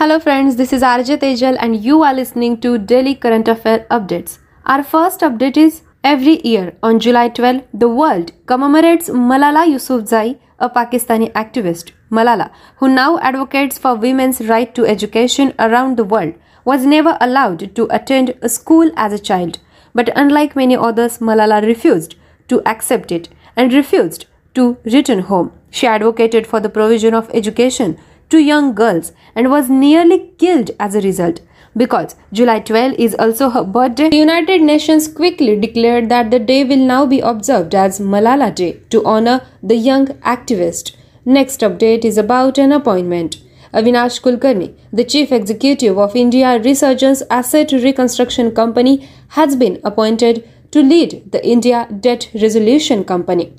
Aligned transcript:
Hello, 0.00 0.18
friends, 0.18 0.56
this 0.56 0.72
is 0.72 0.80
RJ 0.80 1.18
Tejal, 1.18 1.58
and 1.60 1.84
you 1.84 2.02
are 2.02 2.14
listening 2.14 2.58
to 2.62 2.78
Daily 2.78 3.14
Current 3.14 3.46
Affair 3.48 3.86
Updates. 3.90 4.38
Our 4.64 4.82
first 4.82 5.20
update 5.20 5.58
is 5.58 5.82
every 6.02 6.40
year 6.42 6.72
on 6.82 7.00
July 7.00 7.28
12, 7.28 7.64
the 7.74 7.86
world 7.86 8.32
commemorates 8.46 9.10
Malala 9.10 9.66
Yousafzai, 9.72 10.38
a 10.58 10.70
Pakistani 10.70 11.30
activist. 11.32 11.92
Malala, 12.10 12.50
who 12.76 12.88
now 12.88 13.18
advocates 13.18 13.76
for 13.76 13.94
women's 13.94 14.40
right 14.48 14.74
to 14.74 14.86
education 14.86 15.52
around 15.58 15.98
the 15.98 16.04
world, 16.04 16.32
was 16.64 16.86
never 16.86 17.18
allowed 17.20 17.76
to 17.76 17.86
attend 17.90 18.34
a 18.40 18.48
school 18.48 18.90
as 18.96 19.12
a 19.12 19.18
child. 19.18 19.58
But 19.94 20.08
unlike 20.16 20.56
many 20.56 20.76
others, 20.76 21.18
Malala 21.18 21.62
refused 21.62 22.14
to 22.48 22.66
accept 22.66 23.12
it 23.12 23.28
and 23.54 23.70
refused 23.70 24.24
to 24.54 24.78
return 24.82 25.18
home. 25.18 25.52
She 25.70 25.86
advocated 25.86 26.46
for 26.46 26.58
the 26.58 26.70
provision 26.70 27.12
of 27.12 27.30
education 27.34 27.98
to 28.30 28.38
young 28.38 28.74
girls 28.74 29.12
and 29.34 29.50
was 29.50 29.68
nearly 29.68 30.32
killed 30.38 30.70
as 30.80 30.94
a 30.94 31.00
result. 31.00 31.40
Because 31.76 32.16
July 32.32 32.60
12 32.60 32.94
is 32.98 33.14
also 33.14 33.50
her 33.50 33.62
birthday, 33.62 34.08
the 34.10 34.16
United 34.16 34.60
Nations 34.60 35.06
quickly 35.06 35.58
declared 35.58 36.08
that 36.08 36.30
the 36.30 36.40
day 36.40 36.64
will 36.64 36.84
now 36.84 37.06
be 37.06 37.20
observed 37.20 37.74
as 37.74 38.00
Malala 38.00 38.52
Day 38.52 38.80
to 38.90 39.04
honor 39.04 39.46
the 39.62 39.76
young 39.76 40.06
activist. 40.34 40.96
Next 41.24 41.60
update 41.60 42.04
is 42.04 42.18
about 42.18 42.58
an 42.58 42.72
appointment. 42.72 43.36
Avinash 43.72 44.20
Kulkarni, 44.20 44.74
the 44.92 45.04
chief 45.04 45.30
executive 45.30 45.96
of 45.96 46.16
India 46.16 46.58
Resurgence 46.58 47.22
Asset 47.30 47.70
Reconstruction 47.70 48.50
Company, 48.50 49.08
has 49.28 49.54
been 49.54 49.80
appointed 49.84 50.48
to 50.72 50.82
lead 50.82 51.30
the 51.30 51.46
India 51.46 51.86
Debt 52.00 52.30
Resolution 52.34 53.04
Company 53.04 53.52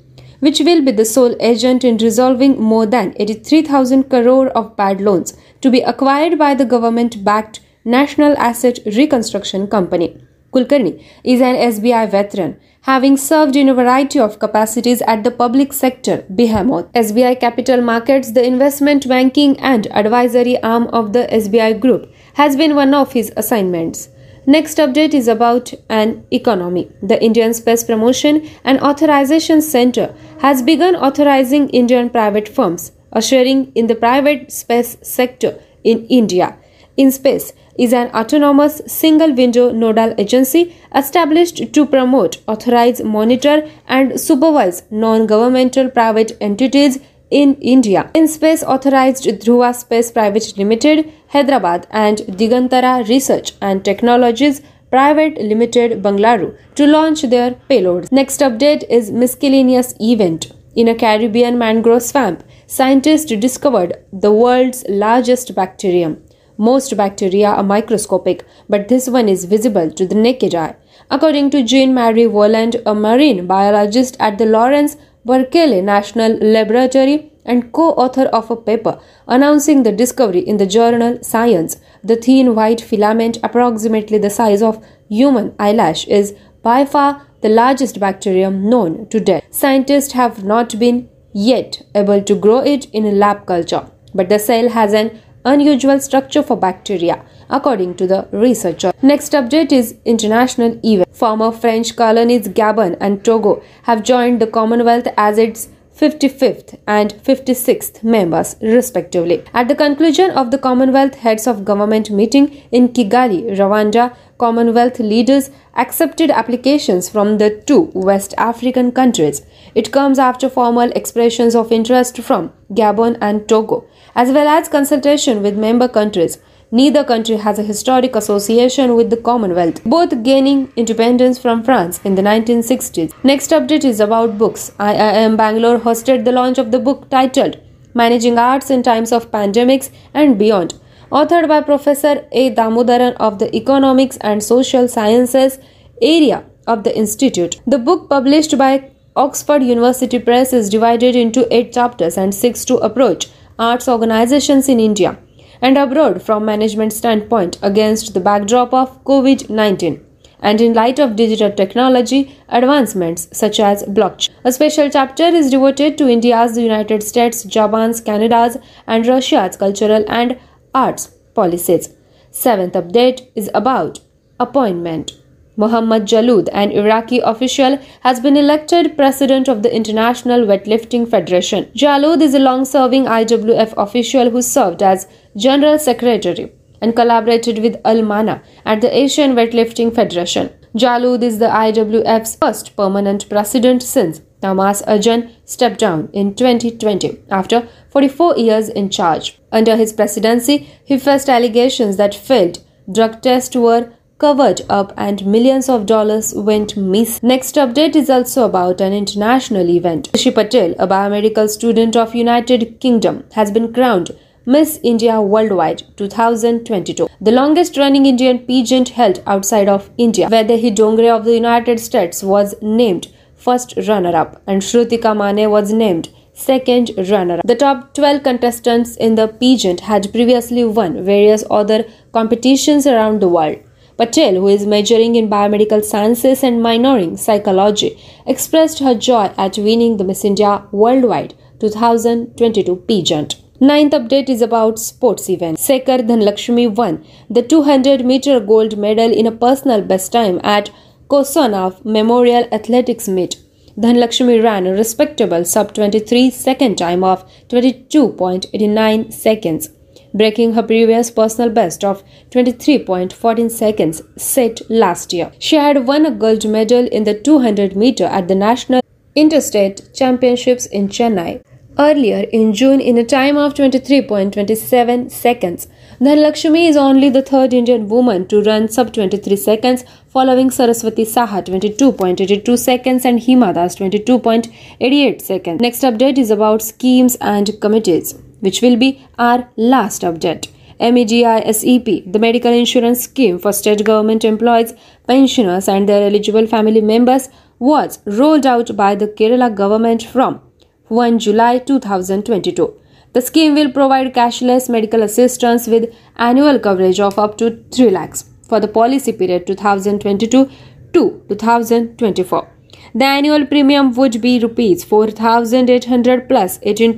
which 0.44 0.60
will 0.66 0.82
be 0.86 0.90
the 0.90 1.04
sole 1.04 1.34
agent 1.48 1.84
in 1.88 1.96
resolving 1.98 2.60
more 2.60 2.84
than 2.84 3.14
83,000 3.16 4.04
crore 4.10 4.48
of 4.60 4.76
bad 4.76 5.00
loans 5.00 5.36
to 5.60 5.70
be 5.70 5.82
acquired 5.82 6.36
by 6.36 6.52
the 6.52 6.64
government 6.64 7.22
backed 7.22 7.60
National 7.84 8.36
Asset 8.36 8.80
Reconstruction 8.96 9.68
Company. 9.68 10.08
Kulkarni 10.52 11.02
is 11.22 11.40
an 11.40 11.54
SBI 11.56 12.10
veteran, 12.10 12.56
having 12.82 13.16
served 13.16 13.54
in 13.54 13.68
a 13.68 13.74
variety 13.74 14.18
of 14.18 14.40
capacities 14.40 15.00
at 15.02 15.22
the 15.22 15.30
public 15.30 15.72
sector 15.72 16.24
behemoth. 16.34 16.90
SBI 16.92 17.38
Capital 17.38 17.80
Markets, 17.80 18.32
the 18.32 18.44
investment 18.44 19.06
banking 19.08 19.58
and 19.60 19.86
advisory 19.92 20.60
arm 20.62 20.88
of 20.88 21.12
the 21.12 21.28
SBI 21.30 21.78
Group, 21.78 22.12
has 22.34 22.56
been 22.56 22.74
one 22.74 22.94
of 22.94 23.12
his 23.12 23.32
assignments. 23.36 24.08
Next 24.44 24.78
update 24.78 25.14
is 25.14 25.28
about 25.28 25.72
an 25.88 26.26
economy. 26.32 26.90
The 27.00 27.22
Indian 27.22 27.54
Space 27.54 27.84
Promotion 27.84 28.48
and 28.64 28.80
Authorization 28.80 29.62
Center 29.62 30.12
has 30.40 30.62
begun 30.62 30.96
authorizing 30.96 31.68
Indian 31.68 32.10
private 32.10 32.48
firms, 32.48 32.90
ushering 33.12 33.70
in 33.76 33.86
the 33.86 33.94
private 33.94 34.50
space 34.50 34.96
sector 35.00 35.60
in 35.84 36.06
India. 36.06 36.56
InSpace 36.98 37.52
is 37.78 37.92
an 37.92 38.08
autonomous 38.08 38.82
single 38.86 39.32
window 39.32 39.70
nodal 39.70 40.12
agency 40.18 40.74
established 40.94 41.72
to 41.72 41.86
promote, 41.86 42.38
authorize, 42.48 43.00
monitor, 43.00 43.70
and 43.86 44.20
supervise 44.20 44.82
non 44.90 45.26
governmental 45.26 45.88
private 45.88 46.36
entities 46.40 46.98
in 47.40 47.54
India. 47.74 48.10
InSpace 48.14 48.62
authorized 48.62 49.24
Dhruva 49.24 49.74
Space 49.74 50.10
Private 50.12 50.52
Limited, 50.56 51.12
Hyderabad, 51.28 51.86
and 51.90 52.18
Digantara 52.42 53.08
Research 53.08 53.52
and 53.60 53.84
Technologies 53.84 54.60
Private 54.90 55.38
Limited, 55.40 56.02
Bangalore, 56.02 56.58
to 56.74 56.86
launch 56.86 57.22
their 57.22 57.52
payloads. 57.70 58.12
Next 58.12 58.40
update 58.40 58.84
is 58.90 59.10
miscellaneous 59.10 59.94
event. 59.98 60.52
In 60.76 60.88
a 60.88 60.94
Caribbean 60.94 61.56
mangrove 61.58 62.02
swamp, 62.02 62.44
scientists 62.66 63.34
discovered 63.46 63.96
the 64.12 64.32
world's 64.32 64.84
largest 64.88 65.54
bacterium. 65.54 66.22
Most 66.58 66.94
bacteria 66.96 67.48
are 67.48 67.62
microscopic, 67.62 68.44
but 68.68 68.88
this 68.88 69.08
one 69.08 69.28
is 69.28 69.46
visible 69.46 69.90
to 69.90 70.06
the 70.06 70.14
naked 70.14 70.54
eye. 70.54 70.76
According 71.10 71.50
to 71.50 71.62
Jean 71.62 71.94
Marie 71.94 72.26
Volland, 72.26 72.80
a 72.84 72.94
marine 72.94 73.46
biologist 73.46 74.16
at 74.20 74.36
the 74.38 74.46
Lawrence 74.46 74.96
Berkeley 75.24 75.80
National 75.80 76.32
Laboratory 76.32 77.32
and 77.44 77.72
co-author 77.72 78.24
of 78.26 78.50
a 78.50 78.56
paper 78.56 79.00
announcing 79.28 79.82
the 79.82 79.92
discovery 79.92 80.40
in 80.40 80.56
the 80.56 80.66
journal 80.66 81.18
Science. 81.22 81.76
The 82.02 82.16
thin 82.16 82.54
white 82.56 82.80
filament 82.80 83.38
approximately 83.42 84.18
the 84.18 84.30
size 84.30 84.62
of 84.62 84.84
human 85.08 85.54
eyelash 85.58 86.06
is 86.08 86.34
by 86.62 86.84
far 86.84 87.26
the 87.40 87.48
largest 87.48 88.00
bacterium 88.00 88.68
known 88.68 89.08
to 89.08 89.20
date. 89.20 89.44
Scientists 89.50 90.12
have 90.12 90.44
not 90.44 90.78
been 90.78 91.08
yet 91.32 91.82
able 91.94 92.22
to 92.22 92.34
grow 92.34 92.58
it 92.58 92.86
in 92.86 93.04
a 93.04 93.12
lab 93.12 93.46
culture, 93.46 93.86
but 94.14 94.28
the 94.28 94.38
cell 94.38 94.68
has 94.70 94.92
an 94.92 95.20
unusual 95.44 95.98
structure 96.00 96.42
for 96.42 96.56
bacteria 96.56 97.24
according 97.52 97.94
to 97.96 98.06
the 98.06 98.26
researcher. 98.32 98.92
Next 99.02 99.32
update 99.32 99.70
is 99.70 99.94
international 100.04 100.80
event. 100.84 101.14
Former 101.14 101.52
French 101.52 101.94
colonies 101.94 102.48
Gabon 102.48 102.96
and 103.00 103.24
Togo 103.24 103.62
have 103.84 104.02
joined 104.02 104.40
the 104.40 104.46
Commonwealth 104.46 105.06
as 105.16 105.38
its 105.38 105.68
55th 105.96 106.78
and 106.86 107.12
56th 107.22 108.02
members, 108.02 108.56
respectively. 108.62 109.44
At 109.52 109.68
the 109.68 109.74
conclusion 109.74 110.30
of 110.30 110.50
the 110.50 110.58
Commonwealth 110.58 111.16
Heads 111.16 111.46
of 111.46 111.64
Government 111.64 112.10
meeting 112.10 112.62
in 112.72 112.88
Kigali, 112.88 113.42
Rwanda, 113.58 114.16
Commonwealth 114.38 114.98
leaders 114.98 115.50
accepted 115.76 116.30
applications 116.30 117.08
from 117.08 117.38
the 117.38 117.50
two 117.66 117.92
West 117.94 118.34
African 118.38 118.90
countries. 118.90 119.42
It 119.74 119.92
comes 119.92 120.18
after 120.18 120.48
formal 120.48 120.90
expressions 120.92 121.54
of 121.54 121.70
interest 121.70 122.18
from 122.18 122.52
Gabon 122.72 123.18
and 123.20 123.46
Togo, 123.48 123.84
as 124.14 124.32
well 124.32 124.48
as 124.48 124.68
consultation 124.68 125.42
with 125.42 125.56
member 125.56 125.88
countries. 125.88 126.38
Neither 126.74 127.04
country 127.04 127.36
has 127.36 127.58
a 127.58 127.62
historic 127.62 128.16
association 128.16 128.94
with 128.96 129.10
the 129.10 129.18
Commonwealth, 129.18 129.84
both 129.84 130.22
gaining 130.22 130.72
independence 130.74 131.38
from 131.38 131.62
France 131.62 132.00
in 132.02 132.14
the 132.14 132.22
1960s. 132.22 133.12
Next 133.22 133.50
update 133.50 133.84
is 133.84 134.00
about 134.00 134.38
books. 134.38 134.70
IIM 134.80 135.36
Bangalore 135.36 135.78
hosted 135.78 136.24
the 136.24 136.32
launch 136.32 136.56
of 136.56 136.70
the 136.70 136.78
book 136.78 137.10
titled 137.10 137.58
Managing 137.92 138.38
Arts 138.38 138.70
in 138.70 138.82
Times 138.82 139.12
of 139.12 139.30
Pandemics 139.30 139.90
and 140.14 140.38
Beyond, 140.38 140.72
authored 141.10 141.46
by 141.46 141.60
Professor 141.60 142.26
A. 142.32 142.54
Damodaran 142.54 143.16
of 143.16 143.38
the 143.38 143.54
Economics 143.54 144.16
and 144.22 144.42
Social 144.42 144.88
Sciences 144.88 145.58
area 146.00 146.42
of 146.66 146.84
the 146.84 146.96
Institute. 146.96 147.60
The 147.66 147.78
book, 147.78 148.08
published 148.08 148.56
by 148.56 148.90
Oxford 149.14 149.62
University 149.62 150.18
Press, 150.18 150.54
is 150.54 150.70
divided 150.70 151.16
into 151.16 151.46
eight 151.54 151.74
chapters 151.74 152.16
and 152.16 152.34
seeks 152.34 152.64
to 152.64 152.78
approach 152.78 153.28
arts 153.58 153.88
organizations 153.88 154.70
in 154.70 154.80
India 154.80 155.18
and 155.62 155.78
abroad 155.78 156.22
from 156.22 156.44
management 156.44 156.92
standpoint 156.92 157.58
against 157.62 158.12
the 158.12 158.20
backdrop 158.20 158.74
of 158.74 159.02
COVID-19 159.04 160.02
and 160.40 160.60
in 160.60 160.74
light 160.74 160.98
of 160.98 161.14
digital 161.16 161.52
technology 161.52 162.36
advancements 162.48 163.28
such 163.32 163.60
as 163.60 163.84
blockchain. 163.84 164.30
A 164.44 164.52
special 164.52 164.90
chapter 164.90 165.22
is 165.22 165.50
devoted 165.50 165.96
to 165.98 166.08
India's, 166.08 166.56
the 166.56 166.62
United 166.62 167.02
States, 167.04 167.44
Japan's, 167.44 168.00
Canada's, 168.00 168.56
and 168.86 169.06
Russia's 169.06 169.56
cultural 169.56 170.04
and 170.08 170.38
arts 170.74 171.06
policies. 171.34 171.94
Seventh 172.32 172.74
update 172.74 173.28
is 173.36 173.50
about 173.54 174.00
appointment. 174.40 175.21
Mohammad 175.56 176.06
Jaloud, 176.06 176.48
an 176.52 176.70
Iraqi 176.70 177.18
official, 177.18 177.78
has 178.00 178.20
been 178.20 178.36
elected 178.36 178.96
president 178.96 179.48
of 179.48 179.62
the 179.62 179.74
International 179.74 180.46
Weightlifting 180.46 181.08
Federation. 181.08 181.66
Jaloud 181.74 182.22
is 182.22 182.34
a 182.34 182.38
long 182.38 182.64
serving 182.64 183.04
IWF 183.04 183.74
official 183.76 184.30
who 184.30 184.40
served 184.40 184.82
as 184.82 185.06
General 185.36 185.78
Secretary 185.78 186.50
and 186.80 186.96
collaborated 186.96 187.58
with 187.58 187.80
Al 187.84 188.02
Mana 188.02 188.42
at 188.64 188.80
the 188.80 188.96
Asian 188.96 189.34
Weightlifting 189.34 189.94
Federation. 189.94 190.50
Jaloud 190.74 191.22
is 191.22 191.38
the 191.38 191.48
IWF's 191.48 192.36
first 192.36 192.74
permanent 192.74 193.28
president 193.28 193.82
since 193.82 194.22
Tamas 194.40 194.82
Ajan 194.88 195.30
stepped 195.44 195.78
down 195.78 196.08
in 196.14 196.34
2020 196.34 197.18
after 197.30 197.68
44 197.90 198.38
years 198.38 198.70
in 198.70 198.88
charge. 198.88 199.38
Under 199.52 199.76
his 199.76 199.92
presidency, 199.92 200.70
he 200.82 200.98
faced 200.98 201.28
allegations 201.28 201.98
that 201.98 202.14
failed 202.14 202.60
drug 202.90 203.20
tests 203.20 203.54
were 203.54 203.92
covered 204.22 204.60
up 204.70 204.92
and 204.96 205.26
millions 205.26 205.68
of 205.68 205.84
dollars 205.84 206.32
went 206.48 206.76
missing. 206.76 207.28
Next 207.28 207.56
update 207.56 207.96
is 207.96 208.08
also 208.08 208.44
about 208.44 208.80
an 208.80 208.92
international 208.92 209.68
event. 209.68 210.10
Khushi 210.12 210.32
Patel, 210.32 210.76
a 210.78 210.86
biomedical 210.86 211.48
student 211.48 211.96
of 211.96 212.14
United 212.14 212.78
Kingdom, 212.78 213.24
has 213.32 213.50
been 213.50 213.72
crowned 213.72 214.12
Miss 214.44 214.78
India 214.82 215.20
Worldwide 215.20 215.82
2022, 215.96 217.08
the 217.20 217.32
longest 217.32 217.76
running 217.76 218.06
Indian 218.06 218.38
pageant 218.40 218.90
held 218.90 219.22
outside 219.26 219.68
of 219.68 219.90
India, 219.98 220.28
Vaidehi 220.28 220.74
Dongre 220.74 221.10
of 221.16 221.24
the 221.24 221.34
United 221.34 221.78
States 221.80 222.22
was 222.22 222.54
named 222.60 223.08
first 223.36 223.74
runner 223.88 224.14
up 224.16 224.40
and 224.46 224.62
Shrutika 224.62 225.16
Mane 225.16 225.48
was 225.50 225.72
named 225.72 226.08
second 226.32 226.90
runner 227.10 227.38
up. 227.38 227.46
The 227.46 227.56
top 227.56 227.94
12 227.94 228.22
contestants 228.22 228.96
in 228.96 229.16
the 229.16 229.28
pageant 229.28 229.80
had 229.90 230.10
previously 230.12 230.64
won 230.64 231.04
various 231.04 231.44
other 231.50 231.84
competitions 232.12 232.86
around 232.86 233.20
the 233.20 233.28
world. 233.28 233.58
Patel, 233.96 234.34
who 234.36 234.48
is 234.48 234.66
majoring 234.66 235.14
in 235.16 235.28
biomedical 235.28 235.84
sciences 235.84 236.42
and 236.42 236.64
minoring 236.64 237.18
psychology, 237.18 237.98
expressed 238.26 238.78
her 238.78 238.94
joy 238.94 239.30
at 239.36 239.58
winning 239.58 239.96
the 239.96 240.04
Miss 240.04 240.24
India 240.24 240.66
Worldwide 240.72 241.34
2022 241.60 242.76
pageant. 242.88 243.36
Ninth 243.60 243.92
update 243.92 244.28
is 244.28 244.42
about 244.42 244.78
sports 244.78 245.30
events. 245.30 245.64
Sekar 245.68 245.98
Dhanlakshmi 246.06 246.74
won 246.74 247.04
the 247.30 247.42
200 247.42 248.04
meter 248.04 248.40
gold 248.40 248.76
medal 248.76 249.12
in 249.12 249.26
a 249.26 249.30
personal 249.30 249.82
best 249.82 250.10
time 250.10 250.40
at 250.42 250.70
Kosanov 251.08 251.84
Memorial 251.84 252.48
Athletics 252.50 253.06
Meet. 253.06 253.36
Dhanlakshmi 253.78 254.42
ran 254.42 254.66
a 254.66 254.72
respectable 254.72 255.44
sub 255.44 255.74
23 255.74 256.30
second 256.30 256.76
time 256.76 257.04
of 257.04 257.24
22.89 257.48 259.12
seconds, 259.12 259.68
breaking 260.14 260.54
her 260.54 260.62
previous 260.62 261.10
personal 261.10 261.50
best 261.50 261.84
of 261.84 262.02
23.14 262.30 263.50
seconds 263.50 264.02
set 264.16 264.60
last 264.70 265.12
year. 265.12 265.32
She 265.38 265.56
had 265.56 265.86
won 265.86 266.06
a 266.06 266.10
gold 266.10 266.48
medal 266.48 266.86
in 266.86 267.04
the 267.04 267.14
200 267.14 267.76
meter 267.76 268.04
at 268.04 268.28
the 268.28 268.34
National 268.34 268.82
Interstate 269.14 269.92
Championships 269.94 270.66
in 270.66 270.88
Chennai 270.88 271.42
earlier 271.78 272.26
in 272.32 272.52
June 272.52 272.80
in 272.80 272.98
a 272.98 273.04
time 273.04 273.36
of 273.36 273.54
23.27 273.54 275.10
seconds. 275.10 275.68
Dhanlakshmi 276.00 276.68
is 276.68 276.76
only 276.76 277.08
the 277.08 277.22
third 277.22 277.54
Indian 277.54 277.88
woman 277.88 278.26
to 278.28 278.42
run 278.42 278.68
sub 278.68 278.92
23 278.92 279.36
seconds 279.36 279.84
following 280.08 280.50
Saraswati 280.50 281.04
Saha 281.04 281.44
22.82 281.44 282.58
seconds 282.58 283.04
and 283.04 283.20
Hima 283.20 283.54
Das 283.54 283.76
22.88 283.76 285.20
seconds. 285.20 285.60
Next 285.60 285.82
update 285.82 286.18
is 286.18 286.30
about 286.30 286.62
schemes 286.62 287.16
and 287.20 287.58
committees 287.60 288.14
which 288.42 288.60
will 288.62 288.76
be 288.76 288.90
our 289.18 289.48
last 289.56 290.02
update. 290.02 290.48
MEDI-SEP, 290.80 292.12
the 292.12 292.18
medical 292.18 292.52
insurance 292.52 293.02
scheme 293.04 293.38
for 293.38 293.52
state 293.52 293.84
government 293.84 294.24
employees, 294.24 294.74
pensioners 295.06 295.68
and 295.68 295.88
their 295.88 296.02
eligible 296.08 296.46
family 296.46 296.80
members 296.80 297.28
was 297.58 298.00
rolled 298.04 298.44
out 298.44 298.76
by 298.76 298.94
the 298.96 299.06
Kerala 299.06 299.54
government 299.54 300.02
from 300.02 300.40
1 300.88 301.20
July 301.20 301.58
2022. 301.58 302.74
The 303.12 303.20
scheme 303.20 303.54
will 303.54 303.70
provide 303.70 304.12
cashless 304.14 304.68
medical 304.68 305.02
assistance 305.02 305.68
with 305.68 305.94
annual 306.16 306.58
coverage 306.58 306.98
of 306.98 307.18
up 307.18 307.38
to 307.38 307.62
3 307.70 307.90
lakhs 307.90 308.24
for 308.48 308.58
the 308.58 308.68
policy 308.68 309.12
period 309.12 309.46
2022 309.46 310.50
to 310.94 311.22
2024. 311.28 312.48
The 312.94 313.04
annual 313.04 313.46
premium 313.46 313.94
would 313.94 314.20
be 314.20 314.38
rupees 314.40 314.82
4800 314.84 316.28
plus 316.28 316.58
18% 316.58 316.96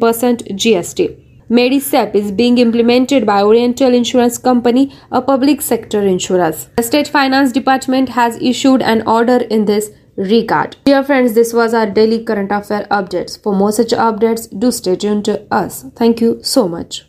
GST. 0.63 1.24
Medisep 1.51 2.15
is 2.15 2.33
being 2.33 2.59
implemented 2.59 3.27
by 3.27 3.43
Oriental 3.43 3.93
Insurance 3.93 4.39
Company, 4.39 4.93
a 5.13 5.21
public 5.21 5.61
sector 5.61 6.01
insurance. 6.01 6.69
The 6.77 6.83
State 6.83 7.09
Finance 7.09 7.53
Department 7.53 8.11
has 8.11 8.41
issued 8.41 8.81
an 8.83 9.07
order 9.07 9.37
in 9.51 9.67
this 9.67 9.91
regard. 10.17 10.77
Dear 10.85 11.03
friends, 11.03 11.35
this 11.35 11.53
was 11.53 11.75
our 11.75 11.87
daily 11.87 12.25
current 12.25 12.51
affair 12.51 12.87
updates. 12.91 13.41
For 13.43 13.55
more 13.55 13.73
such 13.73 13.91
updates, 13.91 14.49
do 14.59 14.71
stay 14.71 14.97
tuned 14.97 15.25
to 15.27 15.47
us. 15.53 15.85
Thank 15.97 16.21
you 16.21 16.39
so 16.43 16.69
much. 16.69 17.05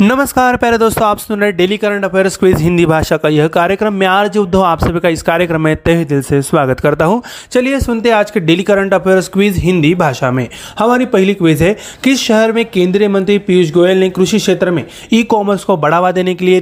नमस्कार, 0.00 0.56
प्यारे 0.56 0.78
दोस्तों, 0.78 1.06
आप 1.06 1.18
सुन 1.18 1.40
रहे 1.40 1.52
daily 1.52 1.76
current 1.76 2.04
affairs 2.04 2.36
quiz 2.36 2.60
Hindi 2.60 2.86
भाषा 2.86 3.16
का 3.16 3.28
यह 3.28 3.48
कार्यक्रम। 3.48 3.94
मैं 3.94 4.06
आरजे 4.06 4.38
उद्धव, 4.38 4.60
आप 4.60 4.80
सभी 4.80 5.00
का 5.00 5.08
इस 5.08 5.22
कार्यक्रम 5.22 5.60
में 5.60 5.74
तहे 5.76 6.04
दिल 6.04 6.22
से 6.22 6.40
स्वागत 6.42 6.80
करता 6.80 7.04
हूँ। 7.04 7.22
चलिए 7.52 7.78
सुनते 7.80 8.08
हैं 8.08 8.16
आज 8.16 8.30
के 8.30 8.40
daily 8.40 8.62
current 8.62 8.94
affairs 8.94 9.28
quiz 9.28 9.58
Hindi 9.58 9.94
भाषा 9.94 10.30
में। 10.30 10.48
हमारी 10.78 11.04
पहली 11.06 11.34
क्विज 11.34 11.62
है, 11.62 11.74
किस 12.04 12.20
शहर 12.20 12.52
में 12.52 12.64
केंद्रीय 12.64 13.08
मंत्री 13.08 13.38
पीयूष 13.38 13.72
गोयल 13.72 14.00
ने 14.00 14.08
कृषि 14.10 14.38
क्षेत्र 14.38 14.70
में 14.70 14.84
ई 15.12 15.22
कॉमर्स 15.22 15.64
को 15.64 15.76
बढ़ावा 15.76 16.10
देने 16.12 16.34
के 16.34 16.46
लिए 16.46 16.60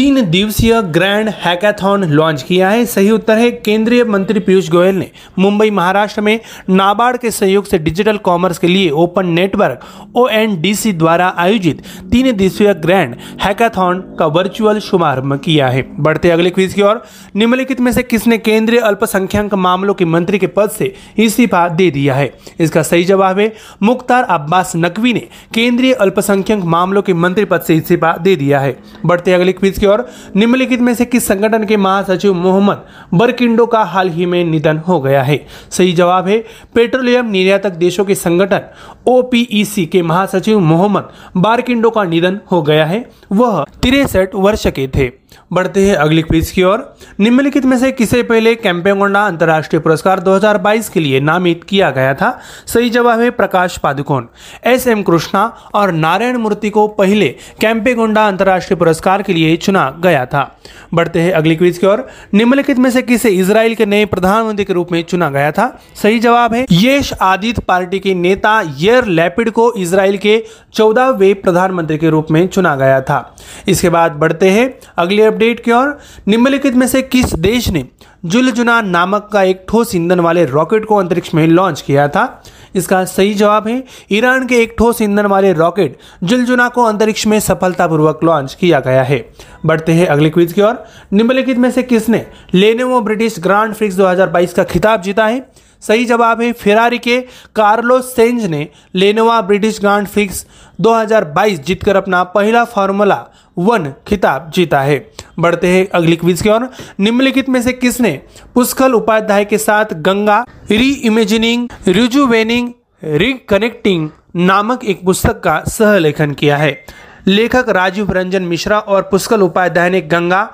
तीन 0.00 0.30
दिवसीय 0.30 0.80
ग्रैंड 0.82 1.28
हैकाथॉन 1.28 2.04
लॉन्च 2.04 2.42
किया 2.42 2.68
है। 2.70 2.84
सही 2.86 3.10
उत्तर 3.10 3.38
है, 3.38 3.50
केंद्रीय 3.50 4.04
मंत्री 4.04 4.40
पीयूष 4.40 4.68
गोयल 4.70 4.94
ने। 4.94 5.10
मुंबई, 5.38 5.70
महाराष्ट्र 5.70 6.20
में 6.20 6.40
नाबार्ड 6.70 7.16
के 7.16 7.30
सहयोग 7.30 7.64
से 7.64 7.78
डिजिटल 7.78 8.16
कॉमर्स 8.16 8.58
के 8.58 8.66
लिए 8.66 8.90
ओपन 8.90 9.26
नेटवर्क 9.26 9.80
ओएनडीसी 10.16 10.92
द्वारा 10.92 11.34
आयोजित 11.38 11.82
तीन 12.12 12.32
दिवसीय 12.36 12.74
ग्रैंड 12.74 13.16
हैकाथॉन 13.42 14.00
का 14.18 14.26
वर्चुअल 14.26 14.78
शुभारंभ 14.78 15.38
किया 15.38 15.68
है। 15.68 15.84
बढ़ते 16.00 16.30
अगले 16.30 16.50
क्विज 16.50 16.74
की 16.74 16.82
ओर। 16.82 17.02
निम्नलिखित 17.36 17.80
में 17.80 17.92
से 17.92 18.02
किसने 18.02 18.38
केंद्रीय 18.38 18.80
अल्पसंख्यक 18.80 19.54
मामलों 19.54 19.94
के 19.94 20.04
मंत्री 20.04 20.38
के 20.38 20.46
पद 20.46 20.70
से 20.70 20.94
इस्तीफा 21.18 21.68
दे 21.68 21.90
दिया 21.90 22.14
है? 22.14 22.32
इसका 22.60 22.82
सही 22.82 23.04
जवाब 23.04 23.38
है, 23.38 23.52
मुख्तार 23.82 24.24
अब्बास 24.24 24.72
नकवी 24.76 25.12
ने 25.12 25.26
केंद्रीय 25.54 25.92
अल्पसंख्यक 25.92 26.64
मामलों 26.64 27.02
के 27.02 27.14
मंत्री 27.14 27.44
पद 27.44 27.60
से 27.60 27.76
इस्तीफा 27.76 28.16
दे 28.16 28.36
दिया 28.36 28.60
है। 28.60 28.76
बढ़ते 29.06 29.32
अगले 29.32 29.52
क्विज 29.52 29.78
की 29.78 29.86
ओर 29.90 30.06
निम्नलिखित 30.36 30.80
में 30.80 30.94
से 30.94 31.04
किस 31.04 31.26
संगठन 31.28 31.64
के 31.64 31.76
महासचिव 31.76 32.34
मोहम्मद 32.34 32.84
बरकिंडो 33.14 33.66
का 33.66 33.82
हाल 33.82 34.08
ही 34.08 34.26
में 34.26 34.44
निधन 34.44 34.78
हो 34.78 35.00
गया 35.00 35.22
है? 35.22 35.46
सही 35.70 35.92
जवाब 35.92 36.28
है, 36.28 36.38
पेट्रोलियम 36.74 37.30
निर्यातक 37.30 37.70
देशों 37.70 38.04
के 38.04 38.14
संगठन 38.14 38.60
ओपीईसी 39.06 39.86
के 39.86 40.02
महासचिव 40.02 40.60
मोहम्मद 40.60 41.08
बारकिंडो 41.36 41.90
का 41.90 42.04
निधन 42.04 42.40
हो 42.52 42.62
गया 42.62 42.86
है। 42.86 43.04
वह 43.32 43.64
तिरसठ 43.82 44.34
वर्ष 44.34 44.66
के 44.66 44.88
थे। 44.88 45.19
बढ़ते 45.52 45.88
हैं 45.88 45.96
अगली 45.96 46.22
क्विज 46.22 46.50
की 46.50 46.62
ओर। 46.62 46.96
निम्नलिखित 47.20 47.64
में 47.64 47.78
से 47.78 47.92
किसे 47.92 48.22
पहले 48.22 48.54
कैंपेगोंडा 48.54 49.26
अंतर्राष्ट्रीय 49.26 49.80
पुरस्कार 49.80 50.20
2022 50.20 50.88
के 50.88 51.00
लिए 51.00 51.20
नामित 51.20 51.64
किया 51.64 51.90
गया 51.90 52.14
था? 52.14 52.40
सही 52.66 52.90
जवाब 52.90 53.20
है 53.20 53.30
प्रकाश 53.30 53.78
पादुकोण। 53.78 54.24
एस 54.64 54.86
एम 54.86 55.02
कृष्णा 55.02 55.44
और 55.74 55.92
नारायण 55.92 56.36
मूर्ति 56.36 56.70
को 56.70 56.86
पहले 56.88 57.28
कैंपेगोंडा 57.60 58.26
अंतर्राष्ट्रीय 58.28 58.78
पुरस्कार 58.78 59.22
के 59.22 59.34
लिए 59.34 59.56
चुना 59.56 60.00
गया 60.02 60.26
था। 60.26 60.60
बढ़ते 60.94 61.20
हैं 61.20 61.32
अगली 61.32 61.56
क्विज 61.56 61.78
की 61.78 61.86
ओर। 61.86 62.06
निम्नलिखित 62.34 62.78
में 62.78 62.90
से 62.90 63.02
किसे 63.02 63.30
इसराइल 63.30 63.74
के 63.74 63.86
नए 63.86 64.04
प्रधानमंत्री 64.04 64.64
के 64.64 64.72
रूप 64.72 64.92
में 64.92 65.02
चुना 65.04 65.30
गया 65.30 65.52
था? 65.52 65.80
सही 66.02 66.18
जवाब 66.18 66.54
है 66.54 66.66
येश 66.70 67.12
आदित 67.12 67.60
पार्टी 67.60 67.98
के 67.98 68.14
नेता 68.14 68.62
येर 68.78 69.04
लैपिड 69.04 69.50
को 69.50 69.72
इसराइल 69.72 70.18
के 70.18 70.44
चौदहवें 70.74 71.34
प्रधानमंत्री 71.40 71.98
के 71.98 72.10
रूप 72.10 72.26
में 72.30 72.46
चुना 72.48 72.76
गया 72.76 73.00
था। 73.00 73.36
इसके 73.68 73.88
बाद 73.88 74.12
बढ़ते 74.12 74.50
हैं 74.50 74.74
अगले 74.96 75.19
अपडेट 75.22 75.60
की 75.60 75.72
ओर 75.72 75.98
निम्नलिखित 76.26 76.74
में 76.74 76.86
से 76.86 77.02
किस 77.02 77.34
देश 77.34 77.68
ने 77.68 77.84
जुलजुना 78.26 78.80
नामक 78.80 79.28
का 79.32 79.42
एक 79.42 79.64
ठोस 79.68 79.94
ईंधन 79.94 80.20
वाले 80.20 80.44
रॉकेट 80.44 80.84
को 80.84 80.96
अंतरिक्ष 80.96 81.30
में 81.34 81.46
लॉन्च 81.48 81.82
किया 81.82 82.08
था? 82.08 82.26
इसका 82.74 83.04
सही 83.04 83.34
जवाब 83.34 83.68
है, 83.68 83.80
ईरान 84.10 84.46
के 84.46 84.56
एक 84.56 84.74
ठोस 84.78 85.02
ईंधन 85.02 85.26
वाले 85.26 85.52
रॉकेट 85.52 85.96
जुलजुना 86.24 86.68
को 86.68 86.82
अंतरिक्ष 86.82 87.26
में 87.26 87.40
सफलतापूर्वक 87.40 88.24
लॉन्च 88.24 88.54
किया 88.54 88.80
गया 88.80 89.02
है। 89.02 89.18
बढ़ते 89.64 89.92
हैं 89.92 90.06
अगले 90.06 90.28
क्विज 90.28 90.52
की 90.52 90.62
ओर। 90.62 90.74
निम्नलिखित 91.12 91.58
में 91.58 91.70
से 91.70 91.82
किसने 91.82 92.18
लेनेवो 92.54 93.00
ब्रिटिश 93.00 93.38
ग्रांड 93.38 93.74
फ्रिक्स 93.74 93.96
2022 93.96 94.54
का 94.54 94.64
खिताब 94.64 95.02
जीता 95.02 95.26
है? 95.26 95.38
सही 95.82 96.04
जवाब 96.04 96.40
है 96.42 96.52
फेरारी 96.52 96.98
के 96.98 97.20
कार्लोस 97.56 98.14
सेंज 98.16 98.44
ने 98.44 98.66
लेनोवा 98.94 99.40
ब्रिटिश 99.40 99.80
ग्रांड 99.80 100.06
फिक्स 100.06 100.44
2022 100.80 101.58
जीतकर 101.58 101.96
अपना 101.96 102.22
पहला 102.24 102.64
फार्मूला 102.64 103.24
वन 103.58 103.92
खिताब 104.06 104.50
जीता 104.54 104.80
है। 104.80 104.98
बढ़ते 105.38 105.68
हैं 105.68 105.86
अगली 105.88 106.16
क्विज 106.16 106.42
की 106.42 106.48
ओर। 106.48 106.68
निम्नलिखित 107.00 107.48
में 107.48 107.60
से 107.62 107.72
किसने 107.72 108.10
पुष्कल 108.54 108.92
उपाध्याय 108.92 109.44
के 109.44 109.58
साथ 109.58 109.94
गंगा 109.94 110.44
री 110.70 110.90
इमेजिनिंग 110.90 111.68
रिजुवेनिंग 111.88 112.70
रिकनेक्टिंग 113.04 114.08
नामक 114.36 114.84
एक 114.84 115.04
पुस्तक 115.04 115.40
का 115.40 115.62
सह 115.68 115.98
लेखन 115.98 116.32
किया 116.32 116.56
है। 116.56 116.84
लेखक 117.26 117.68
राजीव 117.68 118.12
रंजन 118.12 118.42
मिश्रा 118.42 118.78
और 118.78 119.02
पुष्कल 119.02 119.42
उपाध्याय 119.42 119.90
ने 119.90 120.00
गंगा 120.00 120.48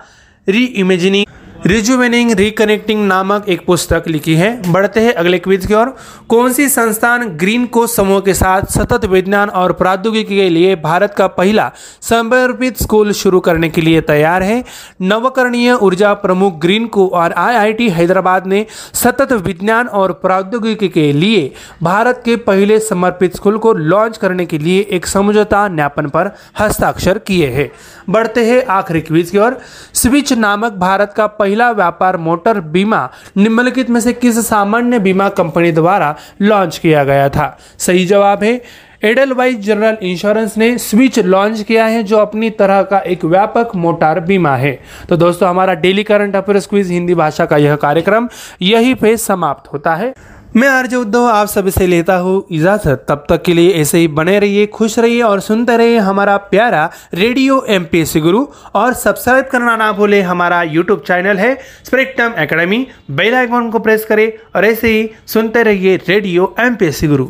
री 0.48 0.64
इमेजिनिंग 0.64 1.26
रिजुवेनिंग 1.64 2.30
रिकनेक्टिंग 2.30 3.06
नामक 3.06 3.48
एक 3.48 3.66
पुस्तक 3.66 4.04
लिखी 4.06 4.34
है। 4.34 4.72
बढ़ते 4.72 5.00
हैं 5.00 5.12
अगले 5.12 5.38
क्विज 5.38 5.66
की 5.66 5.74
ओर। 5.74 5.96
कौन 6.28 6.52
सी 6.52 6.68
संस्थान 6.68 7.26
ग्रीन 7.28 7.66
कोस्ट 7.66 7.94
समूह 7.94 8.20
के 8.20 8.34
साथ 8.34 8.62
सतत 8.62 9.04
विज्ञान 9.04 9.48
और 9.48 9.72
प्रौद्योगिकी 9.72 10.36
के 10.36 10.48
लिए 10.48 10.76
भारत 10.76 11.14
का 11.14 11.26
पहला 11.26 11.72
समर्पित 12.02 12.82
स्कूल 12.82 13.12
शुरू 13.12 13.40
करने 13.40 13.68
के 13.68 13.80
लिए 13.80 14.00
तैयार 14.00 14.42
है? 14.42 14.64
नवकरणीय 15.02 15.72
ऊर्जा 15.72 16.12
प्रमुख 16.14 16.58
ग्रीन 16.58 16.86
को 16.86 17.08
और 17.08 17.32
आईआईटी 17.32 17.88
हैदराबाद 17.88 18.46
ने 18.46 18.66
सतत 18.94 19.32
विज्ञान 19.32 19.86
और 19.86 20.12
प्रौद्योगिकी 20.12 20.88
के 20.88 21.12
लिए 21.12 21.52
भारत 21.82 22.22
के 22.24 22.36
पहले 22.36 22.78
समर्पित 22.80 23.36
स्कूल 23.36 23.58
को 23.58 23.72
लॉन्च 23.72 24.16
करने 24.16 24.46
के 24.46 24.58
लिए 24.58 24.86
एक 24.90 25.06
समझौता 25.06 25.68
ज्ञापन 25.68 26.06
पर 26.06 26.30
हस्ताक्षर 26.60 27.18
किए 27.18 27.48
हैं। 27.48 27.70
बढ़ते 28.10 28.44
हैं 28.46 28.66
आखिरी 28.66 29.00
क्विज 29.00 29.30
की 29.30 29.38
ओर। 29.38 29.60
स्विच 29.94 30.32
नामक 30.32 30.72
भारत 30.72 31.14
का 31.16 31.26
पहला 31.46 31.70
व्यापार 31.72 32.16
मोटर 32.16 32.60
बीमा 32.60 33.06
निम्नलिखित 33.36 33.90
में 33.90 34.00
से 34.00 34.12
किस 34.12 34.38
सामान्य 34.48 34.98
बीमा 34.98 35.28
कंपनी 35.28 35.70
द्वारा 35.70 36.12
लॉन्च 36.40 36.78
किया 36.78 37.04
गया 37.04 37.28
था? 37.28 37.50
सही 37.78 38.06
जवाब 38.06 38.42
है 38.42 38.58
एडलवाइज 39.02 39.66
जनरल 39.66 39.94
इंश्योरेंस 40.00 40.50
ने 40.56 40.78
स्विच 40.78 41.18
लॉन्च 41.18 41.64
किया 41.64 41.86
है 41.86 42.02
जो 42.02 42.16
अपनी 42.16 42.48
तरह 42.48 42.82
का 42.82 43.00
एक 43.06 43.24
व्यापक 43.24 43.76
मोटार 43.76 44.18
बीमा 44.18 44.56
है। 44.56 44.72
तो 45.10 45.16
दोस्तों, 45.16 45.48
हमारा 45.48 45.72
daily 45.72 46.02
current 46.02 46.36
affair 46.36 46.58
quiz 46.70 46.90
Hindi 46.90 47.14
भाषा 47.14 47.44
का 47.44 47.56
यह 47.56 47.74
कार्यक्रम 47.74 48.26
यही 48.60 48.94
पे 48.94 49.16
समाप्त 49.16 49.68
होता 49.72 49.94
है। 49.94 50.10
मैं 50.56 50.68
आर्य 50.68 50.96
उद्धव 50.96 51.24
आप 51.26 51.46
सभी 51.48 51.70
से 51.70 51.86
लेता 51.86 52.14
हूँ 52.16 52.46
इजाज़त। 52.50 53.04
तब 53.08 53.24
तक 53.30 53.42
के 53.46 53.54
लिए 53.54 53.72
ऐसे 53.80 53.98
ही 53.98 54.06
बने 54.08 54.38
रहिए 54.40 54.66
खुश 54.66 54.98
रहिए 54.98 55.20
और 55.22 55.40
सुनते 55.40 55.76
रहिए 55.76 55.98
हमारा 56.06 56.36
प्यारा 56.52 56.84
रेडियो 57.14 57.60
एमपीसी 57.70 58.20
गुरु। 58.20 58.44
और 58.74 58.94
सब्सक्राइब 58.94 59.48
करना 59.52 59.76
ना 59.76 59.90
भूले 59.92 60.20
हमारा 60.22 60.62
यूट्यूब 60.62 61.02
चैनल 61.06 61.36
है 61.36 61.54
स्प्रिक्टम 61.86 62.40
एकेडमी 62.42 62.86
बेल 63.10 63.34
आइकॉन 63.34 63.70
को 63.70 63.78
प्रेस 63.78 64.04
करें 64.04 64.30
और 64.56 64.64
ऐसे 64.64 64.92
ही 64.92 65.08
सुनते 65.26 65.62
रहिए 65.62 65.96
radio 66.08 66.54
M 66.60 66.76
Guru. 66.82 67.28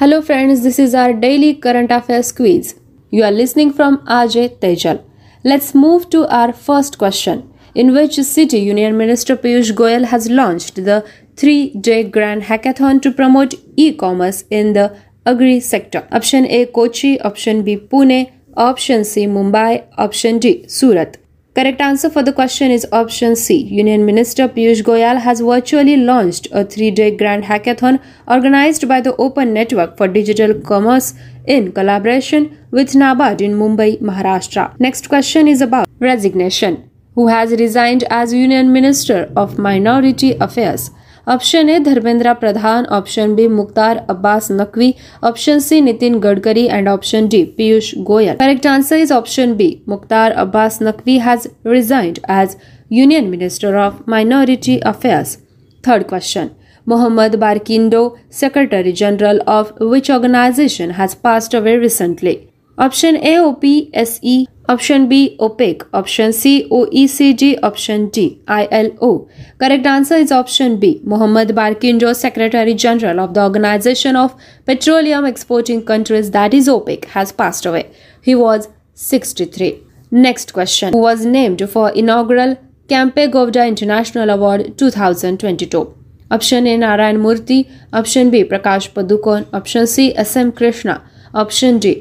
Hello 0.00 0.20
friends, 0.22 0.66
this 0.66 0.84
is 0.86 1.00
our 1.02 1.12
daily 1.20 1.54
current 1.66 1.98
affairs 2.00 2.32
quiz. 2.40 2.74
You 3.12 3.28
are 3.28 3.34
listening 3.36 3.74
from 3.78 4.04
Ajay 4.18 4.48
Tejal 4.60 4.98
let's 5.44 5.74
move 5.76 6.06
to 6.12 6.22
our 6.40 6.52
first 6.66 6.98
question. 7.04 7.42
In 7.80 7.92
which 7.92 8.14
city 8.14 8.60
Union 8.60 8.96
Minister 8.96 9.36
Piyush 9.36 9.72
Goyal 9.72 10.04
has 10.04 10.30
launched 10.30 10.76
the 10.76 11.04
3-day 11.34 12.04
grand 12.04 12.44
hackathon 12.44 13.02
to 13.02 13.10
promote 13.10 13.52
e-commerce 13.76 14.44
in 14.48 14.72
the 14.72 14.96
agri 15.26 15.60
sector? 15.60 16.08
Option 16.10 16.46
A 16.46 16.64
Kochi, 16.64 17.20
option 17.20 17.62
B 17.64 17.76
Pune, 17.76 18.32
option 18.56 19.04
C 19.04 19.26
Mumbai, 19.26 19.84
option 19.98 20.38
D 20.38 20.66
Surat. 20.66 21.18
Correct 21.54 21.82
answer 21.82 22.08
for 22.08 22.22
the 22.22 22.32
question 22.32 22.70
is 22.70 22.86
option 22.92 23.36
C. 23.36 23.58
Union 23.62 24.06
Minister 24.06 24.48
Piyush 24.48 24.82
Goyal 24.82 25.20
has 25.20 25.40
virtually 25.40 25.98
launched 25.98 26.48
a 26.52 26.64
three 26.64 26.90
day 26.90 27.14
grand 27.14 27.44
hackathon 27.44 28.00
organized 28.26 28.88
by 28.88 29.02
the 29.02 29.14
Open 29.16 29.52
Network 29.52 29.98
for 29.98 30.08
Digital 30.08 30.58
Commerce 30.72 31.12
in 31.44 31.72
collaboration 31.72 32.58
with 32.70 32.94
NABARD 32.94 33.42
in 33.42 33.52
Mumbai, 33.52 34.00
Maharashtra. 34.00 34.80
Next 34.80 35.10
question 35.10 35.46
is 35.46 35.60
about 35.60 35.86
resignation 36.00 36.90
who 37.16 37.26
has 37.28 37.50
resigned 37.64 38.04
as 38.10 38.32
Union 38.32 38.72
Minister 38.72 39.32
of 39.34 39.58
Minority 39.58 40.32
Affairs. 40.34 40.90
Option 41.26 41.68
A 41.68 41.80
Dharmendra 41.80 42.38
Pradhan, 42.40 42.86
Option 42.88 43.34
B 43.34 43.48
Mukhtar 43.48 44.04
Abbas 44.08 44.48
Naqvi, 44.48 44.96
Option 45.22 45.60
C 45.60 45.80
Nitin 45.80 46.20
Gadkari, 46.20 46.68
and 46.70 46.88
Option 46.88 47.26
D 47.26 47.40
Piyush 47.58 47.94
Goyal. 48.04 48.38
Correct 48.38 48.64
answer 48.64 48.94
is 48.94 49.10
Option 49.10 49.56
B 49.56 49.82
Mukhtar 49.86 50.32
Abbas 50.36 50.78
Naqvi 50.78 51.18
has 51.20 51.48
resigned 51.64 52.20
as 52.28 52.56
Union 52.88 53.28
Minister 53.28 53.76
of 53.76 54.06
Minority 54.06 54.78
Affairs. 54.82 55.38
Third 55.82 56.06
question 56.06 56.54
Mohammad 56.84 57.32
Barkindo, 57.32 58.16
Secretary 58.30 58.92
General 58.92 59.40
of 59.48 59.72
which 59.80 60.08
organization 60.08 60.90
has 60.90 61.16
passed 61.16 61.54
away 61.54 61.76
recently? 61.76 62.45
Option 62.78 63.16
A 63.16 63.36
O 63.38 63.50
P 63.60 63.72
S 63.94 64.18
E 64.24 64.44
option 64.70 65.06
B 65.08 65.20
OPEC 65.40 65.82
option 65.94 66.30
C 66.30 66.52
O 66.72 66.84
E 66.92 67.06
C 67.08 67.32
G 67.32 67.54
option 67.64 68.04
D 68.14 68.24
I 68.48 68.66
L 68.72 68.90
O. 69.02 69.16
Correct 69.60 69.86
answer 69.86 70.18
is 70.20 70.32
option 70.32 70.76
B 70.78 70.90
Mohammad 71.08 71.52
Barkindo 71.52 72.12
secretary 72.14 72.74
general 72.74 73.20
of 73.20 73.30
the 73.30 73.38
organization 73.38 74.16
of 74.16 74.36
petroleum 74.66 75.26
exporting 75.26 75.82
countries 75.88 76.28
that 76.30 76.54
is 76.54 76.68
OPEC 76.68 77.06
has 77.16 77.32
passed 77.38 77.68
away 77.68 77.84
he 78.26 78.34
was 78.34 78.66
sixty 79.00 79.46
three 79.56 79.72
next 80.12 80.50
question 80.52 80.90
was 80.94 81.26
named 81.26 81.64
for 81.66 81.92
inaugural 81.96 82.54
Kempe 82.90 83.26
Gowda 83.28 83.64
international 83.64 84.28
award 84.32 84.66
two 84.80 84.90
thousand 84.90 85.38
twenty 85.38 85.66
two 85.66 85.86
option 86.32 86.66
A 86.66 86.76
Narayana 86.76 87.16
Murthy 87.20 87.64
option 87.94 88.30
B 88.30 88.42
Prakash 88.52 88.86
Padukone 88.96 89.42
option 89.54 89.84
C 89.86 90.06
S 90.18 90.36
M 90.36 90.50
Krishna 90.58 91.00
option 91.34 91.78
D 91.78 91.94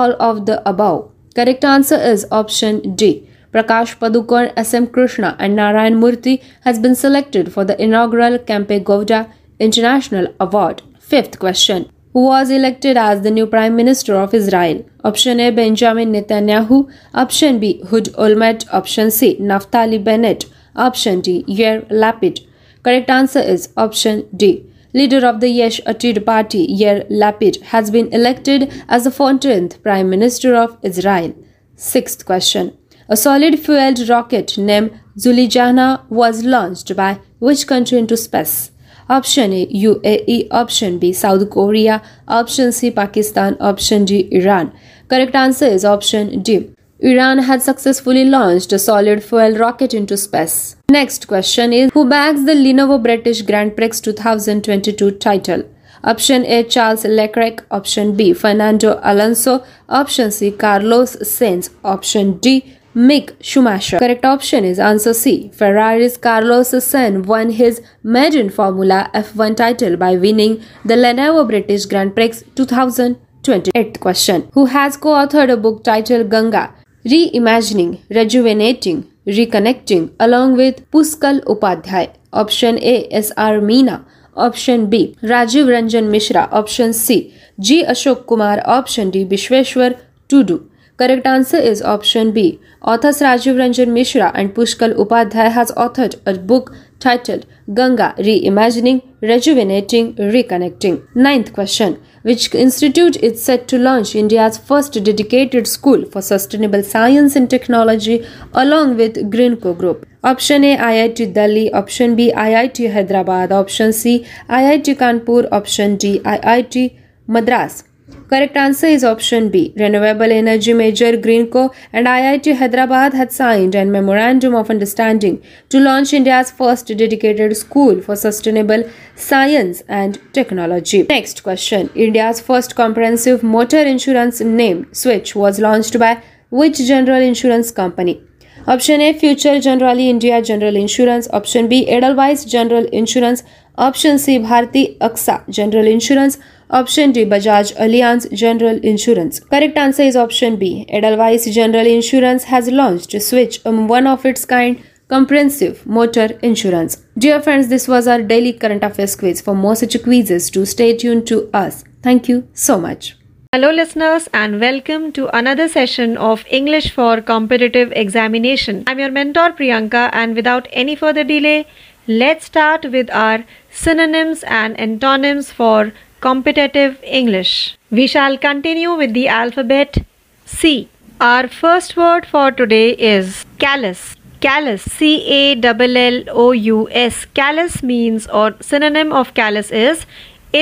all 0.00 0.16
of 0.30 0.44
the 0.46 0.56
above. 0.68 1.00
Correct 1.36 1.64
answer 1.64 2.00
is 2.12 2.26
option 2.40 2.94
D. 3.02 3.28
Prakash 3.54 3.96
Padukone, 4.00 4.52
SM 4.68 4.86
Krishna 4.94 5.36
and 5.38 5.54
Narayan 5.54 6.00
Murthy 6.00 6.42
has 6.62 6.78
been 6.78 6.96
selected 6.96 7.52
for 7.52 7.64
the 7.64 7.80
inaugural 7.80 8.38
Kempegowda 8.38 9.20
International 9.60 10.26
Award. 10.40 10.82
Fifth 10.98 11.38
question. 11.38 11.90
Who 12.14 12.24
was 12.26 12.50
elected 12.50 12.96
as 12.96 13.22
the 13.22 13.30
new 13.30 13.46
Prime 13.46 13.76
Minister 13.76 14.16
of 14.16 14.34
Israel? 14.34 14.84
Option 15.04 15.40
A 15.40 15.50
Benjamin 15.50 16.12
Netanyahu, 16.12 16.78
Option 17.12 17.58
B 17.60 17.80
Ehud 17.84 18.12
Olmert, 18.24 18.66
Option 18.72 19.10
C 19.10 19.36
Naftali 19.40 20.02
Bennett, 20.02 20.46
Option 20.76 21.20
D 21.20 21.44
Yair 21.48 21.88
Lapid. 22.02 22.46
Correct 22.84 23.10
answer 23.10 23.40
is 23.40 23.68
option 23.76 24.28
D. 24.36 24.64
Leader 24.94 25.26
of 25.26 25.40
the 25.40 25.48
Yesh 25.48 25.80
Atid 25.86 26.24
party, 26.24 26.68
Yair 26.68 27.10
Lapid, 27.10 27.60
has 27.72 27.90
been 27.90 28.06
elected 28.12 28.72
as 28.88 29.02
the 29.02 29.10
14th 29.10 29.82
Prime 29.82 30.08
Minister 30.08 30.54
of 30.54 30.78
Israel. 30.82 31.34
Sixth 31.74 32.24
question. 32.24 32.78
A 33.08 33.16
solid 33.16 33.58
fueled 33.58 34.08
rocket 34.08 34.56
named 34.56 34.92
Zuljanah 35.18 36.08
was 36.08 36.44
launched 36.44 36.94
by 36.94 37.18
which 37.40 37.66
country 37.66 37.98
into 37.98 38.16
space? 38.16 38.70
Option 39.10 39.52
A 39.52 39.66
UAE, 39.66 40.46
option 40.52 40.98
B 41.00 41.12
South 41.12 41.50
Korea, 41.50 42.00
option 42.28 42.70
C 42.70 42.92
Pakistan, 42.92 43.56
option 43.58 44.04
D 44.04 44.28
Iran. 44.30 44.72
Correct 45.08 45.34
answer 45.34 45.66
is 45.66 45.84
option 45.84 46.40
D. 46.40 46.73
Iran 47.00 47.38
had 47.38 47.60
successfully 47.60 48.24
launched 48.24 48.72
a 48.72 48.78
solid 48.78 49.22
fuel 49.24 49.56
rocket 49.58 49.92
into 49.92 50.16
space. 50.16 50.76
Next 50.88 51.26
question 51.26 51.72
is 51.72 51.90
Who 51.92 52.08
bags 52.08 52.44
the 52.44 52.52
Lenovo 52.52 53.02
British 53.02 53.42
Grand 53.42 53.76
Prix 53.76 54.00
2022 54.00 55.10
title? 55.12 55.64
Option 56.04 56.44
A 56.44 56.62
Charles 56.62 57.04
Leclerc, 57.04 57.66
option 57.70 58.14
B 58.14 58.32
Fernando 58.32 59.00
Alonso, 59.02 59.64
option 59.88 60.30
C 60.30 60.52
Carlos 60.52 61.16
Sainz, 61.16 61.70
option 61.82 62.38
D 62.38 62.76
Mick 62.94 63.34
Schumacher. 63.40 63.98
Correct 63.98 64.24
option 64.24 64.64
is 64.64 64.78
answer 64.78 65.12
C. 65.12 65.50
Ferrari's 65.52 66.16
Carlos 66.16 66.70
Sainz 66.70 67.26
won 67.26 67.50
his 67.50 67.82
maiden 68.04 68.50
Formula 68.50 69.10
F1 69.12 69.56
title 69.56 69.96
by 69.96 70.14
winning 70.16 70.62
the 70.84 70.94
Lenovo 70.94 71.44
British 71.48 71.86
Grand 71.86 72.14
Prix 72.14 72.44
2028 72.54 73.98
question. 73.98 74.48
Who 74.52 74.66
has 74.66 74.96
co-authored 74.96 75.50
a 75.50 75.56
book 75.56 75.82
titled 75.82 76.30
Ganga 76.30 76.72
reimagining, 77.04 78.00
rejuvenating, 78.10 79.06
reconnecting 79.26 80.10
along 80.18 80.56
with 80.56 80.90
Puskal 80.90 81.40
Upadhyay. 81.44 82.10
Option 82.32 82.78
A 82.82 83.08
S 83.12 83.32
R 83.36 83.60
Meena. 83.60 84.04
Option 84.36 84.90
B 84.90 85.16
Rajiv 85.22 85.66
Ranjan 85.66 86.10
Mishra. 86.10 86.48
Option 86.50 86.92
C 86.92 87.34
G. 87.60 87.84
Ashok 87.84 88.26
Kumar. 88.26 88.60
Option 88.66 89.10
D 89.10 89.24
Bishweshwar 89.24 89.98
Tudu. 90.28 90.68
Correct 90.96 91.26
answer 91.26 91.56
is 91.58 91.82
option 91.82 92.32
B. 92.32 92.60
Authors 92.82 93.20
Rajiv 93.20 93.56
Ranjan 93.56 93.88
Mishra 93.88 94.32
and 94.34 94.54
Pushkal 94.54 94.94
Upadhyay 94.94 95.50
has 95.50 95.70
authored 95.72 96.14
a 96.26 96.34
book 96.38 96.72
titled 97.00 97.46
Ganga 97.72 98.14
Reimagining, 98.18 99.02
Rejuvenating, 99.20 100.14
Reconnecting. 100.14 101.02
Ninth 101.14 101.52
question. 101.52 102.00
Which 102.24 102.54
institute 102.54 103.16
is 103.16 103.44
set 103.44 103.68
to 103.68 103.78
launch 103.78 104.14
India's 104.14 104.56
first 104.56 104.94
dedicated 104.94 105.66
school 105.66 106.06
for 106.06 106.22
sustainable 106.22 106.82
science 106.82 107.36
and 107.36 107.50
technology 107.50 108.26
along 108.54 108.96
with 108.96 109.30
Greenko 109.30 109.76
Group? 109.76 110.06
Option 110.22 110.64
A 110.64 110.74
IIT 110.78 111.34
Delhi, 111.34 111.70
Option 111.74 112.16
B 112.16 112.32
IIT 112.34 112.90
Hyderabad, 112.94 113.52
Option 113.52 113.92
C 113.92 114.26
IIT 114.48 114.96
Kanpur, 114.96 115.46
Option 115.52 115.96
D 115.96 116.20
IIT 116.20 116.98
Madras. 117.26 117.84
Correct 118.28 118.56
answer 118.56 118.86
is 118.86 119.04
option 119.04 119.50
B. 119.50 119.74
Renewable 119.76 120.32
energy 120.32 120.72
major 120.72 121.12
Greenko 121.12 121.74
and 121.92 122.06
IIT 122.06 122.56
Hyderabad 122.56 123.12
had 123.12 123.30
signed 123.30 123.74
a 123.74 123.84
memorandum 123.84 124.54
of 124.54 124.70
understanding 124.70 125.42
to 125.68 125.78
launch 125.78 126.12
India's 126.14 126.50
first 126.50 126.86
dedicated 126.86 127.54
school 127.56 128.00
for 128.00 128.16
sustainable 128.16 128.84
science 129.14 129.82
and 129.88 130.18
technology. 130.32 131.02
Next 131.02 131.42
question. 131.42 131.90
India's 131.94 132.40
first 132.40 132.74
comprehensive 132.74 133.42
motor 133.42 133.82
insurance 133.82 134.40
name 134.40 134.86
switch 134.92 135.36
was 135.36 135.60
launched 135.60 135.98
by 135.98 136.22
which 136.48 136.78
general 136.78 137.20
insurance 137.20 137.70
company? 137.70 138.22
Option 138.66 139.02
A 139.02 139.12
Future 139.12 139.56
Generali 139.56 140.08
India 140.08 140.40
General 140.40 140.74
Insurance. 140.74 141.28
Option 141.34 141.68
B 141.68 141.86
Edelweiss 141.86 142.46
General 142.46 142.86
Insurance. 142.86 143.42
Option 143.76 144.18
C 144.18 144.38
Bharti 144.38 144.96
AXA 144.98 145.46
General 145.50 145.86
Insurance. 145.86 146.38
Option 146.76 147.12
D 147.12 147.24
Bajaj 147.24 147.72
Allianz 147.76 148.24
General 148.36 148.78
Insurance. 148.82 149.38
Correct 149.38 149.76
answer 149.78 150.02
is 150.02 150.16
option 150.16 150.56
B. 150.56 150.84
Edelweiss 150.88 151.44
General 151.54 151.86
Insurance 151.86 152.42
has 152.52 152.68
launched 152.68 153.14
a 153.14 153.20
switch 153.20 153.60
one 153.64 154.08
of 154.08 154.26
its 154.26 154.44
kind 154.44 154.82
comprehensive 155.06 155.86
motor 155.86 156.24
insurance. 156.42 156.96
Dear 157.16 157.40
friends, 157.40 157.68
this 157.68 157.86
was 157.86 158.08
our 158.08 158.20
daily 158.20 158.52
current 158.52 158.82
affairs 158.82 159.14
quiz. 159.14 159.40
For 159.40 159.54
more 159.54 159.76
such 159.76 160.02
quizzes, 160.02 160.50
to 160.50 160.66
stay 160.66 160.96
tuned 160.96 161.28
to 161.28 161.48
us. 161.54 161.84
Thank 162.02 162.28
you 162.28 162.48
so 162.54 162.80
much. 162.80 163.16
Hello, 163.52 163.70
listeners, 163.70 164.28
and 164.34 164.58
welcome 164.60 165.12
to 165.12 165.28
another 165.42 165.68
session 165.68 166.16
of 166.16 166.44
English 166.50 166.90
for 166.90 167.20
Competitive 167.20 167.92
Examination. 167.94 168.82
I'm 168.88 168.98
your 168.98 169.12
mentor 169.12 169.52
Priyanka, 169.52 170.10
and 170.12 170.34
without 170.34 170.66
any 170.72 170.96
further 170.96 171.22
delay, 171.22 171.68
let's 172.08 172.46
start 172.46 172.90
with 172.90 173.08
our 173.10 173.44
synonyms 173.70 174.42
and 174.42 174.76
antonyms 174.80 175.52
for 175.52 175.92
competitive 176.26 176.98
English. 177.20 177.76
We 177.90 178.06
shall 178.06 178.36
continue 178.38 178.92
with 179.00 179.12
the 179.14 179.28
alphabet 179.28 179.98
C. 180.46 180.88
Our 181.20 181.48
first 181.48 181.96
word 181.96 182.26
for 182.26 182.50
today 182.50 182.90
is 183.14 183.44
callous. 183.58 184.16
Callous, 184.40 184.82
C 184.94 185.10
A 185.38 185.42
L 185.72 185.96
L 186.04 186.22
O 186.44 186.46
U 186.52 186.88
S. 187.02 187.26
Callous 187.40 187.76
means 187.82 188.26
or 188.40 188.48
synonym 188.70 189.12
of 189.20 189.34
callous 189.34 189.70
is 189.82 190.06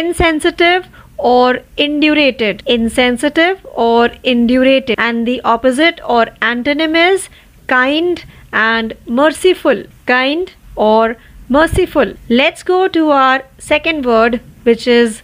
insensitive 0.03 0.87
or 1.17 1.49
indurated. 1.87 2.63
Insensitive 2.67 3.65
or 3.89 4.09
indurated. 4.35 4.95
And 4.99 5.27
the 5.33 5.41
opposite 5.57 6.01
or 6.05 6.27
antonym 6.53 6.97
is 7.07 7.29
kind 7.67 8.25
and 8.53 8.95
merciful. 9.07 9.85
Kind 10.07 10.55
or 10.77 11.17
merciful. 11.49 12.15
Let's 12.29 12.63
go 12.63 12.87
to 12.89 13.11
our 13.11 13.43
second 13.59 14.07
word 14.15 14.41
which 14.65 14.87
is 14.87 15.23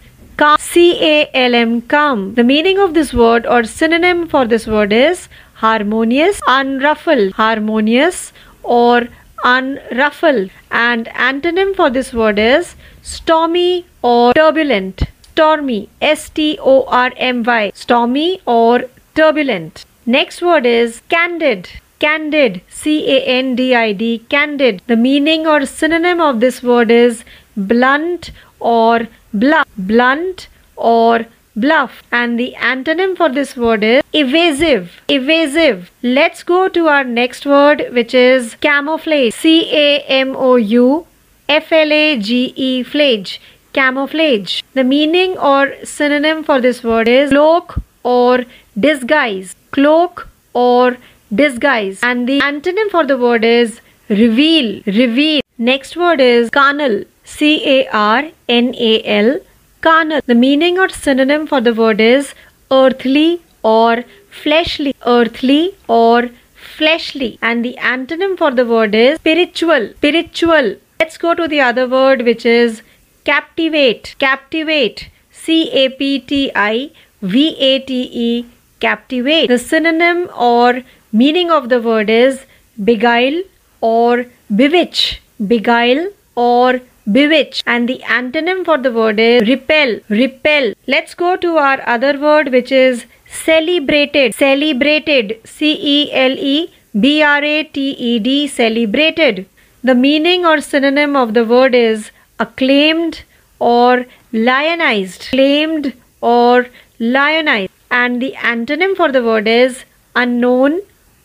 C 0.57 1.03
A 1.03 1.29
L 1.33 1.53
M 1.53 1.81
calm. 1.81 2.35
The 2.35 2.43
meaning 2.43 2.79
of 2.79 2.93
this 2.93 3.13
word 3.13 3.45
or 3.45 3.63
synonym 3.65 4.27
for 4.27 4.45
this 4.45 4.67
word 4.67 4.93
is 4.93 5.27
harmonious, 5.55 6.39
unruffled, 6.47 7.33
harmonious 7.33 8.31
or 8.63 9.09
unruffled. 9.43 10.49
And 10.71 11.07
antonym 11.07 11.75
for 11.75 11.89
this 11.89 12.13
word 12.13 12.39
is 12.39 12.75
stormy 13.01 13.85
or 14.01 14.33
turbulent. 14.33 15.03
Stormy, 15.31 15.89
S 16.01 16.29
T 16.29 16.57
O 16.61 16.83
R 16.85 17.11
M 17.17 17.43
Y, 17.43 17.71
stormy 17.73 18.41
or 18.45 18.85
turbulent. 19.15 19.85
Next 20.05 20.41
word 20.41 20.65
is 20.65 21.01
candid. 21.09 21.69
Candid, 21.99 22.61
C 22.69 23.11
A 23.13 23.21
N 23.25 23.55
D 23.55 23.75
I 23.75 23.91
D, 23.91 24.19
candid. 24.29 24.81
The 24.87 24.95
meaning 24.95 25.45
or 25.45 25.65
synonym 25.65 26.21
of 26.21 26.39
this 26.39 26.63
word 26.63 26.91
is 26.91 27.25
blunt 27.57 28.31
or 28.61 29.07
bluff. 29.33 29.67
Blunt 29.77 30.47
or 30.75 31.25
bluff. 31.55 32.03
And 32.11 32.39
the 32.39 32.55
antonym 32.57 33.17
for 33.17 33.29
this 33.29 33.55
word 33.57 33.83
is 33.83 34.03
evasive. 34.13 35.01
Evasive. 35.07 35.91
Let's 36.01 36.43
go 36.43 36.69
to 36.69 36.87
our 36.87 37.03
next 37.03 37.45
word, 37.45 37.89
which 37.91 38.13
is 38.13 38.55
camouflage. 38.61 39.33
C 39.33 39.69
A 39.71 39.99
M 40.03 40.35
O 40.35 40.55
U 40.55 41.05
F 41.47 41.71
L 41.71 41.91
A 41.91 42.17
G 42.17 42.53
E, 42.55 42.83
flage. 42.83 43.39
Camouflage. 43.73 44.61
The 44.73 44.83
meaning 44.83 45.37
or 45.37 45.73
synonym 45.83 46.43
for 46.43 46.59
this 46.61 46.83
word 46.83 47.07
is 47.07 47.29
cloak 47.29 47.79
or 48.03 48.45
disguise. 48.79 49.55
Cloak 49.71 50.27
or 50.53 50.97
disguise. 51.33 51.99
And 52.01 52.27
the 52.27 52.39
antonym 52.39 52.89
for 52.89 53.05
the 53.05 53.17
word 53.17 53.45
is 53.45 53.81
reveal. 54.09 54.81
Reveal. 54.87 55.41
Next 55.57 55.95
word 55.95 56.19
is 56.19 56.49
carnal. 56.49 57.03
C 57.35 57.47
A 57.75 57.87
R 57.87 58.31
N 58.47 58.73
A 58.91 58.93
L. 59.19 59.39
Carnal. 59.81 60.21
The 60.25 60.35
meaning 60.35 60.79
or 60.79 60.89
synonym 60.89 61.47
for 61.47 61.61
the 61.61 61.73
word 61.73 62.01
is 62.01 62.33
earthly 62.71 63.41
or 63.63 64.03
fleshly. 64.41 64.93
Earthly 65.05 65.75
or 65.87 66.29
fleshly. 66.77 67.37
And 67.41 67.63
the 67.63 67.75
antonym 67.79 68.37
for 68.37 68.51
the 68.51 68.65
word 68.65 68.95
is 68.95 69.19
spiritual. 69.19 69.89
Spiritual. 69.97 70.75
Let's 70.99 71.17
go 71.17 71.33
to 71.33 71.47
the 71.47 71.61
other 71.61 71.87
word 71.87 72.23
which 72.23 72.45
is 72.45 72.81
captivate. 73.23 74.15
Captivate. 74.19 75.09
C 75.31 75.69
A 75.71 75.89
P 75.89 76.19
T 76.19 76.51
I 76.55 76.91
V 77.21 77.55
A 77.71 77.79
T 77.79 78.01
E. 78.11 78.45
Captivate. 78.79 79.47
The 79.47 79.59
synonym 79.59 80.29
or 80.35 80.83
meaning 81.11 81.49
of 81.51 81.69
the 81.69 81.81
word 81.81 82.09
is 82.09 82.45
beguile 82.83 83.41
or 83.81 84.25
bewitch. 84.53 85.21
Beguile 85.53 86.09
or 86.35 86.81
bewitch. 87.11 87.63
And 87.65 87.87
the 87.89 87.99
antonym 88.05 88.65
for 88.65 88.77
the 88.77 88.91
word 88.91 89.19
is 89.19 89.47
repel. 89.47 89.99
Repel. 90.09 90.73
Let's 90.87 91.13
go 91.13 91.35
to 91.35 91.57
our 91.57 91.81
other 91.85 92.17
word 92.19 92.51
which 92.51 92.71
is 92.71 93.05
celebrated. 93.27 94.35
Celebrated. 94.35 95.39
C 95.45 95.77
E 95.95 96.11
L 96.11 96.35
E 96.37 96.71
B 96.99 97.21
R 97.21 97.43
A 97.43 97.63
T 97.63 97.91
E 98.11 98.19
D. 98.19 98.47
Celebrated. 98.47 99.45
The 99.83 99.95
meaning 99.95 100.45
or 100.45 100.59
synonym 100.61 101.15
of 101.15 101.33
the 101.33 101.45
word 101.45 101.73
is 101.73 102.11
acclaimed 102.39 103.23
or 103.59 104.05
lionized. 104.31 105.27
Claimed 105.29 105.93
or 106.21 106.67
lionized. 106.99 107.71
And 107.91 108.21
the 108.21 108.33
antonym 108.33 108.95
for 108.95 109.11
the 109.11 109.23
word 109.23 109.47
is 109.47 109.83
unknown 110.15 110.81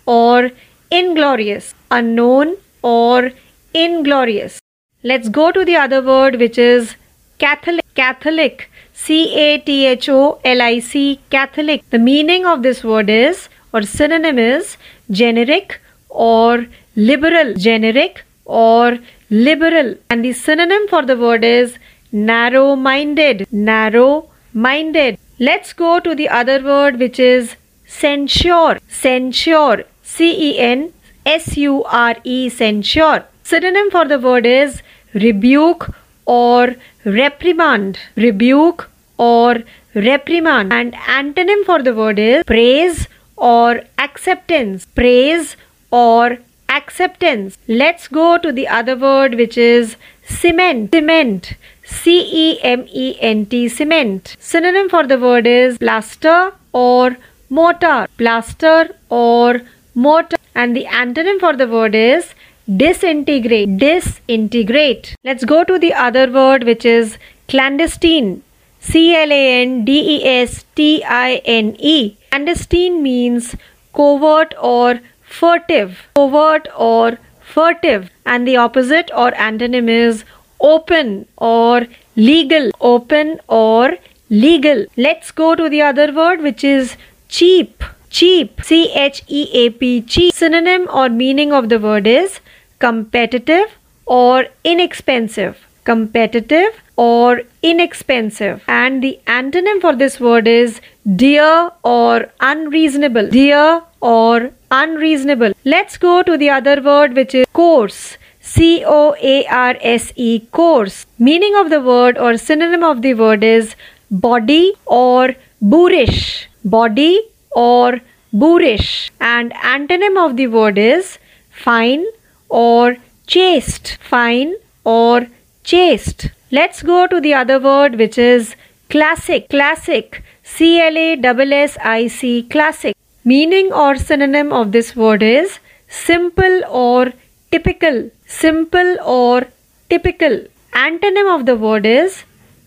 or 0.07 0.51
inglorious. 0.91 1.75
Unknown 1.91 2.57
or 2.83 3.33
inglorious. 3.75 4.61
Let's 5.09 5.29
go 5.29 5.53
to 5.53 5.67
the 5.67 5.77
other 5.77 6.01
word 6.01 6.37
which 6.37 6.57
is 6.57 6.97
Catholic. 7.39 7.85
Catholic. 7.95 8.71
C 8.95 9.35
A 9.39 9.59
T 9.59 9.85
H 9.85 10.09
O 10.09 10.41
L 10.43 10.63
I 10.63 10.79
C. 10.79 11.21
Catholic. 11.29 11.83
The 11.91 11.99
meaning 11.99 12.47
of 12.47 12.63
this 12.63 12.83
word 12.83 13.11
is 13.11 13.51
or 13.75 13.83
synonym 13.83 14.39
is 14.39 14.79
generic 15.11 15.79
or 16.09 16.67
liberal. 16.97 17.53
Generic 17.53 18.25
or 18.47 18.99
liberal. 19.29 19.95
And 20.09 20.25
the 20.25 20.33
synonym 20.33 20.89
for 20.89 21.03
the 21.03 21.19
word 21.19 21.45
is 21.45 21.77
narrow 22.11 22.75
minded. 22.75 23.47
Narrow 23.53 24.31
minded. 24.55 25.19
Let's 25.39 25.75
go 25.75 26.01
to 26.01 26.15
the 26.15 26.31
other 26.31 26.65
word 26.65 26.99
which 26.99 27.21
is 27.21 27.57
censure. 27.87 28.81
Censure. 28.89 29.85
C 30.03 30.33
E 30.49 30.59
N 30.59 30.95
S 31.27 31.59
U 31.59 31.85
R 31.85 32.17
E. 32.25 32.49
Censure. 32.49 33.27
Synonym 33.43 33.91
for 33.91 34.07
the 34.09 34.19
word 34.19 34.47
is 34.47 34.81
rebuke 35.15 35.95
or 36.27 36.75
reprimand. 37.05 37.99
Rebuke 38.17 38.91
or 39.19 39.63
reprimand. 39.95 40.73
And 40.73 40.93
antonym 40.95 41.65
for 41.65 41.83
the 41.83 41.95
word 41.95 42.19
is 42.19 42.45
praise 42.45 43.09
or 43.37 43.83
acceptance. 43.99 44.87
Praise 44.87 45.57
or 45.91 46.39
acceptance. 46.69 47.59
Let's 47.69 48.09
go 48.09 48.39
to 48.39 48.53
the 48.53 48.69
other 48.69 48.97
word 48.97 49.35
which 49.35 49.57
is 49.57 49.97
cement. 50.25 50.93
Cement. 50.93 51.55
C 51.85 52.21
E 52.33 52.59
M 52.63 52.87
E 52.89 53.17
N 53.21 53.47
T. 53.47 53.69
Cement. 53.69 54.37
Synonym 54.41 54.89
for 54.89 55.07
the 55.07 55.19
word 55.19 55.47
is 55.47 55.79
plaster 55.79 56.53
or 56.73 57.17
mortar. 57.51 58.07
Plaster 58.17 58.97
or 59.11 59.61
mortar. 59.95 60.39
And 60.55 60.75
the 60.75 60.87
antonym 60.87 61.39
for 61.39 61.55
the 61.55 61.69
word 61.69 61.95
is 61.95 62.35
disintegrate. 62.69 63.77
Disintegrate. 63.79 65.15
Let's 65.25 65.45
go 65.45 65.65
to 65.65 65.79
the 65.79 65.93
other 65.93 66.31
word 66.31 66.65
which 66.65 66.85
is 66.85 67.19
clandestine. 67.49 68.43
C 68.81 69.15
L 69.15 69.33
A 69.33 69.63
N 69.63 69.85
D 69.85 70.17
E 70.17 70.27
S 70.27 70.65
T 70.75 71.03
I 71.05 71.43
N 71.45 71.77
E. 71.79 72.17
Clandestine 72.31 73.03
means 73.03 73.55
covert 73.95 74.55
or 74.61 75.01
furtive. 75.23 76.07
Covert 76.15 76.69
or 76.77 77.19
furtive. 77.41 78.11
And 78.27 78.47
the 78.47 78.57
opposite 78.57 79.11
or 79.17 79.31
antonym 79.33 79.89
is 79.89 80.25
open 80.61 81.27
or 81.37 81.87
legal. 82.17 82.71
Open 82.81 83.41
or 83.49 83.97
legal. 84.29 84.87
Let's 84.97 85.31
go 85.31 85.55
to 85.55 85.69
the 85.69 85.83
other 85.83 86.13
word 86.13 86.43
which 86.43 86.65
is 86.65 86.97
cheap. 87.29 87.83
Cheap. 88.11 88.63
C 88.63 88.93
H 88.93 89.23
E 89.29 89.49
A 89.53 89.71
P. 89.71 90.03
Cheap. 90.03 90.35
Synonym 90.35 90.89
or 90.93 91.09
meaning 91.09 91.53
of 91.53 91.69
the 91.69 91.79
word 91.79 92.07
is 92.07 92.41
competitive 92.85 93.79
or 94.07 94.47
inexpensive. 94.73 95.61
Competitive 95.85 96.81
or 96.97 97.43
inexpensive. 97.63 98.63
And 98.69 99.03
the 99.03 99.19
antonym 99.27 99.81
for 99.81 99.95
this 99.95 100.19
word 100.21 100.47
is 100.47 100.81
dear 101.17 101.71
or 101.83 102.27
unreasonable. 102.41 103.29
Dear 103.31 103.83
or 104.01 104.51
unreasonable. 104.71 105.53
Let's 105.65 105.97
go 105.97 106.23
to 106.23 106.37
the 106.37 106.51
other 106.51 106.81
word 106.83 107.15
which 107.15 107.35
is 107.35 107.47
coarse. 107.53 108.19
C 108.41 108.85
O 108.87 109.15
A 109.33 109.47
R 109.47 109.77
S 109.81 110.13
E 110.17 110.41
coarse. 110.59 111.07
Meaning 111.19 111.57
of 111.57 111.71
the 111.71 111.81
word 111.81 112.19
or 112.19 112.37
synonym 112.37 112.85
of 112.85 113.01
the 113.07 113.15
word 113.15 113.43
is 113.43 113.75
body 114.11 114.75
or 114.87 115.35
boorish. 115.61 116.49
Body 116.65 117.13
or 117.53 118.01
boorish. 118.33 119.11
And 119.21 119.55
antonym 119.55 120.23
of 120.27 120.37
the 120.37 120.49
word 120.49 120.77
is 120.77 121.19
fine 121.51 122.05
or 122.49 122.97
chaste. 123.27 123.99
Fine 124.01 124.55
or 124.85 125.27
chaste. 125.63 126.31
Let's 126.51 126.83
go 126.83 127.07
to 127.07 127.21
the 127.21 127.35
other 127.35 127.59
word 127.59 127.97
which 127.97 128.19
is 128.19 128.55
classic. 128.91 129.49
Classic. 129.49 130.23
C 130.43 130.81
L 130.81 130.97
A 130.97 131.17
S 131.17 131.77
S 131.77 131.79
I 131.83 132.07
C. 132.07 132.43
Classic. 132.45 132.97
Meaning 133.25 133.73
or 133.73 133.97
synonym 133.97 134.53
of 134.53 134.73
this 134.73 134.95
word 134.95 135.23
is 135.23 135.59
simple 135.89 136.63
or 136.69 137.13
typical. 137.51 138.11
Simple 138.27 138.97
or 139.03 139.47
typical. 139.89 140.45
Antonym 140.73 141.35
of 141.35 141.47
the 141.47 141.57
word 141.57 141.87
is 141.87 142.25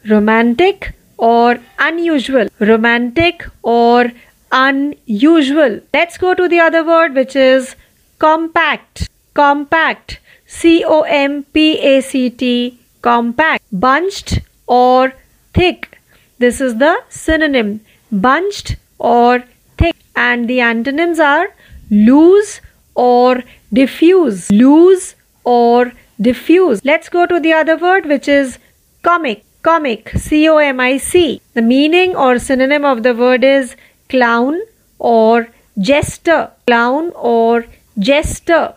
romantic 0.09 0.93
or 1.17 1.59
unusual. 1.77 2.47
Romantic 2.59 3.45
or 3.61 4.11
unusual. 4.51 5.79
Let's 5.93 6.17
go 6.17 6.33
to 6.33 6.47
the 6.47 6.59
other 6.59 6.83
word 6.85 7.13
which 7.13 7.35
is 7.35 7.75
compact. 8.17 9.09
Compact. 9.37 10.19
C 10.47 10.83
O 10.83 11.01
M 11.01 11.43
P 11.53 11.77
A 11.79 12.01
C 12.01 12.29
T. 12.29 12.79
Compact. 13.01 13.63
Bunched 13.71 14.39
or 14.65 15.13
thick. 15.53 15.99
This 16.39 16.59
is 16.59 16.77
the 16.77 16.93
synonym. 17.09 17.81
Bunched 18.11 18.77
or 18.97 19.43
thick. 19.77 19.95
And 20.15 20.49
the 20.49 20.59
antonyms 20.61 21.19
are 21.19 21.49
loose 21.91 22.61
or 22.95 23.43
diffuse. 23.71 24.49
Loose 24.51 25.13
or 25.43 25.91
diffuse. 26.19 26.83
Let's 26.83 27.09
go 27.09 27.27
to 27.27 27.39
the 27.39 27.53
other 27.53 27.77
word 27.77 28.07
which 28.07 28.27
is 28.27 28.57
comic. 29.03 29.43
Comic. 29.61 30.09
C 30.15 30.49
O 30.49 30.57
M 30.57 30.79
I 30.79 30.97
C. 30.97 31.41
The 31.53 31.61
meaning 31.61 32.15
or 32.15 32.39
synonym 32.39 32.83
of 32.85 33.03
the 33.03 33.13
word 33.13 33.43
is 33.43 33.75
clown 34.09 34.59
or 34.97 35.47
jester. 35.77 36.51
Clown 36.65 37.11
or 37.15 37.65
jester. 37.99 38.73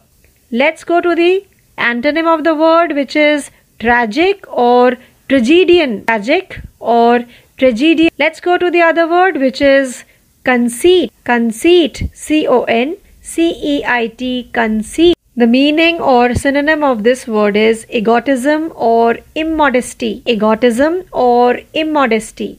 Let's 0.52 0.82
go 0.82 1.00
to 1.00 1.14
the 1.14 1.46
antonym 1.78 2.26
of 2.26 2.42
the 2.42 2.56
word 2.56 2.96
which 2.96 3.14
is 3.14 3.52
tragic 3.78 4.44
or 4.48 4.96
tragedian. 5.28 6.04
Tragic 6.06 6.60
or 6.80 7.24
tragedian. 7.56 8.10
Let's 8.18 8.40
go 8.40 8.58
to 8.58 8.68
the 8.68 8.80
other 8.80 9.08
word 9.08 9.36
which 9.36 9.60
is 9.60 10.02
conceit. 10.42 11.12
Conceit. 11.22 12.10
C 12.12 12.48
O 12.48 12.64
N 12.64 12.96
C 13.20 13.52
E 13.74 13.84
I 13.84 14.08
T. 14.08 14.50
Conceit. 14.52 15.16
The 15.36 15.46
meaning 15.46 16.00
or 16.00 16.34
synonym 16.34 16.82
of 16.82 17.04
this 17.04 17.28
word 17.28 17.56
is 17.56 17.86
egotism 17.88 18.72
or 18.74 19.18
immodesty. 19.36 20.24
Egotism 20.26 21.04
or 21.12 21.60
immodesty. 21.74 22.58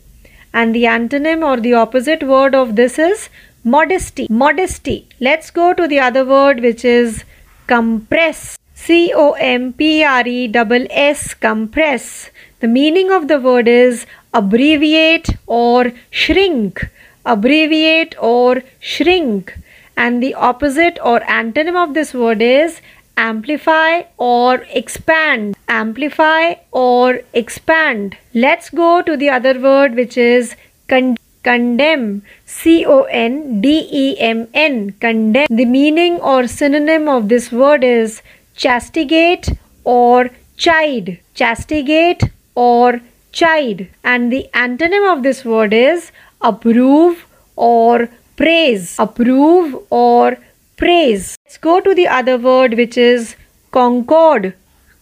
And 0.53 0.73
the 0.73 0.85
antonym 0.85 1.45
or 1.45 1.59
the 1.59 1.73
opposite 1.73 2.23
word 2.23 2.55
of 2.55 2.77
this 2.77 2.97
is 2.97 3.27
modesty. 3.65 4.27
Modesty. 4.29 5.09
Let's 5.19 5.51
go 5.51 5.73
to 5.73 5.89
the 5.89 5.99
other 5.99 6.23
word 6.23 6.61
which 6.61 6.85
is 6.85 7.25
compress. 7.71 8.57
C 8.73 9.13
O 9.15 9.31
M 9.47 9.71
P 9.73 10.03
R 10.03 10.27
E 10.27 10.39
S 10.53 10.87
S. 10.91 11.33
Compress. 11.33 12.29
The 12.59 12.67
meaning 12.67 13.11
of 13.17 13.27
the 13.29 13.39
word 13.39 13.67
is 13.67 14.05
abbreviate 14.33 15.29
or 15.47 15.91
shrink. 16.09 16.89
Abbreviate 17.25 18.15
or 18.19 18.63
shrink. 18.79 19.53
And 19.95 20.21
the 20.21 20.33
opposite 20.33 20.99
or 21.03 21.19
antonym 21.21 21.81
of 21.83 21.93
this 21.93 22.13
word 22.13 22.41
is 22.41 22.81
amplify 23.15 24.01
or 24.17 24.55
expand. 24.81 25.55
Amplify 25.69 26.55
or 26.71 27.21
expand. 27.33 28.17
Let's 28.33 28.69
go 28.69 29.01
to 29.01 29.15
the 29.15 29.29
other 29.29 29.57
word 29.59 29.95
which 29.95 30.17
is 30.17 30.55
con- 30.89 31.17
condemn. 31.43 32.23
C 32.53 32.85
O 32.85 33.03
N 33.03 33.61
D 33.61 33.87
E 34.03 34.19
M 34.19 34.47
N. 34.53 34.91
Condemn. 34.99 35.47
The 35.49 35.65
meaning 35.65 36.19
or 36.19 36.47
synonym 36.47 37.07
of 37.07 37.29
this 37.29 37.51
word 37.51 37.83
is 37.83 38.21
chastigate 38.55 39.57
or 39.83 40.29
chide. 40.57 41.19
Chastigate 41.33 42.29
or 42.53 42.99
chide. 43.31 43.87
And 44.03 44.31
the 44.31 44.47
antonym 44.53 45.11
of 45.11 45.23
this 45.23 45.43
word 45.45 45.73
is 45.73 46.11
approve 46.41 47.25
or 47.55 48.09
praise. 48.35 48.95
Approve 48.99 49.75
or 49.89 50.37
praise. 50.77 51.35
Let's 51.45 51.57
go 51.57 51.79
to 51.79 51.95
the 51.95 52.07
other 52.07 52.37
word 52.37 52.73
which 52.73 52.97
is 52.97 53.35
concord. 53.71 54.53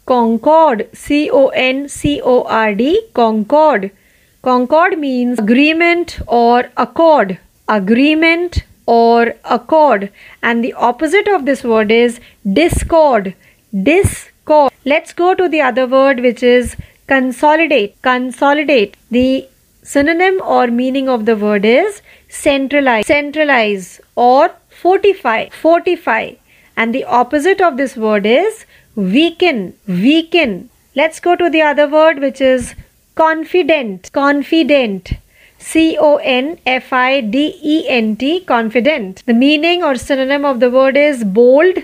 Concord. 0.05 0.87
C 0.93 1.29
O 1.31 1.47
N 1.47 1.89
C 1.89 2.21
O 2.23 2.43
R 2.43 2.75
D. 2.75 3.01
Concord. 3.13 3.91
Concord 4.41 4.97
means 4.97 5.37
agreement 5.37 6.19
or 6.25 6.69
accord. 6.77 7.37
Agreement 7.67 8.63
or 8.85 9.35
accord. 9.43 10.11
And 10.41 10.63
the 10.63 10.71
opposite 10.73 11.27
of 11.27 11.45
this 11.45 11.61
word 11.63 11.91
is 11.91 12.21
discord. 12.53 13.35
Discord. 13.83 14.71
Let's 14.85 15.11
go 15.11 15.35
to 15.35 15.49
the 15.49 15.59
other 15.59 15.85
word 15.85 16.21
which 16.21 16.41
is 16.41 16.77
consolidate. 17.07 18.01
Consolidate. 18.01 18.95
The 19.11 19.47
synonym 19.83 20.41
or 20.41 20.67
meaning 20.67 21.09
of 21.09 21.25
the 21.25 21.35
word 21.35 21.65
is 21.65 22.01
centralize. 22.29 23.07
Centralize 23.07 23.99
or 24.15 24.51
fortify. 24.69 25.49
Fortify. 25.49 26.35
And 26.77 26.95
the 26.95 27.03
opposite 27.03 27.59
of 27.59 27.75
this 27.75 27.97
word 27.97 28.25
is 28.25 28.65
weaken. 28.95 29.73
Weaken. 29.85 30.69
Let's 30.95 31.19
go 31.19 31.35
to 31.35 31.49
the 31.49 31.61
other 31.61 31.89
word 31.89 32.19
which 32.19 32.39
is 32.39 32.73
confident. 33.19 34.09
Confident. 34.13 35.11
C 35.57 35.97
O 35.99 36.15
N 36.33 36.57
F 36.65 36.93
I 36.93 37.21
D 37.21 37.41
E 37.63 37.77
N 37.89 38.15
T. 38.15 38.39
Confident. 38.51 39.23
The 39.25 39.33
meaning 39.33 39.83
or 39.83 39.95
synonym 39.95 40.45
of 40.45 40.61
the 40.61 40.69
word 40.69 40.95
is 40.95 41.25
bold 41.39 41.79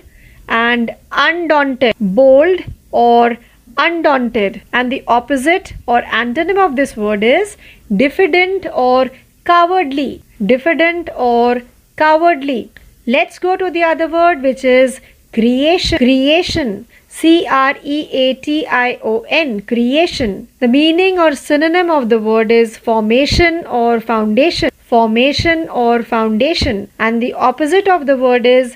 and 0.47 0.95
undaunted. 1.11 1.93
Bold 1.99 2.61
or 2.91 3.37
undaunted. 3.77 4.61
And 4.71 4.91
the 4.91 5.03
opposite 5.07 5.73
or 5.85 6.01
antonym 6.03 6.63
of 6.65 6.77
this 6.77 6.95
word 6.95 7.23
is 7.23 7.57
diffident 8.03 8.67
or 8.73 9.09
cowardly. 9.43 10.23
Diffident 10.53 11.09
or 11.15 11.61
cowardly. 11.97 12.71
Let's 13.05 13.39
go 13.39 13.57
to 13.57 13.69
the 13.69 13.83
other 13.83 14.07
word 14.07 14.41
which 14.41 14.63
is 14.63 15.01
creation. 15.33 15.97
Creation. 15.97 16.87
C 17.17 17.47
R 17.47 17.75
E 17.81 17.97
A 18.11 18.33
T 18.45 18.67
I 18.67 18.99
O 19.01 19.25
N. 19.29 19.61
Creation. 19.61 20.49
The 20.59 20.67
meaning 20.67 21.17
or 21.17 21.33
synonym 21.33 21.89
of 21.89 22.09
the 22.09 22.19
word 22.19 22.51
is 22.51 22.75
formation 22.77 23.65
or 23.65 24.01
foundation. 24.01 24.69
Formation 24.93 25.69
or 25.69 26.03
foundation. 26.03 26.89
And 26.99 27.21
the 27.21 27.31
opposite 27.33 27.87
of 27.87 28.05
the 28.05 28.17
word 28.17 28.45
is 28.45 28.75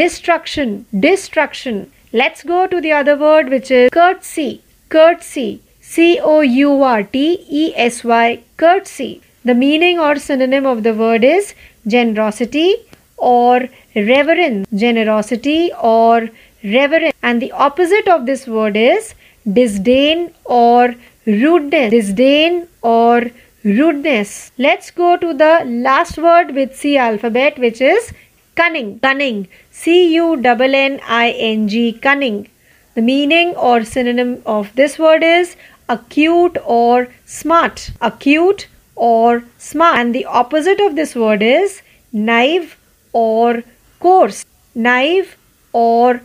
destruction. 0.00 0.84
Destruction. 1.06 1.90
Let's 2.12 2.42
go 2.42 2.66
to 2.66 2.80
the 2.82 2.92
other 2.92 3.16
word 3.16 3.48
which 3.48 3.70
is 3.70 3.88
courtesy. 3.90 4.60
Courtesy. 4.90 5.62
C 5.80 6.20
O 6.22 6.40
U 6.40 6.82
R 6.82 7.02
T 7.04 7.46
E 7.62 7.72
S 7.74 8.04
Y. 8.04 8.42
Courtesy. 8.58 9.22
The 9.46 9.54
meaning 9.54 9.98
or 9.98 10.16
synonym 10.16 10.66
of 10.66 10.82
the 10.82 10.92
word 10.92 11.24
is 11.24 11.54
generosity 11.86 12.74
or 13.16 13.68
reverence. 13.96 14.66
Generosity 14.74 15.72
or 15.82 16.28
reverence. 16.62 17.14
And 17.22 17.42
the 17.42 17.52
opposite 17.52 18.08
of 18.08 18.26
this 18.26 18.46
word 18.46 18.76
is 18.76 19.14
disdain 19.50 20.34
or 20.44 20.94
rudeness. 21.26 21.90
Disdain 21.90 22.68
or 22.82 23.30
rudeness. 23.64 24.52
Let's 24.58 24.90
go 24.90 25.16
to 25.16 25.34
the 25.34 25.64
last 25.66 26.18
word 26.18 26.54
with 26.54 26.76
C 26.76 26.96
alphabet 26.96 27.58
which 27.58 27.80
is 27.80 28.12
cunning. 28.54 28.98
Cunning. 29.00 29.48
C 29.70 30.14
U 30.14 30.34
N 30.34 30.74
N 30.74 31.00
I 31.06 31.30
N 31.30 31.68
G. 31.68 31.92
Cunning. 31.92 32.48
The 32.94 33.02
meaning 33.02 33.54
or 33.54 33.84
synonym 33.84 34.42
of 34.44 34.74
this 34.74 34.98
word 34.98 35.22
is 35.22 35.56
acute 35.88 36.58
or 36.64 37.08
smart. 37.24 37.90
Acute 38.00 38.66
or 38.96 39.44
smart. 39.58 39.98
And 39.98 40.14
the 40.14 40.24
opposite 40.24 40.80
of 40.80 40.96
this 40.96 41.14
word 41.14 41.42
is 41.42 41.82
naive 42.12 42.76
or 43.12 43.62
coarse. 44.00 44.44
Naive 44.74 45.36
or 45.72 46.20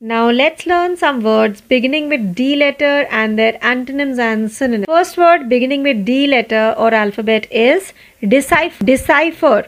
Now 0.00 0.30
let's 0.30 0.64
learn 0.66 0.96
some 0.96 1.22
words 1.22 1.60
beginning 1.60 2.08
with 2.08 2.34
D 2.34 2.56
letter 2.56 3.06
and 3.10 3.38
their 3.38 3.58
antonyms 3.62 4.18
and 4.18 4.50
synonyms. 4.50 4.86
First 4.86 5.18
word 5.18 5.48
beginning 5.50 5.82
with 5.82 6.06
D 6.06 6.26
letter 6.26 6.74
or 6.78 6.94
alphabet 6.94 7.46
is 7.50 7.92
decipher. 8.26 8.82
Decipher. 8.82 9.66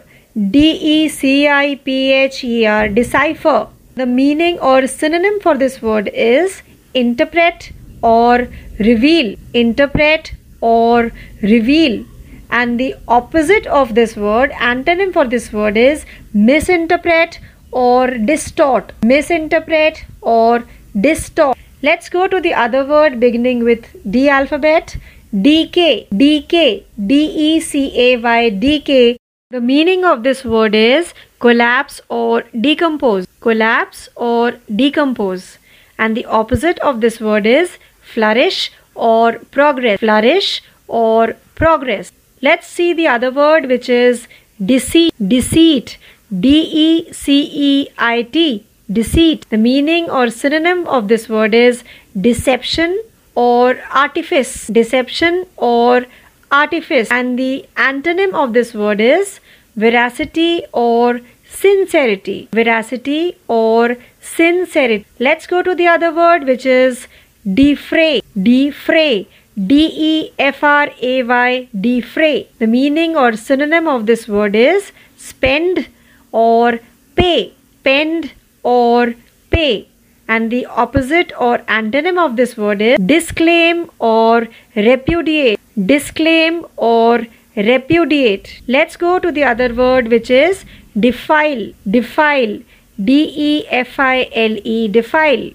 D 0.54 0.62
E 0.92 1.08
C 1.08 1.48
I 1.48 1.74
P 1.84 2.12
H 2.12 2.42
E 2.44 2.64
R. 2.64 2.88
Decipher. 2.88 3.68
The 3.96 4.06
meaning 4.06 4.58
or 4.60 4.86
synonym 4.86 5.38
for 5.40 5.58
this 5.58 5.82
word 5.82 6.08
is 6.14 6.62
interpret 6.94 7.70
or 8.00 8.48
reveal. 8.78 9.36
Interpret 9.52 10.32
or 10.62 11.10
reveal. 11.42 12.02
And 12.50 12.80
the 12.80 12.94
opposite 13.06 13.66
of 13.66 13.94
this 13.94 14.16
word, 14.16 14.50
antonym 14.52 15.12
for 15.12 15.26
this 15.26 15.52
word 15.52 15.76
is 15.76 16.06
misinterpret 16.32 17.38
or 17.70 18.10
distort. 18.10 18.92
Misinterpret 19.02 20.04
or 20.20 20.64
distort. 20.98 21.56
Let's 21.82 22.08
go 22.08 22.26
to 22.28 22.40
the 22.40 22.52
other 22.54 22.84
word 22.84 23.20
beginning 23.20 23.64
with 23.64 23.86
D 24.10 24.28
alphabet. 24.28 24.96
Decay. 25.42 26.08
Decay. 26.14 26.84
D 27.06 27.24
E 27.48 27.60
C 27.60 27.92
A 27.96 28.16
Y. 28.18 28.50
Decay. 28.50 29.16
The 29.50 29.60
meaning 29.60 30.04
of 30.04 30.22
this 30.22 30.44
word 30.44 30.74
is 30.74 31.14
collapse 31.38 32.00
or 32.08 32.42
decompose. 32.60 33.26
Collapse 33.40 34.08
or 34.14 34.52
decompose. 34.74 35.58
And 35.98 36.16
the 36.16 36.26
opposite 36.26 36.78
of 36.80 37.00
this 37.00 37.20
word 37.20 37.46
is 37.46 37.78
flourish 38.00 38.72
or 38.94 39.38
progress. 39.50 40.00
Flourish 40.00 40.62
or 40.88 41.34
progress. 41.54 42.12
Let's 42.42 42.66
see 42.66 42.92
the 42.92 43.06
other 43.06 43.30
word 43.30 43.66
which 43.66 43.88
is 43.88 44.26
deceit. 44.64 45.14
Deceit. 45.26 45.98
D 46.38 46.70
E 46.72 47.12
C 47.12 47.50
E 47.52 47.88
I 47.98 48.22
T. 48.22 48.64
Deceit. 48.90 49.46
The 49.50 49.58
meaning 49.58 50.08
or 50.08 50.30
synonym 50.30 50.86
of 50.86 51.08
this 51.08 51.28
word 51.28 51.54
is 51.54 51.82
deception 52.20 53.02
or 53.34 53.78
artifice. 53.92 54.68
Deception 54.68 55.46
or 55.56 56.06
artifice. 56.52 57.10
And 57.10 57.38
the 57.38 57.66
antonym 57.76 58.34
of 58.34 58.52
this 58.52 58.74
word 58.74 59.00
is 59.00 59.40
veracity 59.76 60.64
or 60.72 61.20
sincerity. 61.48 62.48
Veracity 62.52 63.36
or 63.48 63.96
sincerity. 64.20 65.06
Let's 65.18 65.46
go 65.46 65.62
to 65.62 65.74
the 65.74 65.88
other 65.88 66.12
word 66.14 66.44
which 66.44 66.64
is 66.64 67.08
defray. 67.44 68.22
Defray. 68.40 69.28
D 69.66 69.90
E 69.92 70.32
F 70.38 70.62
R 70.62 70.90
A 71.00 71.22
Y. 71.22 71.68
Defray. 71.80 72.48
The 72.58 72.66
meaning 72.66 73.16
or 73.16 73.36
synonym 73.36 73.88
of 73.88 74.06
this 74.06 74.28
word 74.28 74.54
is 74.54 74.92
spend 75.16 75.88
or 76.32 76.80
pay. 77.16 77.52
Spend 77.80 78.32
or 78.62 79.14
pay. 79.50 79.88
And 80.28 80.50
the 80.50 80.66
opposite 80.66 81.32
or 81.38 81.58
antonym 81.60 82.18
of 82.24 82.36
this 82.36 82.56
word 82.56 82.82
is 82.82 82.98
disclaim 82.98 83.90
or 83.98 84.48
repudiate. 84.76 85.58
Disclaim 85.86 86.66
or 86.76 87.26
repudiate. 87.56 88.60
Let's 88.68 88.96
go 88.96 89.18
to 89.18 89.32
the 89.32 89.44
other 89.44 89.72
word 89.74 90.08
which 90.08 90.30
is 90.30 90.64
defile. 90.98 91.72
Defile. 91.90 92.60
D 93.02 93.32
E 93.34 93.66
F 93.70 93.98
I 93.98 94.28
L 94.34 94.58
E. 94.62 94.88
Defile. 94.88 95.50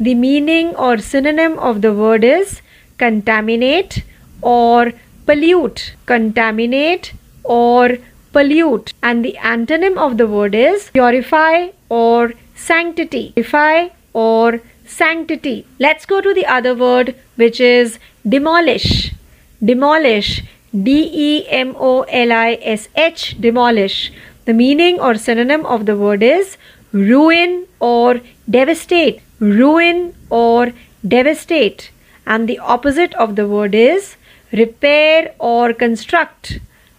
The 0.00 0.14
meaning 0.14 0.74
or 0.74 0.96
synonym 0.98 1.58
of 1.58 1.82
the 1.82 1.92
word 1.92 2.24
is 2.24 2.62
contaminate 2.96 4.04
or 4.40 4.92
pollute, 5.26 5.92
contaminate, 6.06 7.12
or 7.44 7.98
pollute. 8.38 8.92
And 9.02 9.24
the 9.24 9.36
antonym 9.52 9.98
of 10.06 10.16
the 10.18 10.26
word 10.26 10.54
is 10.54 10.90
purify 10.90 11.68
or 11.88 12.32
sanctity. 12.54 13.32
Purify 13.32 13.88
or 14.12 14.60
sanctity. 14.86 15.56
Let's 15.78 16.06
go 16.06 16.20
to 16.20 16.34
the 16.34 16.46
other 16.46 16.74
word 16.74 17.14
which 17.36 17.60
is 17.60 17.98
demolish. 18.36 19.12
Demolish. 19.72 20.30
D 20.86 20.94
E 21.26 21.46
M 21.48 21.74
O 21.90 21.92
L 22.22 22.32
I 22.32 22.58
S 22.62 22.88
H. 22.94 23.36
Demolish. 23.40 24.12
The 24.44 24.54
meaning 24.54 25.00
or 25.00 25.14
synonym 25.14 25.64
of 25.66 25.86
the 25.86 25.96
word 25.96 26.22
is 26.22 26.56
ruin 26.92 27.66
or 27.80 28.20
devastate. 28.58 29.20
Ruin 29.40 30.14
or 30.30 30.72
devastate. 31.16 31.90
And 32.26 32.48
the 32.48 32.58
opposite 32.58 33.14
of 33.14 33.36
the 33.36 33.48
word 33.48 33.74
is 33.74 34.16
repair 34.52 35.34
or 35.38 35.72
construct. 35.72 36.58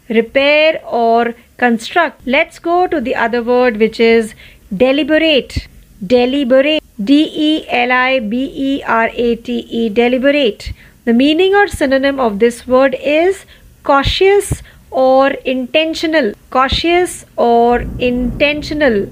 Repair 0.09 0.81
or 0.85 1.35
construct. 1.57 2.25
Let's 2.25 2.59
go 2.59 2.87
to 2.87 2.99
the 2.99 3.15
other 3.15 3.43
word 3.43 3.77
which 3.77 3.99
is 3.99 4.33
deliberate. 4.75 5.67
Deliberate. 6.05 6.83
D 7.01 7.31
E 7.33 7.65
L 7.69 7.91
I 7.91 8.19
B 8.19 8.51
E 8.53 8.83
R 8.83 9.09
A 9.13 9.35
T 9.35 9.59
E. 9.59 9.89
Deliberate. 9.89 10.73
The 11.05 11.13
meaning 11.13 11.55
or 11.55 11.67
synonym 11.67 12.19
of 12.19 12.39
this 12.39 12.67
word 12.67 12.95
is 12.99 13.45
cautious 13.83 14.61
or 14.91 15.29
intentional. 15.53 16.33
Cautious 16.49 17.25
or 17.37 17.81
intentional. 17.99 19.09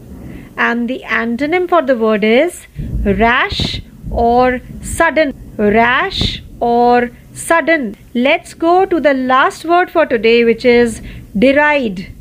And 0.57 0.89
the 0.89 1.03
antonym 1.05 1.69
for 1.69 1.81
the 1.81 1.95
word 1.95 2.23
is 2.23 2.65
rash 3.05 3.81
or 4.09 4.61
sudden. 4.81 5.33
Rash 5.57 6.43
or 6.59 7.11
sudden. 7.37 7.95
Let's 8.13 8.53
go 8.53 8.85
to 8.85 8.99
the 8.99 9.13
last 9.13 9.65
word 9.65 9.91
for 9.91 10.05
today, 10.05 10.43
which 10.43 10.65
is 10.65 11.01
deride. 11.37 12.11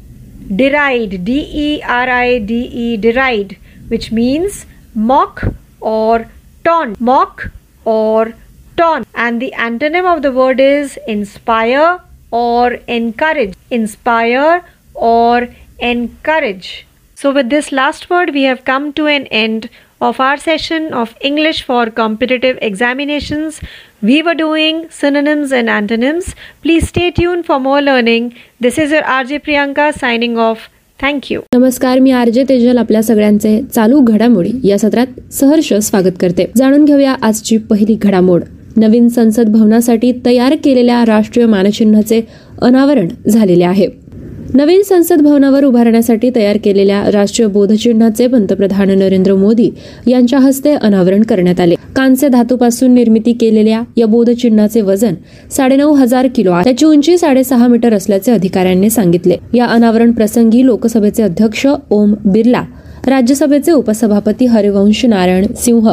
Deride. 0.48 1.24
D 1.24 1.38
E 1.66 1.82
R 1.82 2.08
I 2.08 2.38
D 2.38 2.64
E. 2.84 2.96
Deride. 2.96 3.56
Which 3.88 4.12
means 4.12 4.66
mock 4.94 5.44
or 5.80 6.30
taunt. 6.64 7.00
Mock 7.00 7.50
or 7.84 8.34
taunt. 8.76 9.08
And 9.14 9.40
the 9.40 9.52
antonym 9.56 10.10
of 10.12 10.22
the 10.22 10.32
word 10.32 10.60
is 10.60 10.98
inspire 11.06 12.00
or 12.30 12.72
encourage. 12.86 13.54
Inspire 13.70 14.64
or 14.94 15.48
encourage. 15.78 16.86
So, 17.14 17.32
with 17.32 17.48
this 17.48 17.72
last 17.72 18.10
word, 18.10 18.34
we 18.34 18.42
have 18.42 18.64
come 18.64 18.92
to 18.92 19.06
an 19.06 19.26
end 19.28 19.70
of 20.00 20.20
our 20.20 20.36
session 20.36 20.92
of 20.92 21.16
English 21.20 21.62
for 21.62 21.86
competitive 21.90 22.58
examinations. 22.60 23.60
We 24.06 24.22
were 24.22 24.34
doing 24.34 24.88
synonyms 24.90 25.52
and 25.52 25.68
antonyms. 25.68 26.34
Please 26.62 26.88
stay 26.88 27.10
tuned 27.10 27.44
for 27.44 27.58
more 27.58 27.80
learning. 27.80 28.34
This 28.60 28.78
is 28.78 28.92
your 28.92 29.02
RJ 29.02 29.38
Priyanka 29.40 29.86
signing 29.94 30.38
off. 30.38 30.68
Thank you 31.00 31.40
नमस्कार 31.54 31.98
मी 31.98 32.10
RJ 32.10 32.44
Tejal 32.48 32.78
आपल्या 32.78 33.02
सगळ्यांचे 33.02 33.60
चालू 33.74 34.00
घडामोडी 34.00 34.52
या 34.64 34.78
सत्रात 34.78 35.20
सहर्ष 35.32 35.72
स्वागत 35.82 36.20
करते 36.20 36.46
जाणून 36.56 36.84
घेऊया 36.84 37.14
आजची 37.22 37.56
पहिली 37.70 37.94
घडामोड 37.94 38.44
नवीन 38.76 39.08
संसद 39.08 39.48
भवनासाठी 39.48 40.12
तयार 40.26 40.54
केलेल्या 40.64 41.04
राष्ट्रीय 41.06 41.46
मानचिन्हाचे 41.46 42.20
अनावरण 42.62 43.08
झालेले 43.28 43.64
आहे 43.64 43.86
नवीन 44.56 44.82
संसद 44.82 45.20
भवनावर 45.20 45.64
उभारण्यासाठी 45.64 46.30
तयार 46.36 46.56
केलेल्या 46.64 47.02
राष्ट्रीय 47.12 47.48
बोधचिन्हाचे 47.48 48.26
पंतप्रधान 48.26 48.90
नरेंद्र 48.98 49.34
मोदी 49.34 49.68
यांच्या 50.06 50.38
हस्ते 50.38 50.72
अनावरण 50.74 51.22
करण्यात 51.22 51.60
आले. 51.60 51.74
कांस्य 51.96 52.28
धातूपासून 52.28 52.94
निर्मिती 52.94 53.32
केलेल्या 53.32 53.82
या 53.96 54.06
बोधचिन्हाचे 54.06 54.80
वजन 54.80 55.14
साडेनऊ 55.50 55.92
हजार 55.94 56.26
किलो 56.36 56.52
आहे. 56.52 56.64
त्याची 56.64 56.86
उंची 56.86 57.18
साडेसहा 57.18 57.66
मीटर 57.66 57.94
असल्याचे 57.94 58.32
अधिकाऱ्यांनी 58.32 58.90
सांगितले. 58.90 59.36
या 59.54 59.66
अनावरण 59.66 60.12
प्रसंगी 60.12 60.64
लोकसभेचे 60.66 61.22
अध्यक्ष 61.22 61.66
ओम 61.90 62.14
बिर्ला 62.24 62.62
राज्यसभेचे 63.06 63.72
उपसभापती 63.72 64.46
हरिवंश 64.46 65.04
नारायण 65.06 65.46
सिंह 65.56 65.90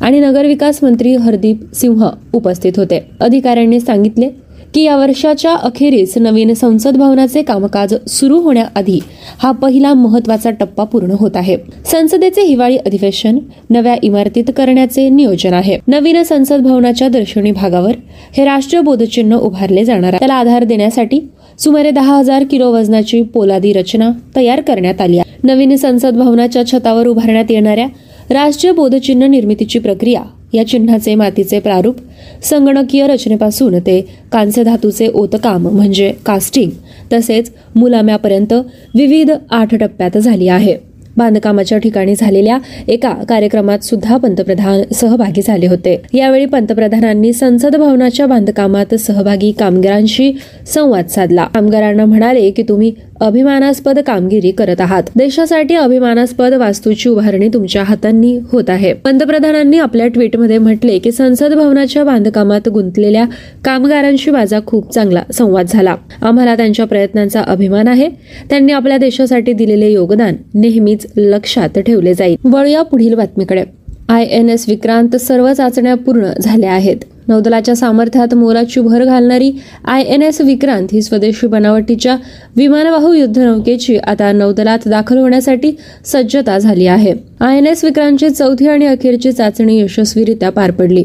आणि 0.00 0.20
नगरविकास 0.20 0.82
मंत्री 0.82 1.14
हरदीप 1.16 1.74
सिंह 1.74 2.08
उपस्थित 2.32 2.72
होते. 2.76 3.04
अधिकाऱ्यांनी 3.20 3.80
सांगितले 3.80 4.28
की 4.76 4.82
या 4.82 4.96
वर्षाच्या 4.96 5.52
अखेरीस 5.54 6.16
नवीन 6.18 6.52
संसद 6.54 6.96
भवनाचे 6.96 7.42
कामकाज 7.42 7.94
सुरू 8.08 8.40
होण्याआधी 8.40 8.98
हा 9.38 9.52
पहिला 9.52 9.92
महत्त्वाचा 9.94 10.50
टप्पा 10.50 10.84
पूर्ण 10.84 11.14
होत 11.20 11.36
आहे. 11.36 11.56
संसदेचे 11.86 12.42
हिवाळी 12.42 12.76
अधिवेशन 12.76 13.38
नव्या 13.70 13.94
इमारतीत 14.02 14.50
करण्याचे 14.56 15.08
नियोजन 15.08 15.54
आहे. 15.54 15.78
नवीन 15.88 16.22
संसद 16.22 16.62
भवनाच्या 16.62 17.08
दर्शनी 17.08 17.50
भागावर 17.50 17.94
हे 18.36 18.44
राष्ट्रीय 18.44 18.82
बोधचिन्ह 18.82 19.38
उभारले 19.38 19.84
जाणार 19.84 20.12
आहे. 20.12 20.18
त्याला 20.18 20.34
आधार 20.34 20.64
देण्यासाठी 20.64 21.20
सुमारे 21.58 21.90
दहा 21.90 22.18
हजार 22.18 22.44
किलो 22.44 22.70
वजनाची 22.72 23.22
पोलादी 23.24 23.72
रचना 23.72 24.10
तयार 24.36 24.60
करण्यात 24.60 25.00
आली 25.00 25.18
आहे. 25.18 25.36
नवीन 25.44 25.76
संसद 25.76 26.16
भवनाच्या 26.16 26.66
छतावर 26.66 27.06
उभारण्यात 27.06 27.50
येणाऱ्या 27.50 27.86
राष्ट्रीय 28.30 28.72
बोधचिन्ह 28.72 29.26
निर्मितीची 29.26 29.78
प्रक्रिया 29.78 30.22
या 30.52 30.66
चिन्हाचे 30.66 31.14
मातीचे 31.14 31.60
प्रारूप 31.60 31.96
संगणकीय 32.42 33.06
रचनेपासून 33.06 33.78
ते 33.78 34.00
कांस्य 34.32 34.64
धातूचे 34.64 35.08
ओतकाम 35.14 35.68
म्हणजे 35.68 36.12
कास्टिंग 36.26 36.70
तसेच 37.12 37.52
मुलाम्यापर्यंत 37.74 38.52
विविध 38.94 39.30
आठ 39.50 39.74
टप्प्यात 39.74 40.18
झाली 40.18 40.48
आहे. 40.48 40.76
बांधकामाच्या 41.16 41.78
ठिकाणी 41.78 42.14
झालेल्या 42.16 42.58
एका 42.88 43.12
कार्यक्रमात 43.28 43.78
सुद्धा 43.78 44.16
पंतप्रधान 44.16 44.82
सहभागी 44.94 45.42
झाले 45.42 45.66
होते. 45.66 46.02
यावेळी 46.14 46.46
पंतप्रधानांनी 46.46 47.32
संसद 47.32 47.76
भवनाच्या 47.76 48.26
बांधकामात 48.26 48.94
सहभागी 48.94 49.52
कामगारांशी 49.52 50.32
संवाद 50.66 51.06
साधला. 51.06 51.44
कामगारांना 51.44 52.04
म्हणाले 52.04 52.50
की 52.50 52.62
तुम्ही 52.62 52.92
अभिमानास्पद 53.20 53.98
कामगिरी 53.98 54.50
करत 54.50 54.80
आहात. 54.80 55.02
देशासाठी 55.16 55.74
अभिमानास्पद 55.74 56.52
वास्तूची 56.52 57.08
उभारणी 57.08 57.48
तुमच्या 57.48 57.82
हातांनी 57.82 58.38
होत 58.52 58.70
आहे. 58.70 58.92
पंतप्रधानांनी 58.92 59.78
आपल्या 59.78 60.06
ट्विटमध्ये 60.06 60.58
म्हटले 60.58 60.98
की 60.98 61.12
संसद 61.12 61.54
भवनाच्या 61.54 62.04
बांधकामात 62.04 62.68
गुंतलेल्या 62.68 63.24
कामगारांशी 63.64 64.30
माझा 64.30 64.60
खूप 64.66 64.92
चांगला 64.92 65.22
संवाद 65.32 65.66
झाला. 65.68 65.96
आम्हाला 66.22 66.56
त्यांच्या 66.56 66.86
प्रयत्नांचा 66.86 67.40
अभिमान 67.40 67.88
आहे. 67.88 68.08
त्यांनी 68.50 68.72
आपल्या 68.72 68.96
देशासाठी 68.96 69.52
दिलेले 69.52 69.90
योगदान 69.90 70.34
नेहमीच 70.54 71.06
लक्षात 71.16 71.78
ठेवले 71.78 72.14
जाईल. 72.14 72.36
वळूया 72.44 72.82
पुढील 72.82 73.14
बातमीकडे. 73.14 73.64
आय 74.08 74.22
एन 74.22 74.48
एस 74.48 74.68
विक्रांत 74.68 75.16
सर्व 75.16 75.52
चाचण्या 75.52 75.94
पूर्ण 75.94 76.26
झाल्या 76.40 76.72
आहेत. 76.72 76.96
नौदलाच्या 77.28 77.74
सामर्थ्यात 77.76 78.34
मोलाची 78.34 78.80
भर 78.80 79.04
घालणारी 79.04 79.50
आय 79.84 80.02
एन 80.02 80.22
एस 80.22 80.40
विक्रांत 80.40 80.88
ही 80.92 81.02
स्वदेशी 81.02 81.46
बनावटीच्या 81.46 82.16
विमानवाहू 82.56 83.12
युद्धनौकेची 83.12 83.96
आता 83.96 84.32
नौदलात 84.32 84.88
दाखल 84.88 85.18
होण्यासाठी 85.18 85.72
सज्जता 86.04 86.58
झाली 86.58 86.86
आहे. 86.86 87.12
आय 87.40 87.58
एन 87.58 87.66
एस 87.66 87.84
विक्रांतची 87.84 88.30
चौथी 88.30 88.68
आणि 88.68 88.86
अखेरची 88.86 89.32
चाचणी 89.32 89.78
यशस्वीरित्या 89.80 90.50
पार 90.50 90.70
पडली. 90.70 91.04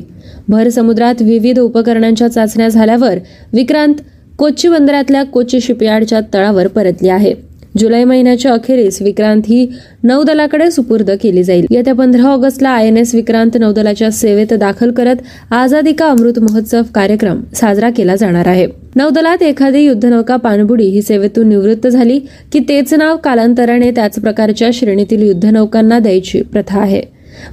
भर 0.49 0.69
समुद्रात 0.69 1.21
विविध 1.21 1.59
उपकरणांच्या 1.59 2.27
चाचण्या 2.27 2.67
झाल्यावर 2.69 3.17
विक्रांत 3.53 3.95
कोच्ची 4.37 4.69
बंदरातल्या 4.69 5.23
कोची 5.23 5.61
शिपयार्डच्या 5.61 6.19
तळावर 6.33 6.67
परतली 6.67 7.09
आहे. 7.09 7.33
जुलै 7.79 8.03
महिन्याच्या 8.03 8.51
अखेरीस 8.53 9.01
विक्रांत 9.01 9.41
ही 9.47 9.67
नौदलाकडे 10.03 10.69
सुपूर्द 10.71 11.11
केली 11.21 11.43
जाईल. 11.43 11.65
येत्या 11.71 11.93
पंधरा 11.95 12.23
ऑगस्टला 12.23 12.69
आय 12.69 12.87
एन 12.87 12.97
एस 12.97 13.13
विक्रांत 13.15 13.57
नौदलाच्या 13.59 14.09
सेवेत 14.11 14.53
दाखल 14.53 14.91
करत 14.91 15.21
आझादी 15.51 15.91
का 15.91 16.07
अमृत 16.07 16.39
महोत्सव 16.39 16.81
कार्यक्रम 16.95 17.41
साजरा 17.53 17.89
केला 17.89 18.15
जाणार 18.15 18.47
आहे. 18.47 18.67
नौदलात 18.95 19.43
एखादी 19.43 19.79
युद्धनौका 19.79 20.35
पाणबुडी 20.35 20.85
ही 20.85 21.01
सेवेतून 21.01 21.47
निवृत्त 21.49 21.87
झाली 21.87 22.19
की 22.53 22.59
तेच 22.59 22.93
नाव 22.93 23.17
कालांतराने 23.17 23.91
त्याच 23.91 24.19
प्रकारच्या 24.19 24.69
श्रेणीतील 24.73 25.21
युद्धनौकांना 25.21 25.99
द्यायची 25.99 26.41
प्रथा 26.41 26.79
आहे. 26.79 27.01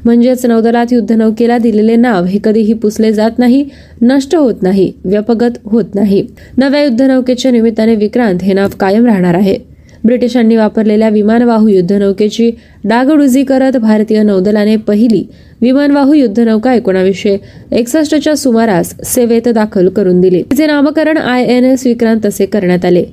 म्हणजेच 0.04 0.44
नौदलात 0.46 0.92
युद्धनौकेला 0.92 1.58
दिलेले 1.58 1.96
नाव 1.96 2.24
हे 2.24 2.38
कधीही 2.44 2.72
पुसले 2.72 3.12
जात 3.12 3.38
नाही 3.38 3.64
नष्ट 4.02 4.34
होत 4.36 4.62
नाही 4.62 4.92
व्यपगत 5.04 5.58
होत 5.64 5.94
नाही. 5.94 6.26
नव्या 6.58 6.82
युद्धनौकेच्या 6.82 7.50
निमित्ताने 7.50 7.94
विक्रांत 7.94 8.42
हे 8.42 8.52
नाव 8.52 8.68
कायम 8.80 9.06
राहणार 9.06 9.34
आहे. 9.34 9.56
ब्रिटिशांनी 10.04 10.56
वापरलेल्या 10.56 11.08
विमानवाहू 11.08 11.68
युद्धनौकेची 11.68 12.50
डागडुजी 12.84 13.44
करत 13.44 13.76
भारतीय 13.76 14.22
नौदलाने 14.22 14.76
पहिली 14.76 15.24
विमानवाहू 15.60 16.14
युद्धनौका 16.14 16.74
एकोणावीसशे 16.74 17.36
एकसष्टच्या 17.72 18.36
सुमारास 18.36 18.94
सेवेत 19.04 19.48
दाखल 19.48 19.88
करून 19.88 20.20
दिली. 20.20 20.42
तिचे 20.42 20.66
नामकरण 20.66 21.16
आय 21.16 21.44
एन 21.44 21.64
एस 21.64 21.86
विक्रांत 21.86 22.26
असे 22.26 22.46
करण्यात 22.46 22.84
आले. 22.84 23.04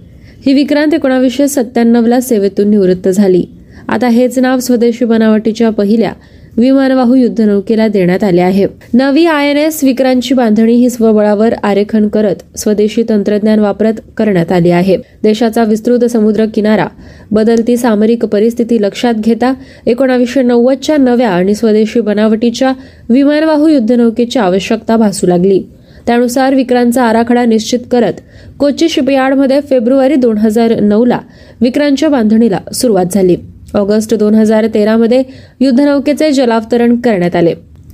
ही 0.45 0.53
विक्रांत 0.53 0.93
एकोणावीसशे 0.93 1.47
सत्त्याण्णवला 1.47 2.19
सेवेतून 2.19 2.69
निवृत्त 2.69 3.09
झाली. 3.09 3.43
आता 3.89 4.07
हेच 4.07 4.39
नाव 4.39 4.59
स्वदेशी 4.59 5.05
बनावटीच्या 5.05 5.69
पहिल्या 5.69 6.11
विमानवाहू 6.57 7.15
युद्धनौकेला 7.15 7.87
देण्यात 7.87 8.23
आले 8.23 8.41
आहे. 8.41 8.67
नवी 8.93 9.25
आय 9.25 9.49
एन 9.49 9.57
एस 9.57 9.83
विक्रांतची 9.83 10.33
बांधणी 10.33 10.73
ही 10.73 10.89
स्वबळावर 10.89 11.53
आरेखन 11.63 12.07
करत 12.07 12.57
स्वदेशी 12.57 13.03
तंत्रज्ञान 13.09 13.59
वापरत 13.59 13.93
करण्यात 14.17 14.51
आली 14.51 14.69
आहे. 14.69 14.97
देशाचा 15.23 15.63
विस्तृत 15.63 16.05
समुद्र 16.05 16.45
किनारा 16.45 16.87
बदलती 17.31 17.77
सामरिक 17.77 18.25
परिस्थिती 18.25 18.81
लक्षात 18.81 19.13
घेता 19.13 19.53
एकोणावीसशे 19.85 20.41
नव्वदच्या 20.41 20.97
नव्या 20.97 21.29
आणि 21.29 21.55
स्वदेशी 21.55 21.99
बनावटीच्या 21.99 22.73
विमानवाहू 23.09 23.67
युद्धनौकेची 23.67 24.39
आवश्यकता 24.39 24.97
भासू 24.97 25.27
लागली. 25.27 25.61
त्यानुसार 26.07 26.55
विक्रांतचा 26.55 27.03
आराखडा 27.03 27.45
निश्चित 27.45 27.79
करत 27.91 28.13
कोची 28.59 28.89
शिपयार्डमध्ये 28.89 29.59
फेब्रुवारी 29.61 30.15
दोन 30.15 30.37
हजार 30.37 30.79
नऊला 30.79 31.19
विक्रांतच्या 31.61 32.09
बांधणीला 32.09 32.59
सुरुवात 32.73 33.05
झाली. 33.11 33.35
ऑगस्ट 33.75 34.13
दोन 34.15 34.35
हजार 34.35 34.67
तेरामध्ये 34.73 35.23
युद्धनौकेचे 35.59 36.31
जलावतरण 36.31 36.95
करण्यात 36.95 37.35
आले. 37.35 37.53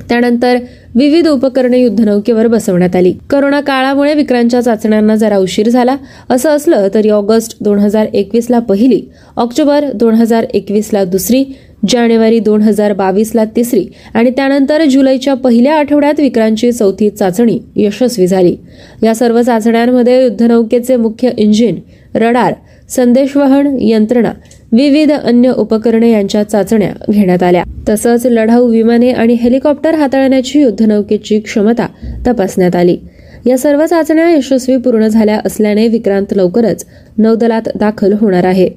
त्यानंतर 0.09 0.57
विविध 0.95 1.27
उपकरणे 1.27 1.79
युद्धनौकेवर 1.79 2.47
बसवण्यात 2.47 2.95
आली. 2.95 3.13
करोना 3.29 3.59
काळामुळे 3.61 4.13
विक्रांतच्या 4.13 4.61
चाचण्यांना 4.61 5.15
जरा 5.15 5.37
उशीर 5.37 5.69
झाला. 5.69 5.95
असं 6.29 6.49
असलं 6.49 6.87
तरी 6.93 7.09
ऑगस्ट 7.09 7.55
दोन 7.61 7.79
हजार 7.79 8.07
एकवीसला 8.13 8.59
पहिली 8.59 9.01
ऑक्टोबर 9.37 9.85
दोन 9.93 10.15
हजार 10.15 10.45
एकवीसला 10.53 11.03
दुसरी 11.03 11.43
जानेवारी 11.89 12.39
दोन 12.39 12.61
हजार 12.61 12.93
बावीसला 12.93 13.43
तिसरी 13.45 13.85
आणि 14.13 14.29
त्यानंतर 14.29 14.83
जुलैच्या 14.85 15.33
पहिल्या 15.33 15.75
आठवड्यात 15.75 16.19
विक्रांतची 16.19 16.71
चौथी 16.71 17.09
चाचणी 17.09 17.57
यशस्वी 17.75 18.27
झाली. 18.27 18.55
या 19.03 19.15
सर्व 19.15 19.41
चाचण्यांमध्ये 19.41 20.21
युद्धनौकेचे 20.23 20.95
मुख्य 20.95 21.29
इंजिन 21.37 21.79
रडार 22.15 22.53
संदेशवहन 22.91 23.77
यंत्रणा 23.81 24.31
विविध 24.71 25.11
अन्य 25.11 25.51
उपकरणे 25.57 26.11
यांच्या 26.11 26.43
चाचण्या 26.43 26.91
घेण्यात 27.11 27.43
आल्या. 27.43 27.63
तसंच 27.89 28.25
लढाऊ 28.25 28.67
विमाने 28.67 29.11
आणि 29.11 29.33
हेलिकॉप्टर 29.33 29.95
हाताळण्याची 29.95 30.61
युद्धनौकेची 30.61 31.39
क्षमता 31.39 31.87
तपासण्यात 32.27 32.75
आली. 32.75 32.97
या 33.45 33.57
सर्व 33.57 33.85
चाचण्या 33.85 34.29
यशस्वी 34.29 34.77
पूर्ण 34.77 35.07
झाल्या 35.07 35.39
असल्याने 35.45 35.87
विक्रांत 35.87 36.25
लवकरच 36.35 36.85
नौदलात 37.17 37.61
दाखल 37.75 38.13
होणार 38.13 38.43
आहे. 38.43 38.69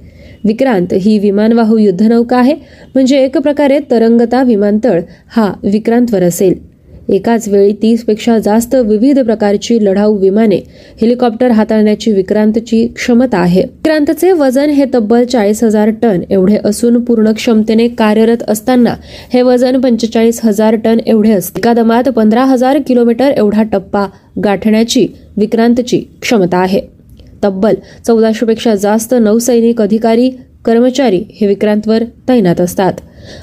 विक्रांत 0.44 0.86
ही 0.92 1.18
विमानवाहू 1.18 1.76
युद्धनौका 1.76 2.36
आहे. 2.36 2.54
म्हणजे 2.94 3.24
एक 3.24 3.38
प्रकारे 3.38 3.78
तरंगता 3.90 4.42
विमानतळ 4.42 5.00
हा 5.28 5.52
विक्रांतवर 5.62 6.22
असेल. 6.22 6.73
एकाच 7.08 7.48
वेळी 7.48 7.72
तीसपेक्षा 7.72 8.38
जास्त 8.38 8.74
विविध 8.74 9.18
प्रकारची 9.18 9.78
लढाऊ 9.84 10.16
विमाने 10.18 10.56
हेलिकॉप्टर 11.00 11.50
हाताळण्याची 11.50 12.12
विक्रांतची 12.12 12.86
क्षमता 12.86 13.38
आहे. 13.38 13.62
विक्रांतचे 13.62 14.32
वजन 14.32 14.70
हे 14.70 14.84
तब्बल 14.94 15.24
चाळीस 15.24 15.62
हजार 15.64 15.90
टन 16.02 16.20
एवढे 16.30 16.58
असून 16.64 17.00
पूर्ण 17.04 17.32
क्षमतेने 17.32 17.88
कार्यरत 17.88 18.42
असताना 18.48 18.94
हे 19.32 19.42
वजन 19.42 19.80
पंचेचाळीस 19.80 20.40
हजार 20.44 20.74
टन 20.74 21.00
एवढे 21.06 21.32
असते. 21.32 21.58
एका 21.58 21.72
दमात 21.72 22.08
पंधरा 22.08 22.44
हजार 22.44 22.78
किलोमीटर 22.86 23.32
एवढा 23.36 23.62
टप्पा 23.62 24.06
गाठण्याची 24.44 25.06
विक्रांतची 25.36 26.02
क्षमता 26.22 26.58
आहे. 26.58 26.80
तब्बल 27.44 27.74
चौदाशे 28.06 28.46
पेक्षा 28.46 28.74
जास्त 28.74 29.14
नौसैनिक 29.14 29.80
अधिकारी 29.82 30.30
कर्मचारी 30.64 31.22
हे 31.40 31.46
विक्रांतवर 31.46 32.04
तैनात 32.28 32.60
असतात. 32.60 32.92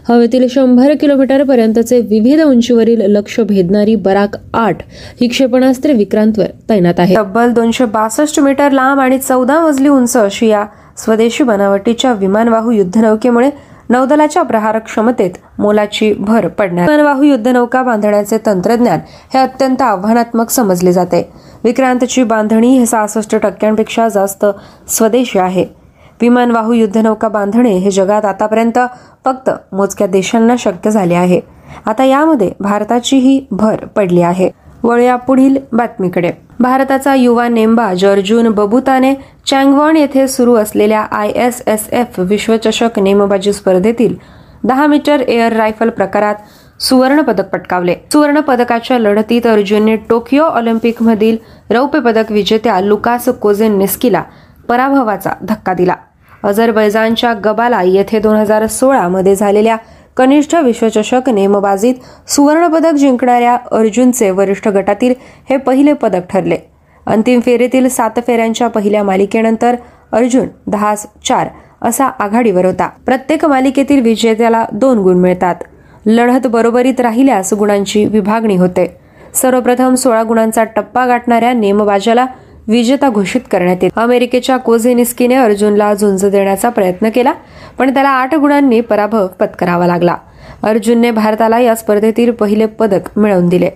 हवेतील 0.10 0.48
शंभर 0.48 0.94
किलोमीटर 1.02 1.44
पर्यंतचे 1.44 2.00
विविध 2.00 2.42
उंचीवरील 2.42 3.02
लक्ष 3.02 3.40
भेदणारी 3.40 3.96
बराक 3.96 4.36
आठ 4.54 4.78
ही 5.22 5.28
क्षेपणास्त्र 5.28 5.92
विक्रांतवर 5.92 6.46
तैनात 6.70 7.00
आहे. 7.00 7.16
तब्बल 7.16 7.52
दोनशे 7.52 7.86
बासष्ट 7.86 8.40
मीटर 8.40 8.72
लांब 8.72 9.00
आणि 9.00 9.18
चौदा 9.18 9.60
मजली 9.60 9.90
उंच 9.90 10.18
अशी 10.18 10.48
या 10.48 10.66
स्वदेशी 10.98 11.44
बनावटीच्या 11.44 12.14
विमानवाहू 12.14 12.72
युद्धनौकेमुळे 12.72 13.50
नौदलाच्या 13.90 14.44
प्रहार 14.44 14.80
क्षमतेत 14.80 15.32
मोलाची 15.60 16.14
भर 16.14 16.48
पडणार 16.48 16.90
विमानवाहू 16.90 17.24
युद्धनौका 17.24 17.84
बांधण्याचे 17.84 18.38
तंत्रज्ञान 18.46 19.00
हे 19.34 19.40
अत्यंत 19.40 19.82
आव्हानात्मक 19.82 20.50
समजले 20.50 20.94
जाते. 20.94 21.30
विक्रांतची 21.64 22.24
बांधणी 22.24 22.78
हे 22.78 22.86
सहासष्ट 22.86 23.36
टक्क्यांपेक्षा 23.36 24.10
जास्त 24.10 24.46
स्वदेशी 24.88 25.40
आहे. 25.40 25.81
विमानवाहू 26.22 26.74
युद्धनौका 26.74 27.28
बांधणे 27.28 27.78
हे 27.78 27.92
जगात 27.92 28.26
आतापर्यंत 28.26 28.80
फक्त 29.26 29.50
मोजक्या 29.72 30.08
देशांना 30.08 30.56
शक्य 30.60 30.92
झाले 30.92 31.14
आहे. 31.14 31.40
आता 31.86 32.04
यामध्ये 32.04 32.52
भारताचीही 32.60 33.46
भर 33.52 33.86
पडली 33.86 34.22
आहे. 34.22 34.50
वळूया 34.84 35.16
पुढील 35.16 35.58
बातमीकडे. 35.74 36.32
भारताचा 36.60 37.14
युवा 37.16 37.48
नेमबाज 37.48 38.06
अर्जुन 38.06 38.50
बबुताने 38.50 39.14
चँगवॉन 39.46 39.98
येथे 39.98 40.28
सुरू 40.28 40.56
असलेल्या 40.56 41.02
आय 41.02 41.30
एस 41.30 41.62
एस 41.68 41.88
एफ 41.92 42.20
विश्वचषक 42.20 43.00
नेमबाजी 43.00 43.54
स्पर्धेतील 43.54 44.16
दहा 44.64 44.86
मीटर 44.88 45.22
एअर 45.22 45.54
रायफल 45.54 45.90
प्रकारात 45.90 46.36
सुवर्ण 46.80 47.22
पदक 47.22 47.50
पटकावले. 47.50 47.96
सुवर्ण 48.14 48.40
पदकाच्या 48.40 49.00
लढतीत 49.00 49.48
अर्जुनने 49.48 49.96
टोकियो 50.10 50.44
ऑलिम्पिक 50.44 51.02
मधील 51.04 51.38
रौप्य 51.70 52.00
पदक 52.00 52.32
विजेत्या 52.32 52.80
लुकास 52.82 53.30
कोझेन 53.42 53.78
नेस्कीला 53.78 54.24
पराभवाचा 54.70 55.32
धक्का 55.42 55.74
दिला. 55.74 55.96
अझरबैजानच्या 56.44 57.34
गबाला 57.46 57.82
येथे 57.84 58.20
दोन 58.20 58.36
हजार 58.36 58.66
सोळामध्ये 58.66 59.36
झालेल्या 59.36 59.78
कनिष्ठ 60.18 60.56
विश्वचषक 60.56 61.30
नेमबाजीत 61.30 61.96
सुवर्णपदक 62.28 62.92
जिंकणाऱ्या 62.92 63.56
अर्जुनचे 63.72 64.30
वरिष्ठ 64.30 64.68
गटातील 64.68 65.14
हे 65.50 65.58
पहिले 65.58 65.94
पदक 65.94 66.22
ठरले. 66.30 66.58
अंतिम 67.06 67.40
फेरीतील 67.40 67.88
सात 67.90 68.20
फेऱ्यांच्या 68.28 68.68
पहिल्या 68.68 69.04
मालिकेनंतर 69.04 69.76
अर्जुन 70.12 70.48
दहा 70.68 70.96
चार 70.96 71.48
असा 71.82 72.06
आघाडीवर 72.06 72.66
होता. 72.66 72.90
प्रत्येक 73.06 73.46
मालिकेतील 73.46 74.02
विजेत्याला 74.02 74.66
दोन 74.72 74.98
गुण 74.98 75.18
मिळतात. 75.18 75.56
लढत 76.06 76.48
बरोबरीत 76.48 77.00
राहिल्यास 77.00 77.54
गुणांची 77.54 78.06
विभागणी 78.06 78.56
होते. 78.56 78.98
सर्वप्रथम 79.34 79.96
सोळा 79.96 80.24
गुणांचा 80.24 80.64
टप्पा 80.64 81.06
गाठणाऱ्या 81.06 81.54
नेमबाजाला 81.54 82.26
विजेता 82.68 83.10
घोषित 83.10 83.42
करण्यात 83.52 83.84
येत 83.84 83.92
अमेरिकेच्या 83.96 84.58
कोझेनिस्कीने 84.58 85.36
अर्जुनला 85.36 85.94
झुंज 85.94 86.26
देण्याचा 86.26 86.70
प्रयत्न 86.70 87.10
केला 87.10 87.34
पण 87.78 87.94
त्याला 87.94 88.10
आठ 88.10 88.36
गुणांनी 88.36 88.82
पराभव 88.82 89.28
पत्करावा 89.40 89.88
लागला. 89.88 90.16
अर्जुनने 90.64 91.12
भारताला 91.12 91.60
या 91.60 91.76
स्पर्धेतील 91.76 92.32
पहिले 92.32 92.66
पदक 92.66 93.18
मिळवून 93.20 93.48
दिले. 93.50 93.70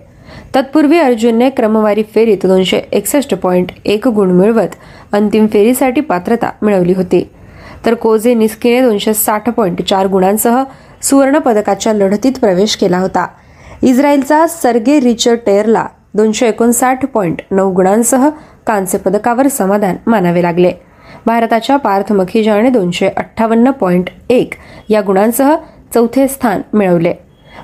तत्पूर्वी 0.54 0.98
अर्जुनने 0.98 1.48
क्रमवारी 1.50 2.02
फेरीत 2.14 2.46
दोनशे 2.46 2.80
एकसष्ट 2.92 3.34
पॉईंट 3.34 3.72
एक 3.84 4.08
गुण 4.08 4.30
मिळवत 4.30 4.74
अंतिम 5.12 5.46
फेरीसाठी 5.46 6.00
पात्रता 6.00 6.50
मिळवली 6.62 6.92
होती. 6.92 7.28
तर 7.86 7.94
कोझे 7.94 8.34
निस्कीने 8.34 8.80
दोनशे 8.80 9.14
साठ 9.14 9.48
पॉईंट 9.50 9.82
चार 9.82 10.06
गुणांसह 10.06 10.62
सुवर्ण 11.02 11.38
पदकाच्या 11.38 11.92
लढतीत 11.92 12.38
प्रवेश 12.40 12.76
केला 12.76 12.98
होता. 12.98 13.26
इस्रायलचा 13.82 14.46
सर्गे 14.46 15.00
रिचर्ड 15.00 15.38
टेअरला 15.46 15.86
दोनशे 16.14 16.48
एकोणसाठ 16.48 17.04
पॉईंट 17.06 17.40
नऊ 17.50 17.72
गुणांसह 17.72 18.28
कांस्य 18.66 18.98
पदकावर 18.98 19.48
समाधान 19.48 19.96
मानावे 20.06 20.42
लागले. 20.42 20.70
भारताच्या 21.26 21.76
पार्थ 21.76 22.12
मखिजाने 22.12 22.70
दोनशे 22.70 23.08
अठ्ठावन्न 23.08 23.70
पॉईंट 23.70 24.10
एक 24.30 24.54
या 24.88 25.00
गुणांसह 25.00 25.54
चौथे 25.94 26.28
स्थान 26.28 26.60
मिळवले. 26.72 27.12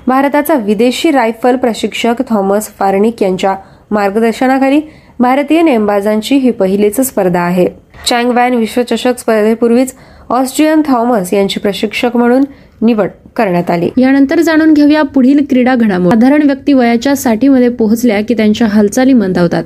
भारताचा 0.07 0.53
विदेशी 0.53 1.11
रायफल 1.11 1.55
प्रशिक्षक 1.55 2.21
थॉमस 2.29 2.69
फार्निक 2.79 3.23
यांच्या 3.23 3.55
मार्गदर्शनाखाली 3.91 4.81
भारतीय 5.19 5.61
नेमबाजांची 5.61 6.35
ही 6.35 6.51
पहिलीच 6.51 6.99
स्पर्धा 7.01 7.41
आहे. 7.41 7.67
चँगवॅन 8.07 8.53
विश्वचषक 8.53 9.19
स्पर्धेपूर्वीच 9.19 9.93
ऑस्ट्रियन 10.29 10.81
थॉमस 10.87 11.33
यांची 11.33 11.59
प्रशिक्षक 11.59 12.17
म्हणून 12.17 12.43
निवड 12.81 13.09
करण्यात 13.35 13.71
आली. 13.71 13.89
यानंतर 13.97 14.41
जाणून 14.41 14.73
घेऊया 14.73 15.01
पुढील 15.03 15.45
क्रीडा 15.49 15.75
घडामोड 15.75 16.13
साधारण 16.13 16.43
व्यक्ती 16.43 16.73
वयाच्या 16.73 17.15
साठीमध्ये 17.15 17.69
पोहोचल्या 17.69 18.21
की 18.21 18.33
त्यांच्या 18.33 18.67
हालचाली 18.67 19.13
मंदावतात. 19.13 19.63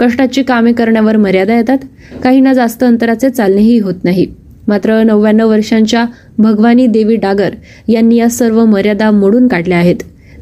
कष्टाची 0.00 0.42
कामे 0.42 0.72
करण्यावर 0.72 1.16
मर्यादा 1.16 1.56
येतात. 1.56 1.78
काहींना 2.22 2.52
जास्त 2.54 2.84
अंतराचे 2.84 3.30
चालणेही 3.30 3.78
होत 3.78 4.04
नाही. 4.04 4.26
मात्र 4.68 5.02
नव्याण्णव 5.02 5.48
वर्षांच्या 5.48 6.04
भगवानी 6.38 6.86
देवी 6.86 7.16
डागर 7.16 7.54
यांनी 7.88 8.16
या 8.16 8.28
सर्व 8.28 8.64
मर्यादा 8.64 9.10
मोडून 9.10 9.48
काढल्या 9.48 9.78
आहेत. 9.78 9.96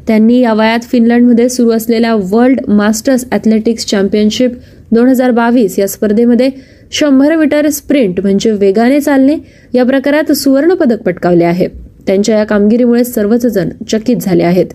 त्यांनी 0.07 0.39
या 0.39 0.53
वयात 0.53 0.83
फिनलंडमध्ये 0.83 1.49
सुरू 1.49 1.71
असलेल्या 1.71 2.15
वर्ल्ड 2.15 2.59
मास्टर्स 2.67 3.25
ॲथलेटिक्स 3.31 3.85
चॅम्पियनशिप 3.85 4.51
दोन 4.91 5.07
हजार 5.07 5.31
बावीस 5.31 5.77
या 5.79 5.87
स्पर्धेमध्ये 5.87 6.49
शंभर 6.91 7.35
मीटर 7.35 7.69
स्प्रिंट 7.69 8.19
म्हणजे 8.21 8.51
वेगाने 8.51 8.99
चालणे 8.99 9.35
या 9.73 9.85
प्रकारात 9.85 10.31
सुवर्णपदक 10.31 11.01
पटकावले 11.01 11.43
आहे. 11.43 11.67
त्यांच्या 12.09 12.37
या 12.37 12.43
कामगिरीमुळे 12.43 13.03
सर्वच 13.03 13.45
जण 13.45 13.69
चकित 13.87 14.17
झाले 14.21 14.43
आहेत. 14.43 14.65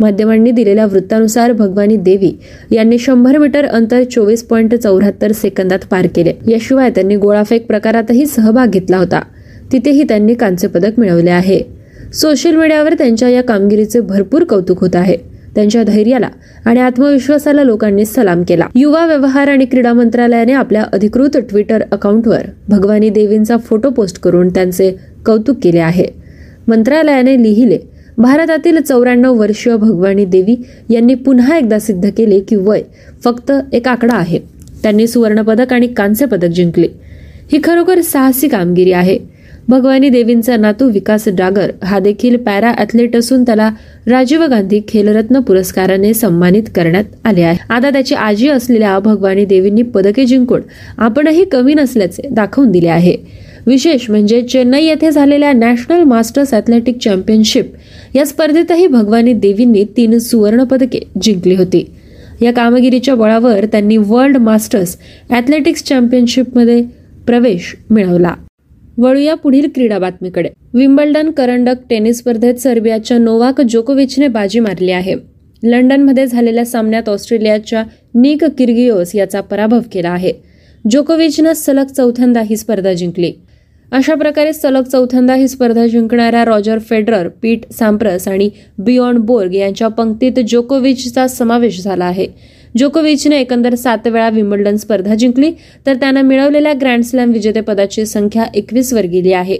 माध्यमांनी 0.00 0.50
दिलेल्या 0.50 0.84
वृत्तानुसार 0.86 1.52
भगवानी 1.52 1.96
देवी 1.96 2.30
यांनी 2.70 2.98
शंभर 2.98 3.38
मीटर 3.38 3.64
अंतर 3.64 4.02
चोवीस 4.02 4.42
पॉईंट 4.42 4.74
चौऱ्याहत्तर 4.74 5.32
सेकंदात 5.32 5.78
पार 5.90 6.06
केले. 6.06 6.32
याशिवाय 6.48 6.90
त्यांनी 6.90 7.16
गोळाफेक 7.16 7.66
प्रकारातही 7.66 8.26
सहभाग 8.26 8.66
घेतला 8.66 8.96
होता. 8.96 9.20
तिथेही 9.72 10.02
त्यांनी 10.02 10.34
कांस्य 10.34 10.68
पदक 10.68 10.98
मिळवले 10.98 11.30
आहे. 11.30 11.60
सोशल 12.14 12.56
मीडियावर 12.56 12.94
त्यांच्या 12.94 13.28
या 13.28 13.42
कामगिरीचे 13.42 14.00
भरपूर 14.00 14.44
कौतुक 14.44 14.80
होत 14.80 14.96
आहे. 14.96 15.16
त्यांच्या 15.54 15.82
धैर्याला 15.82 16.28
आणि 16.64 16.80
आत्मविश्वासाला 16.80 17.62
लोकांनी 17.62 18.04
सलाम 18.04 18.42
केला. 18.42 18.66
युवा 18.74 19.06
व्यवहार 19.06 19.48
आणि 19.48 19.64
क्रीडा 19.64 19.92
मंत्रालयाने 19.92 20.52
आपल्या 20.52 20.84
अधिकृत 20.92 21.36
ट्विटर 21.36 21.82
अकाउंटवर 21.92 22.42
भगवानी 22.68 23.10
देवींचा 23.10 23.56
फोटो 23.56 23.90
पोस्ट 23.90 24.20
करून 24.20 24.48
त्यांचे 24.48 24.94
कौतुक 25.26 25.56
केले 25.62 25.78
आहे. 25.78 26.25
मंत्रालयाने 26.68 27.42
लिहिले 27.42 27.78
भारतातील 28.18 28.80
चौऱ्याण्णव 28.80 29.34
वर्षीय 29.34 29.76
भगवानी 29.76 30.24
देवी 30.24 30.56
यांनी 30.90 31.14
पुन्हा 31.14 31.56
एकदा 31.58 31.78
सिद्ध 31.78 32.10
केले 32.16 32.40
की 32.40 32.56
वय 32.56 32.82
फक्त 33.24 33.52
एक 33.72 33.88
आकडा 33.88 34.14
आहे. 34.14 34.38
त्यांनी 34.82 35.06
सुवर्णपदक 35.06 35.72
आणि 35.72 35.86
कांस्य 35.86 36.26
पदक 36.26 36.48
जिंकले. 36.48 36.86
ही 37.52 37.58
खरोखर 37.64 38.00
साहसी 38.00 38.48
कामगिरी 38.48 38.92
आहे. 38.92 39.18
भगवानी 39.68 40.08
देवींचा 40.08 40.56
नातू 40.56 40.88
विकास 40.90 41.28
डागर 41.28 41.70
हा 41.84 41.98
देखील 41.98 42.36
पॅरा 42.36 42.72
ॲथलीट 42.78 43.16
असून 43.16 43.42
त्याला 43.42 43.70
राजीव 44.06 44.42
गांधी 44.42 44.80
खेलरत्न 44.88 45.40
पुरस्काराने 45.40 46.14
सन्मानित 46.14 46.62
करण्यात 46.74 47.04
आले 47.24 47.42
आहे. 47.42 47.58
आता 47.70 47.90
त्याची 47.90 48.14
आजी 48.14 48.48
असलेल्या 48.48 48.98
भगवानी 48.98 49.44
देवींनी 49.44 49.82
पदके 49.82 50.24
जिंकून 50.24 50.60
आपणही 50.98 51.44
कमी 51.44 51.74
नसल्याचे 51.74 52.28
दाखवून 52.30 52.70
दिले 52.70 52.88
आहे. 52.88 53.16
विशेष 53.66 54.10
म्हणजे 54.10 54.42
चेन्नई 54.42 54.84
येथे 54.84 55.10
झालेल्या 55.10 55.52
नॅशनल 55.52 56.02
मास्टर्स 56.02 56.54
ॲथलेटिक 56.54 56.98
चॅम्पियनशिप. 56.98 57.72
या 58.14 58.26
स्पर्धेतही 58.26 58.86
भगवानी 58.86 59.32
देवींनी 59.32 59.84
तीन 59.96 60.18
सुवर्णपदके 60.18 61.00
जिंकली 61.22 61.54
होती. 61.54 61.84
या 62.42 62.52
कामगिरीच्या 62.52 63.14
बळावर 63.14 63.64
त्यांनी 63.64 63.96
वर्ल्ड 63.96 64.36
मास्टर्स 64.36 64.96
ॲथलेटिक्स 65.30 65.82
चॅम्पियनशिपमध्ये 65.82 66.82
प्रवेश 67.26 67.74
मिळवला. 67.90 68.34
वळूया 68.98 69.34
पुढील 69.34 69.68
क्रीडा 69.74 69.98
बातमीकडे. 69.98 70.48
विम्बल्डन 70.74 71.30
करंडक 71.30 71.74
टेनिस 71.90 72.18
स्पर्धेत 72.18 72.54
सर्बियाच्या 72.54 73.18
नोवाक 73.18 73.60
जोकोविचने 73.60 74.28
बाजी 74.28 74.60
मारली 74.60 74.90
आहे. 74.90 75.14
लंडनमध्ये 75.62 76.26
झालेल्या 76.26 76.64
सामन्यात 76.64 77.08
ऑस्ट्रेलियाच्या 77.08 77.82
निक 78.14 78.44
किर्गिओस 78.44 79.14
याचा 79.14 79.40
पराभव 79.40 79.80
केला 79.92 80.10
आहे. 80.10 80.32
जोकोविचनं 80.90 81.52
सलग 81.52 81.86
चौथ्यांदा 81.86 82.40
ही 82.40 82.56
स्पर्धा 82.56 82.92
जिंकली. 82.92 83.32
अशा 83.92 84.14
प्रकारे 84.14 84.52
सलग 84.52 84.84
चौथ्यांदा 84.84 85.34
ही 85.34 85.48
स्पर्धा 85.48 85.86
जिंकणाऱ्या 85.86 86.44
रॉजर 86.44 86.78
फेडरर 86.78 87.28
पीट 87.42 87.60
सॅम्प्रस 87.72 88.28
आणि 88.28 88.50
बियॉन्ड 88.78 89.18
बोर्ग 89.18 89.54
यांच्या 89.54 89.88
पंक्तीत 89.88 90.40
जोकोविचचा 90.48 91.26
समावेश 91.26 91.82
झाला 91.82 92.04
आहे. 92.04 92.26
जोकोविचने 92.78 93.40
एकंदर 93.40 93.74
सात 93.74 94.06
वेळा 94.06 94.28
विम्बल्डन 94.28 94.76
स्पर्धा 94.76 95.14
जिंकली 95.14 95.50
तर 95.86 95.94
त्यानं 95.94 96.22
मिळवलेल्या 96.22 96.72
ग्रँडस्लॅम 96.80 97.32
विजेतेपदाची 97.32 98.06
संख्या 98.06 98.44
एकवीसवर 98.54 99.06
गेली 99.06 99.32
आहे. 99.32 99.58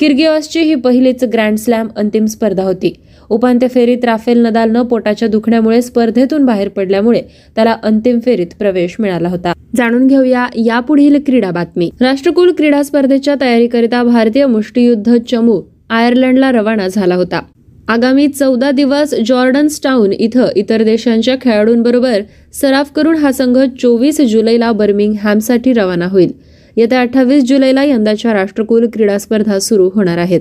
किर्गिओसची 0.00 0.60
ही 0.60 0.74
पहिलीच 0.74 1.24
ग्रँडस्लॅम 1.24 1.88
अंतिम 1.96 2.24
स्पर्धा 2.26 2.62
होती. 2.62 2.94
उपांत्य 3.30 3.68
फेरीत 3.68 4.04
राफेल 4.04 4.44
नदालनं 4.46 4.82
पोटाच्या 4.82 5.28
दुखण्यामुळे 5.28 5.80
स्पर्धेतून 5.82 6.44
बाहेर 6.44 6.68
पडल्यामुळे 6.68 7.20
त्याला 7.56 7.76
अंतिम 7.82 8.18
फेरीत 8.24 8.54
प्रवेश 8.58 8.96
मिळाला 8.98 9.28
होता. 9.28 9.52
जाणून 9.76 10.06
घेऊया 10.06 10.46
यापुढील 10.56 11.18
क्रीडा 11.26 11.50
बातमी. 11.50 11.90
राष्ट्रकुल 12.00 12.52
क्रीडा 12.52 12.82
स्पर्धेच्या 12.82 13.34
तयारीकरिता 13.40 14.02
भारतीय 14.02 14.46
मुष्टियुद्ध 14.46 15.16
चमू 15.30 15.60
आयर्लंडला 15.90 16.52
रवाना 16.52 16.88
झाला 16.88 17.14
होता. 17.14 17.40
आगामी 17.88 18.26
चौदा 18.28 18.70
दिवस 18.70 19.14
जॉर्डन्सटाऊन 19.26 20.12
इथं 20.12 20.46
इतर 20.56 20.82
देशांच्या 20.82 21.34
खेळाडूंबरोबर 21.40 22.20
सराव 22.52 22.84
करून 22.96 23.16
हा 23.16 23.32
संघ 23.32 23.58
चोवीस 23.80 24.20
जुलैला 24.20 24.72
बर्मिंगहॅमसाठी 24.72 25.72
रवाना 25.72 26.06
होईल. 26.06 26.32
येत्या 26.76 27.00
अठ्ठावीस 27.00 27.44
जुलैला 27.44 27.84
यंदाच्या 27.84 28.32
राष्ट्रकुल 28.32 28.86
क्रीडा 28.92 29.18
स्पर्धा 29.18 29.58
सुरू 29.58 29.90
होणार 29.94 30.18
आहेत. 30.18 30.40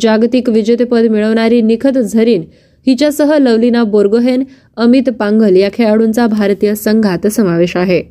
जागतिक 0.00 0.48
विजेतेपद 0.48 1.06
मिळवणारी 1.10 1.60
निखत 1.60 1.98
झरीन 1.98 2.42
हिच्यासह 2.86 3.36
लवलीना 3.38 3.82
बोर्गोहेन 3.84 4.42
अमित 4.76 5.08
पांगल 5.18 5.56
या 5.56 5.68
खेळाडूंचा 5.72 6.26
भारतीय 6.26 6.74
संघात 6.74 7.26
समावेश 7.26 7.76
आहे. 7.76 8.02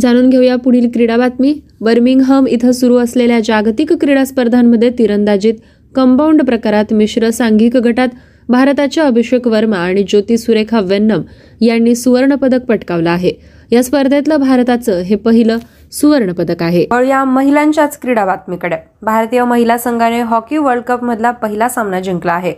जाणून 0.00 0.28
घेऊया 0.30 0.56
पुढील 0.56 0.88
क्रीडा 0.94 1.16
बातमी. 1.16 1.54
बर्मिंगहम 1.80 2.46
इथं 2.46 2.72
सुरू 2.72 2.96
असलेल्या 2.96 3.40
जागतिक 3.40 3.92
क्रीडा 3.92 4.24
स्पर्धांमध्ये 4.24 4.90
तिरंदाजीत 4.98 5.54
कंपाऊंड 5.94 6.42
प्रकारात 6.42 6.92
मिश्र 6.92 7.30
सांघिक 7.30 7.76
गटात 7.76 8.08
भारताच्या 8.48 9.04
अभिषेक 9.04 9.46
वर्मा 9.48 9.76
आणि 9.76 10.02
ज्योती 10.08 10.38
सुरेखा 10.38 10.80
वेन्नम 10.80 11.22
यांनी 11.60 11.94
सुवर्णपदक 11.94 12.64
पटकावलं 12.64 13.10
आहे. 13.10 13.32
या 13.72 13.82
स्पर्धेतलं 13.82 14.36
भारताचं 14.36 15.00
हे 15.00 15.16
पहिलं 15.16 15.58
सुवर्ण 15.92 16.32
पदक 16.32 16.62
आहे. 16.62 16.86
या 17.08 17.24
महिलांच्याच 17.24 17.98
क्रीडा 18.00 18.24
बातमीकडे. 18.24 18.76
भारतीय 19.02 19.44
महिला 19.44 19.78
संघाने 19.78 20.20
हॉकी 20.20 20.56
वर्ल्ड 20.56 20.84
कप 20.84 21.04
मधला 21.04 21.30
पहिला 21.30 21.68
सामना 21.68 22.00
जिंकला 22.00 22.32
आहे. 22.32 22.54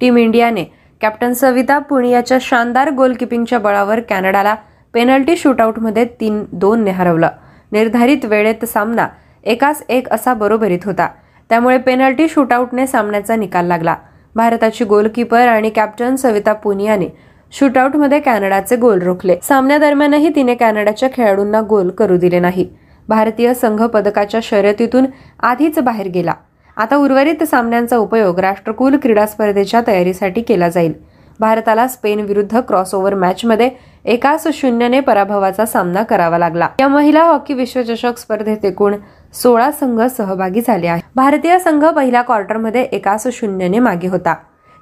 टीम 0.00 0.16
इंडियाने 0.16 0.64
कॅप्टन 1.00 1.32
सविता 1.32 1.78
पुनियाच्या 1.78 2.38
शानदार 2.40 2.90
गोलकीपिंगच्या 2.90 3.58
बळावर 3.58 4.00
कॅनडाला 4.00 4.54
पेनल्टी 4.94 5.36
शूटआउटमध्ये 5.36 6.04
तीन 6.04 6.44
दोन 6.52 6.84
ने 6.84 6.90
हरवलं. 6.90 7.28
निर्धारित 7.72 8.24
वेळेत 8.24 8.64
सामना 8.64 9.08
एकाच 9.44 9.84
एक 9.88 10.08
असा 10.10 10.34
बरोबरीत 10.34 10.78
होता. 10.84 11.08
त्यामुळे 11.48 11.78
पेनल्टी 11.78 12.28
शूटआउटने 12.28 12.86
सामन्याचा 12.86 13.36
निकाल 13.36 13.66
लागला. 13.66 13.94
भारताची 14.34 14.84
गोलकीपर 14.84 15.48
आणि 15.48 15.70
कॅप्टन 15.70 16.14
सविता 16.14 16.52
पुनियाने 16.52 17.06
शूटआउटमध्ये 17.52 18.20
कॅनडाचे 18.20 18.76
गोल 18.76 19.02
रोखले. 19.02 19.36
सामन्यादरम्यानही 19.42 20.28
तिने 20.28 20.54
कॅनडाच्या 20.54 21.08
खेळाडूंना 21.14 21.60
गोल 21.60 21.90
करू 21.90 22.16
दिले 22.16 22.40
नाही. 22.40 22.68
भारतीय 23.08 23.54
संघ 23.54 23.82
पदकाच्या 23.82 24.40
शर्यतीतून 24.42 25.06
आधीच 25.40 25.78
बाहेर 25.78 26.08
गेला. 26.08 26.32
आता 26.76 26.96
उर्वरित 26.96 27.44
सामन्यांचा 27.44 27.96
उपयोग 27.96 28.38
राष्ट्रकुल 28.38 28.96
क्रीडा 28.96 29.26
स्पर्धेच्या 29.26 29.80
तयारीसाठी 29.86 30.40
केला 30.40 30.68
जाईल. 30.68 30.92
भारताला 31.40 31.86
स्पेन 31.88 32.20
विरुद्ध 32.20 32.60
क्रॉसओव्हर 32.60 33.14
मॅचमध्ये 33.14 33.70
एकाच 34.04 34.46
शून्यने 34.52 35.00
पराभवाचा 35.00 35.66
सामना 35.66 36.02
करावा 36.02 36.38
लागला. 36.38 36.68
या 36.80 36.88
महिला 36.88 37.24
हॉकी 37.24 37.54
विश्वचषक 37.54 38.18
स्पर्धेत 38.18 38.64
एकूण 38.64 38.94
सोळा 39.32 39.70
संघ 39.70 40.00
सहभागी 40.00 40.60
झाले 40.66 40.86
आहेत. 40.86 41.02
भारतीय 41.14 41.58
संघ 41.58 41.84
पहिल्या 41.84 42.22
क्वार्टरमध्ये 42.22 42.82
एकाच 42.82 43.26
शून्यने 43.32 43.78
मागे 43.78 44.08
होता. 44.08 44.34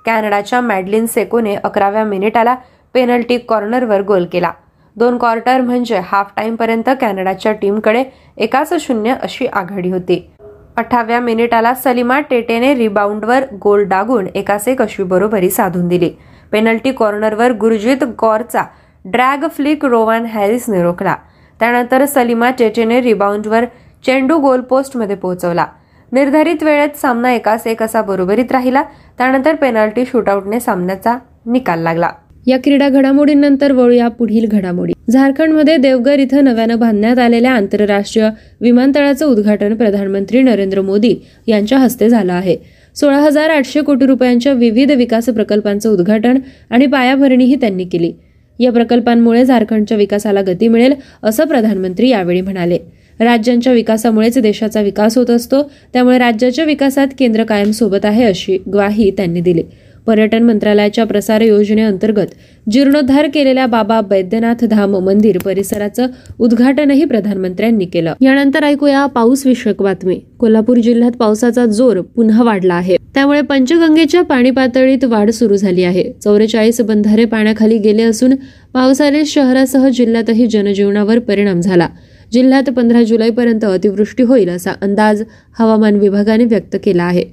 कॅनडाच्या 0.07 0.61
मॅडलिन 0.61 1.07
सेकोने 1.07 1.55
अकराव्या 1.55 2.05
मिनिटाला 2.05 2.57
पेनल्टी 2.95 3.39
कॉर्नरवर 3.39 4.03
गोल 4.03 4.25
केला. 4.33 4.51
दोन 4.97 5.19
क्वार्टर 5.19 5.61
म्हणजे 5.61 5.99
हाफ 5.99 6.31
टाइम 6.37 6.57
पर्यंत 6.57 6.91
कॅनडाच्या 7.01 7.53
टीमकडे 7.53 8.05
एकाच 8.37 8.73
शून्य 8.81 9.15
अशी 9.23 9.47
आघाडी 9.47 9.91
होती. 9.91 10.31
अठराव्या 10.77 11.21
मिनिटाला 11.21 11.75
सलिमा 11.75 12.21
टेटेने 12.21 12.75
रिबाउंडवर 12.75 13.45
गोल 13.63 13.85
डागून 13.85 14.27
एकास 14.35 14.69
एक 14.69 14.83
अशी 14.83 15.03
बरोबरी 15.03 15.51
साधून 15.51 15.89
दिली. 15.89 16.11
पेनल्टी 16.53 16.93
कॉर्नरवर 16.93 17.53
गुरजित 17.53 18.05
कौरचा 18.19 18.63
ड्रॅग 19.05 19.49
फ्लिक 19.51 19.85
रोवान 19.85 20.25
हॅरिसने 20.25 20.83
रोखला. 20.83 21.17
त्यानंतर 21.61 22.05
सलिमा 22.05 22.51
टेटेने 22.51 23.01
रिबाउंडवर 23.01 23.65
चेंडू 24.07 24.39
गोल 24.39 24.61
पोस्टमध्ये 24.61 25.17
पोहोचवला. 25.17 25.67
निर्धारित 26.13 26.63
वेळेत 26.63 26.97
सामना 26.97 27.33
एकास 27.33 27.67
एक 27.67 27.83
असा 27.83 28.03
बरोबरीत 28.03 28.53
राहिला. 28.53 28.83
त्यानंतर 29.19 29.55
पेनाल्टी 29.55 30.05
शूटआउटने 30.07 30.61
सामन्याचा 30.61 31.19
निकाल 31.47 31.83
लागला. 31.83 32.11
या 32.47 32.59
क्रीडा 32.59 32.89
घडामोडींनंतर 32.89 33.73
वळूया 33.73 34.09
पुढील 34.09 34.47
घडामोडी. 34.47 34.93
झारखंडमध्ये 35.11 35.77
देवघर 35.77 36.19
इथं 36.19 36.45
नव्यानं 36.45 36.79
बांधण्यात 36.79 37.19
आलेल्या 37.19 37.53
आंतरराष्ट्रीय 37.53 38.29
विमानतळाचं 38.61 39.27
उद्घाटन 39.27 39.75
प्रधानमंत्री 39.75 40.43
नरेंद्र 40.43 40.81
मोदी 40.81 41.15
यांच्या 41.47 41.79
हस्ते 41.79 42.09
झालं 42.09 42.33
आहे. 42.33 42.57
सोळा 42.97 43.19
हजार 43.19 43.51
आठशे 43.51 43.81
कोटी 43.81 44.07
रुपयांच्या 44.07 44.53
विविध 44.53 44.91
विकास 44.91 45.27
प्रकल्पांचं 45.27 45.91
उद्घाटन 45.91 46.39
आणि 46.71 46.87
पायाभरणीही 46.87 47.55
त्यांनी 47.55 47.85
केली. 47.85 48.13
या 48.59 48.73
प्रकल्पांमुळे 48.73 49.45
झारखंडच्या 49.45 49.97
विकासाला 49.97 50.43
गती 50.43 50.69
मिळेल 50.69 50.95
असं 51.23 51.45
प्रधानमंत्री 51.45 52.09
यावेळी 52.09 52.41
म्हणाले. 52.41 52.79
राज्यांच्या 53.21 53.73
विकासामुळेच 53.73 54.39
देशाचा 54.39 54.81
विकास 54.81 55.19
होत 55.19 55.31
असतो. 55.31 55.63
त्यामुळे 55.93 56.19
राज्याच्या 56.19 56.65
विकासात 56.65 57.07
केंद्र 57.19 57.45
कायम 57.45 57.71
सोबत 57.71 58.05
आहे 58.05 58.25
अशी 58.25 58.59
ग्वाही 58.73 59.11
त्यांनी 59.11 59.41
दिली. 59.41 59.63
पर्यटन 60.07 60.43
मंत्रालयाच्या 60.43 61.05
प्रसार 61.05 61.41
योजनेअंतर्गत 61.41 62.27
जीर्णोद्धार 62.71 63.27
केलेल्या 63.35 63.67
बाबा 63.67 64.01
बैद्यनाथ 64.01 64.65
धाम 64.65 64.97
मंदिर 64.97 65.39
परिसराचं 65.39 66.07
उद्घाटनही 66.39 67.05
प्रधानमंत्र्यांनी 67.05 67.85
केलं. 67.85 68.15
यानंतर 68.21 68.65
ऐकूया 68.65 69.07
पाऊस 69.07 69.47
विषयक 69.47 69.83
बातमी. 69.83 70.21
कोल्हापूर 70.39 70.77
जिल्ह्यात 70.77 71.13
पावसाचा 71.13 71.67
जोर 71.67 72.01
पुन्हा 72.01 72.43
वाढला 72.43 72.75
आहे. 72.75 72.97
त्यामुळे 73.15 73.41
पंचगंगेच्या 73.41 74.23
पाणी 74.23 74.51
पातळीत 74.51 75.05
वाढ 75.05 75.31
सुरू 75.31 75.57
झाली 75.57 75.83
आहे. 75.83 76.13
चौवेचाळीस 76.25 76.81
बंधारे 76.81 77.25
पाण्याखाली 77.25 77.79
गेले 77.79 78.03
असून 78.03 78.35
पावसाने 78.75 79.25
शहरासह 79.25 79.89
जिल्ह्यातही 79.89 80.47
जनजीवनावर 80.47 81.19
परिणाम 81.19 81.61
झाला. 81.61 81.89
जिल्ह्यात 82.33 82.71
पंधरा 82.71 83.03
जुलैपर्यंत 83.03 83.65
अतिवृष्टी 83.65 84.23
होईल 84.23 84.49
असा 84.49 84.73
अंदाज 84.83 85.23
हवामान 85.59 85.97
विभागाने 85.97 86.45
व्यक्त 86.45 86.77
केला 86.85 87.05
आहे. 87.05 87.25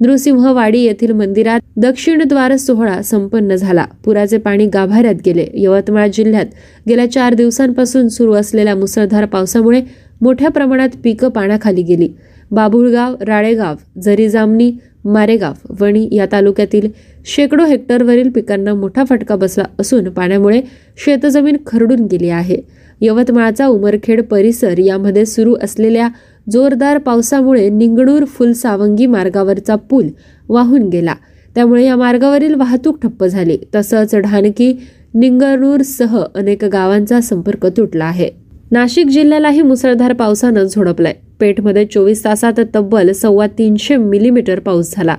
नृसिंहवाडी 0.00 0.80
येथील 0.80 1.12
मंदिरात 1.12 1.60
दक्षिण 1.76 2.22
द्वार 2.24 2.56
सोहळा 2.56 3.02
संपन्न 3.02 3.54
झाला. 3.54 3.84
पुराचे 4.04 4.38
पाणी 4.38 4.66
गाभाऱ्यात 4.66 5.14
गेले. 5.26 5.46
यवतमाळ 5.54 6.08
जिल्ह्यात 6.08 6.46
गेल्या 6.88 7.10
चार 7.12 7.34
दिवसांपासून 7.34 8.08
सुरू 8.08 8.32
असलेल्या 8.32 8.74
मुसळधार 8.74 9.24
पावसामुळे 9.24 9.80
मोठ्या 10.20 10.48
प्रमाणात 10.48 10.88
पिकं 11.04 11.28
पाण्याखाली 11.28 11.82
गेली. 11.82 12.08
बाभुळगाव 12.50 13.14
राळेगाव 13.20 13.74
जरीजामणी 14.00 14.72
मारेगाव 15.04 15.74
वणी 15.80 16.08
या 16.12 16.26
तालुक्यातील 16.32 16.88
शेकडो 17.26 17.64
हेक्टरवरील 17.64 18.30
पिकांना 18.30 18.74
मोठा 18.74 19.04
फटका 19.04 19.36
बसला 19.36 19.64
असून 19.78 20.04
पाण्यामुळे 20.04 20.60
शेतजमीन 20.96 21.56
खरडून 21.66 22.00
गेली 22.00 22.28
आहे. 22.28 22.56
यवतमाळचा 23.00 23.66
उमरखेड 23.66 24.22
परिसर 24.22 24.78
यामध्ये 24.78 25.26
सुरू 25.26 25.56
असलेल्या 25.62 26.08
जोरदार 26.52 26.98
पावसामुळे 26.98 27.68
निंगणूर 27.68 28.24
फुलसावंगी 28.24 29.06
मार्गावरचा 29.06 29.74
पूल 29.74 30.08
वाहून 30.48 30.88
गेला. 30.88 31.14
त्यामुळे 31.54 31.84
या 31.84 31.96
मार्गावरील 31.96 32.54
वाहतूक 32.54 33.02
ठप्प 33.02 33.24
झाली. 33.24 33.58
तसंच 33.74 34.16
ढानकी 34.16 34.78
निंगणूरसह 35.14 36.22
अनेक 36.34 36.64
गावांचा 36.64 37.20
संपर्क 37.20 37.66
तुटला 37.66 38.04
आहे. 38.04 38.43
नाशिक 38.70 39.06
जिल्ह्यालाही 39.06 39.62
मुसळधार 39.62 40.12
पावसानं 40.12 40.64
झोडपलाय. 40.64 41.14
पेठमध्ये 41.40 41.84
चोवीस 41.84 42.24
तासात 42.24 42.60
तब्बल 42.74 43.12
सव्वा 43.12 43.46
तीनशे 43.46 43.96
मिलीमीटर 43.96 44.60
पाऊस 44.60 44.94
झाला. 44.96 45.16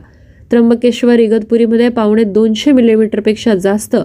त्र्यंबकेश्वर 0.52 1.20
इगतपुरीमध्ये 1.20 1.90
पावणे 1.90 2.24
दोनशे 2.24 2.72
मिलीमीटरपेक्षा 2.72 3.56
जास्त 3.56 3.96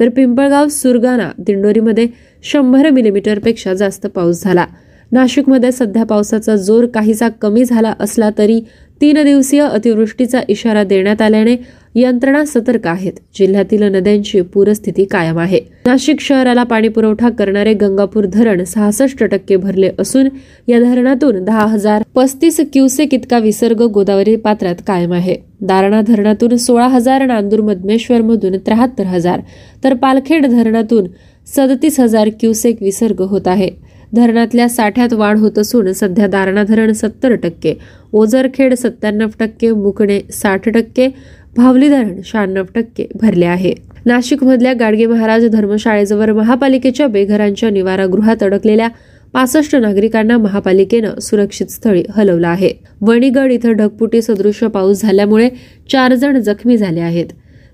तर 0.00 0.08
पिंपळगाव 0.08 0.68
सुरगाणा 0.68 1.30
दिंडोरीमध्ये 1.38 2.06
शंभर 2.42 2.90
मिलीमीटरपेक्षा 2.90 3.74
जास्त 3.74 4.06
पाऊस 4.06 4.42
झाला. 4.44 4.66
नाशिकमध्ये 5.12 5.72
सध्या 5.72 6.04
पावसाचा 6.04 6.56
जोर 6.56 6.86
काहीसा 6.86 7.28
कमी 7.28 7.64
झाला 7.64 7.94
असला 8.00 8.30
तरी 8.38 8.60
तीन 9.00 9.22
दिवसीय 9.24 9.60
अतिवृष्टीचा 9.60 10.40
इशारा 10.48 10.84
देण्यात 10.84 11.22
आल्याने 11.22 11.56
यंत्रणा 11.94 12.44
सतर्क 12.44 12.86
आहेत. 12.86 13.12
जिल्ह्यातील 13.34 13.82
नद्यांची 13.82 14.40
पूरस्थिती 14.40 15.04
कायम 15.04 15.38
आहे. 15.38 15.60
नाशिक 15.86 16.20
शहराला 16.20 16.62
पाणी 16.62 16.88
पुरवठा 16.88 17.28
करणारे 17.28 17.74
गंगापूर 17.74 18.24
धरण 18.24 18.64
सहासष्ट 18.64 19.24
टक्के 19.24 19.56
भरले 19.56 19.90
असून 19.98 20.28
या 20.68 20.80
धरणातून 20.80 21.44
दहा 21.44 21.66
हजार 21.66 22.02
पस्तीस 22.14 22.60
क्युसेक 22.72 23.14
इतका 23.14 23.38
विसर्ग 23.38 23.82
गोदावरी 23.82 24.36
पात्रात 24.36 24.76
कायम 24.86 25.12
आहे. 25.12 25.36
दारणा 25.60 26.00
धरणातून 26.00 26.56
सोळा 26.56 26.86
हजार 26.86 27.26
नांदूर 27.26 27.60
मधमेश्वर 27.60 28.22
मधून 28.22 28.52
त्र्याहत्तर 28.52 29.04
हजार 29.04 29.40
तर 29.84 29.94
पालखेड 29.94 30.46
धरणातून 30.46 31.06
सदतीस 31.46 32.00
हजार 32.00 32.28
क्युसेक 32.40 32.82
विसर्ग 32.82 33.20
होत 33.20 33.48
आहे. 33.48 33.90
धरणातल्या 34.14 34.68
साठ्यात 34.68 35.12
वाढ 35.12 35.38
होत 35.38 35.58
असून 35.58 35.92
सध्या 35.92 36.26
दारणा 36.26 36.62
धरण 36.64 36.92
सत्तर 36.92 37.34
टक्के 37.34 37.74
ओझरखेड 38.12 38.74
सत्त्याण्णव 38.74 39.28
टक्के 39.40 39.72
मुकणे 39.72 40.20
साठ 40.32 40.68
टक्के 40.68 41.08
भावली 41.56 41.88
धरण 41.88 42.20
शहाण्णव 42.24 42.64
टक्के 42.74 43.06
भरले 43.14 43.46
आहे 43.46 43.74
नाशिकमधल्या 44.06 44.72
गाडगे 44.72 45.06
महाराज 45.06 45.46
धर्मशाळेजवळ 45.46 46.32
महापालिकेच्या 46.32 47.06
बेघरांच्या 47.06 47.70
निवारागृहात 47.70 48.42
अडकलेल्या 48.42 48.88
पासष्ट 49.32 49.76
नागरिकांना 49.76 50.36
महापालिकेनं 50.36 51.18
सुरक्षित 51.20 51.66
स्थळी 51.66 52.02
हलवलं 52.16 52.46
आहे. 52.48 52.70
वणीगड 53.00 53.52
इथं 53.52 53.72
ढगपुटी 53.72 54.22
सदृश्य 54.22 54.66
पाऊस 54.66 55.02
झाल्यामुळे 55.02 55.48
चार 55.92 56.14
जण 56.14 56.38
जखमी 56.38 56.76
झाले 56.76 57.00
आहेत. 57.00 57.26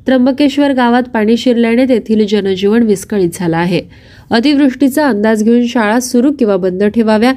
त्र्यंबकेश्वर 0.07 0.72
गावात 0.72 1.03
पाणी 1.14 1.37
शिरल्याने 1.37 1.85
तेथील 1.89 2.27
जनजीवन 2.27 2.83
विस्कळीत 2.83 3.29
झालं 3.35 3.57
आहे. 3.57 3.81
अतिवृष्टीचा 4.31 5.09
अंदाज 5.09 5.43
घेऊन 5.45 5.66
शाळा 5.66 5.99
सुरू 6.01 6.33
किंवा 6.33 6.57
बंद 6.57 6.85
ठेवाव्या 6.85 7.33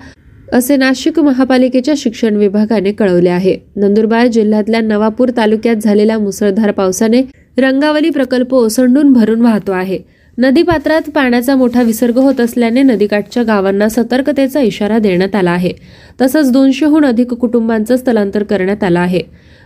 असे 0.53 0.75
नाशिक 0.75 1.19
महापालिकेच्या 1.19 1.93
शिक्षण 1.97 2.35
विभागाने 2.35 2.91
कळवले 2.91 3.29
आहे. 3.29 3.57
नंदुरबार 3.75 4.27
जिल्ह्यातल्या 4.27 4.81
नवापूर 4.81 5.29
तालुक्यात 5.37 5.75
झालेल्या 5.75 6.17
मुसळधार 6.19 6.71
पावसाने 6.71 7.21
रंगावली 7.57 8.09
प्रकल्प 8.09 8.53
ओसंडून 8.53 9.13
भरून 9.13 9.41
वाहतो 9.41 9.71
आहे. 9.71 9.99
नदीपात्रात 10.37 11.09
पाण्याचा 11.09 11.55
मोठा 11.55 11.81
विसर्ग 11.81 12.17
होत 12.17 12.39
असल्याने 12.39 12.81
नदीकाठच्या 12.81 13.43
गावांना 13.43 13.89
सतर्कतेचा 13.89 14.61
इशारा 14.61 14.97
देण्यात 14.99 15.35
आला 15.35 15.51
आहे. 15.51 15.71
तसंच 16.21 16.51
दोनशेहून 16.51 17.05
अधिक 17.05 17.33
कुटुंबांचं 17.33 17.95
स्थलांतर 17.95 18.43
करण्यात 18.43 18.83
आलं 18.83 18.99
आहे. 18.99 19.21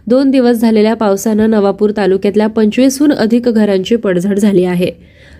दोन 0.07 0.31
दिवस 0.31 0.55
झालेल्या 0.55 0.93
पावसानं 0.93 1.49
नवापूर 1.49 1.91
तालुक्यातल्या 1.97 2.47
पंचवीसहून 2.47 3.11
अधिक 3.11 3.49
घरांची 3.49 3.95
पडझड 3.95 4.39
झाली 4.39 4.63
आहे. 4.63 4.91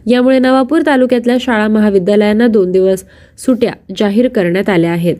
यामुळे 0.07 0.39
नवापूर 0.39 0.81
तालुक्यातल्या 0.85 1.37
शाळा 1.39 1.67
महाविद्यालयांना 1.67 2.47
दोन 2.47 2.71
दिवस 2.71 3.03
सुट्या 3.45 3.71
जाहीर 3.97 4.27
करण्यात 4.27 4.69
आल्या 4.69 4.91
आहेत. 4.91 5.15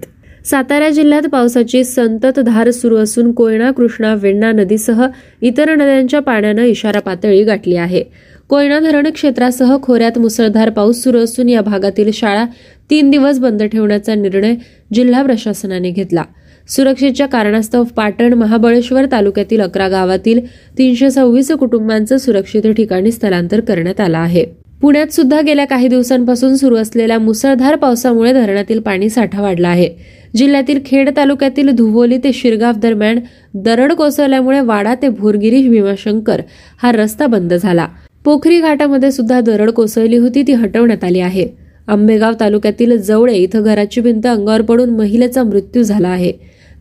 सातारा 0.46 0.90
जिल्ह्यात 0.90 1.24
पावसाची 1.24 1.84
संततधार 1.84 2.70
सुरू 2.72 2.98
असून 2.98 3.32
कोयना 3.32 3.72
कृष्णा 3.72 4.14
वेण्णा 4.16 4.52
नदीसह 4.52 5.06
इतर 5.42 5.74
नद्यांच्या 5.76 6.20
पाण्यानं 6.20 6.64
इशारा 6.64 7.00
पातळी 7.00 7.44
गाठली 7.44 7.76
आहे. 7.76 8.04
कोयना 8.50 8.80
धरण 8.80 9.10
क्षेत्रासह 9.10 9.76
खोऱ्यात 9.84 10.18
मुसळधार 10.20 10.70
पाऊस 10.70 11.04
सुरू 11.04 11.20
असून 11.20 11.50
या 11.50 11.62
भागातील 11.62 12.10
शाळा 12.14 12.46
तीन 12.90 13.10
दिवस 13.10 13.40
बंद 13.40 13.64
ठेवण्याचा 13.64 14.16
निर्णय 14.16 14.56
जिल्हा 14.94 15.22
प्रशासनाने 15.24 15.90
घेतला. 15.90 16.24
सुरक्षेच्या 16.70 17.28
कारणास्तव 17.28 17.84
पाटण 17.96 18.34
महाबळेश्वर 18.34 19.06
तालुक्यातील 19.12 19.62
अकरा 19.62 19.88
गावातील 19.88 20.46
तीनशे 20.78 21.10
सव्वीस 21.12 21.52
कुटुंबांचं 21.52 22.18
सुरक्षित 22.18 22.68
ठिकाणी 22.68 23.12
स्थलांतर 23.12 23.60
करण्यात 23.60 24.00
आलं 24.00 24.18
आहे. 24.18 24.46
पुण्यात 24.84 25.14
सुद्धा 25.14 25.40
गेल्या 25.42 25.66
काही 25.66 25.88
दिवसांपासून 25.88 26.56
सुरू 26.56 26.76
असलेल्या 26.76 27.20
मुसळधार 27.20 27.76
पावसामुळे 27.76 28.34
धरणातील 28.34 28.80
पाणी 28.80 29.10
साठा 29.10 29.42
वाढला 29.42 29.68
आहे. 29.68 29.88
जिल्ह्यातील 30.36 30.80
खेड 30.86 31.10
तालुक्यातील 31.18 31.70
धुवोली 31.70 32.18
ते 32.18 32.34
शिरगाव 32.34 32.74
दरम्यान 32.76 33.20
दरड 33.54 33.94
कोसळल्यामुळे 33.94 34.60
वाडा 34.60 34.96
ते 34.96 35.10
भोरगिरी 35.10 35.70
भीमाशंकर 35.70 36.42
हा 36.82 36.92
रस्ता 36.92 37.28
बंद 37.28 37.54
झाला. 37.54 37.88
पोखरी 38.26 38.60
घाटामध्ये 38.60 39.12
सुद्धा 39.12 39.40
दरड 39.42 39.70
कोसळली 39.70 40.18
होती 40.18 40.44
ती 40.48 40.54
हटवण्यात 40.54 41.04
आली 41.04 41.20
आहे. 41.20 41.48
आंबेगाव 41.88 42.34
तालुक्यातील 42.40 42.98
जवळे 42.98 43.36
इथं 43.36 43.64
घराची 43.64 44.02
भिंत 44.02 44.28
अंगावर 44.28 44.62
पडून 44.62 44.90
महिलेचा 44.90 45.44
मृत्यू 45.44 45.84
झाला 45.84 46.08
आहे. 46.08 46.34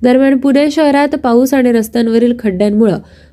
दरम्यान 0.03 0.38
पुणे 0.38 0.70
शहरात 0.70 1.09
पाऊस 1.09 1.55
आणि 1.55 1.72
रस्त्यांवरील 1.72 2.34
खड्ड्यांमुळे 2.38 2.92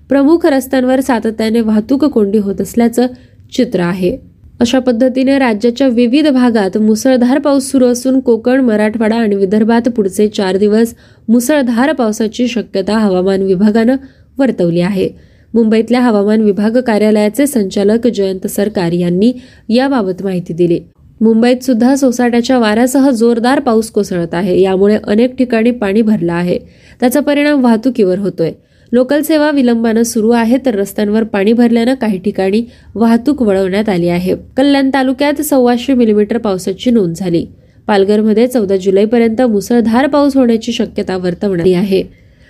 प्रमुख 0.10 0.46
रस्त्यांवर 0.46 1.00
सातत्याने 1.00 1.62
वाहतूक 1.62 2.06
कोंडी 2.06 2.38
होत 2.38 2.62
असल्याचं 2.62 3.08
चित्र 3.54 3.80
आहे. 3.80 4.29
अशा 4.60 4.80
पद्धतीने 4.80 5.38
राज्याच्या 5.40 5.88
विविध 5.88 6.28
भागात 6.28 6.78
मुसळधार 6.78 7.40
पाऊस 7.40 7.72
सुरू 7.72 7.86
असून 7.86 8.20
कोकण 8.20 8.62
मराठवाडा 8.62 9.16
आणि 9.16 9.36
विदर्भात 9.36 9.90
पुढचे 9.90 10.28
चार 10.28 10.58
दिवस 10.58 10.94
मुसळधार 11.28 11.94
पावसाची 11.94 12.48
शक्यता 12.48 12.98
हवामान 12.98 13.42
विभागानं 13.42 13.96
वर्तवली 14.38 14.82
आहे. 14.82 15.10
मुंबईतल्या 15.54 16.02
हवामान 16.02 16.42
विभाग 16.42 16.78
कार्यालयाचे 16.82 17.48
संचालक 17.48 18.08
जयंत 18.08 18.48
सरकार 18.48 18.92
यांनी 18.92 19.34
याबाबत 19.70 20.24
माहिती 20.24 20.54
दिली. 20.54 20.80
मुंबईत 21.22 21.64
सुद्धा 21.64 21.96
सोसाट्याच्या 21.96 22.58
वाऱ्यासह 22.60 23.10
जोरदार 23.10 23.60
पाऊस 23.60 23.92
कोसळत 23.92 24.34
आहे. 24.34 24.62
यामुळे 24.62 24.98
अनेक 25.04 25.36
ठिकाणी 25.36 25.72
पाणी 25.72 26.02
भरलं 26.02 26.34
आहे. 26.34 26.60
त्याचा 27.00 27.20
परिणाम 27.20 27.64
वाहतुकीवर 27.64 28.20
होतोय. 28.20 28.52
लोकल 28.92 29.22
सेवा 29.22 29.50
विलंबानं 29.52 30.04
सुरू 30.04 30.30
आहे 30.30 30.58
तर 30.66 30.76
रस्त्यांवर 30.76 31.24
पाणी 31.24 31.54
भरल्यानं 31.54 31.94
काही 31.94 32.18
ठिकाणी 32.20 32.64
वाहतूक 32.96 33.42
वळवण्यात 33.42 33.90
आली 33.90 34.08
आहे. 34.10 34.36
कल्याण 34.58 34.90
तालुक्यात 34.94 35.42
सव्वाशे 35.42 35.94
मिलीमीटर 35.94 36.38
पावसाची 36.38 36.92
नोंद 36.92 37.14
झाली. 37.16 37.46
पालघरमध्ये 37.88 38.48
चौदा 38.48 38.76
जुलैपर्यंत 38.78 39.42
मुसळधार 39.42 40.08
पाऊस 40.08 40.36
होण्याची 40.38 40.72
शक्यता 40.72 41.18
वर्तवण्यात 41.18 41.76
आहे. 41.76 42.04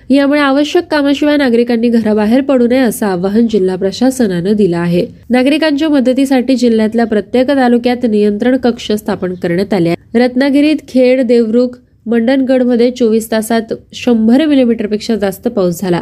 यामुळे 0.09 0.39
आवश्यक 0.39 0.83
कामाशिवाय 0.91 1.37
नागरिकांनी 1.37 1.89
घराबाहेर 1.89 2.41
पडू 2.41 2.67
नये 2.67 2.79
असं 2.79 3.05
आवाहन 3.05 3.47
जिल्हा 3.47 3.75
प्रशासनानं 3.75 4.55
दिलं 4.55 4.77
आहे. 4.77 5.05
नागरिकांच्या 5.29 5.89
मदतीसाठी 5.89 6.55
जिल्ह्यातल्या 6.55 7.05
प्रत्येक 7.05 7.47
तालुक्यात 7.47 8.05
नियंत्रण 8.09 8.57
कक्ष 8.57 8.91
स्थापन 8.91 9.33
करण्यात 9.33 9.73
आले 9.73 9.93
रत्नागिरीत 10.15 10.77
खेड 10.87 11.21
देवरुख 11.21 11.77
मंडणगडमध्ये 12.05 12.89
चोवीस 12.91 13.31
तासात 13.31 13.73
शंभर 13.93 14.45
मिलीमीटरपेक्षा 14.45 15.15
जास्त 15.15 15.47
पाऊस 15.47 15.81
झाला. 15.81 16.01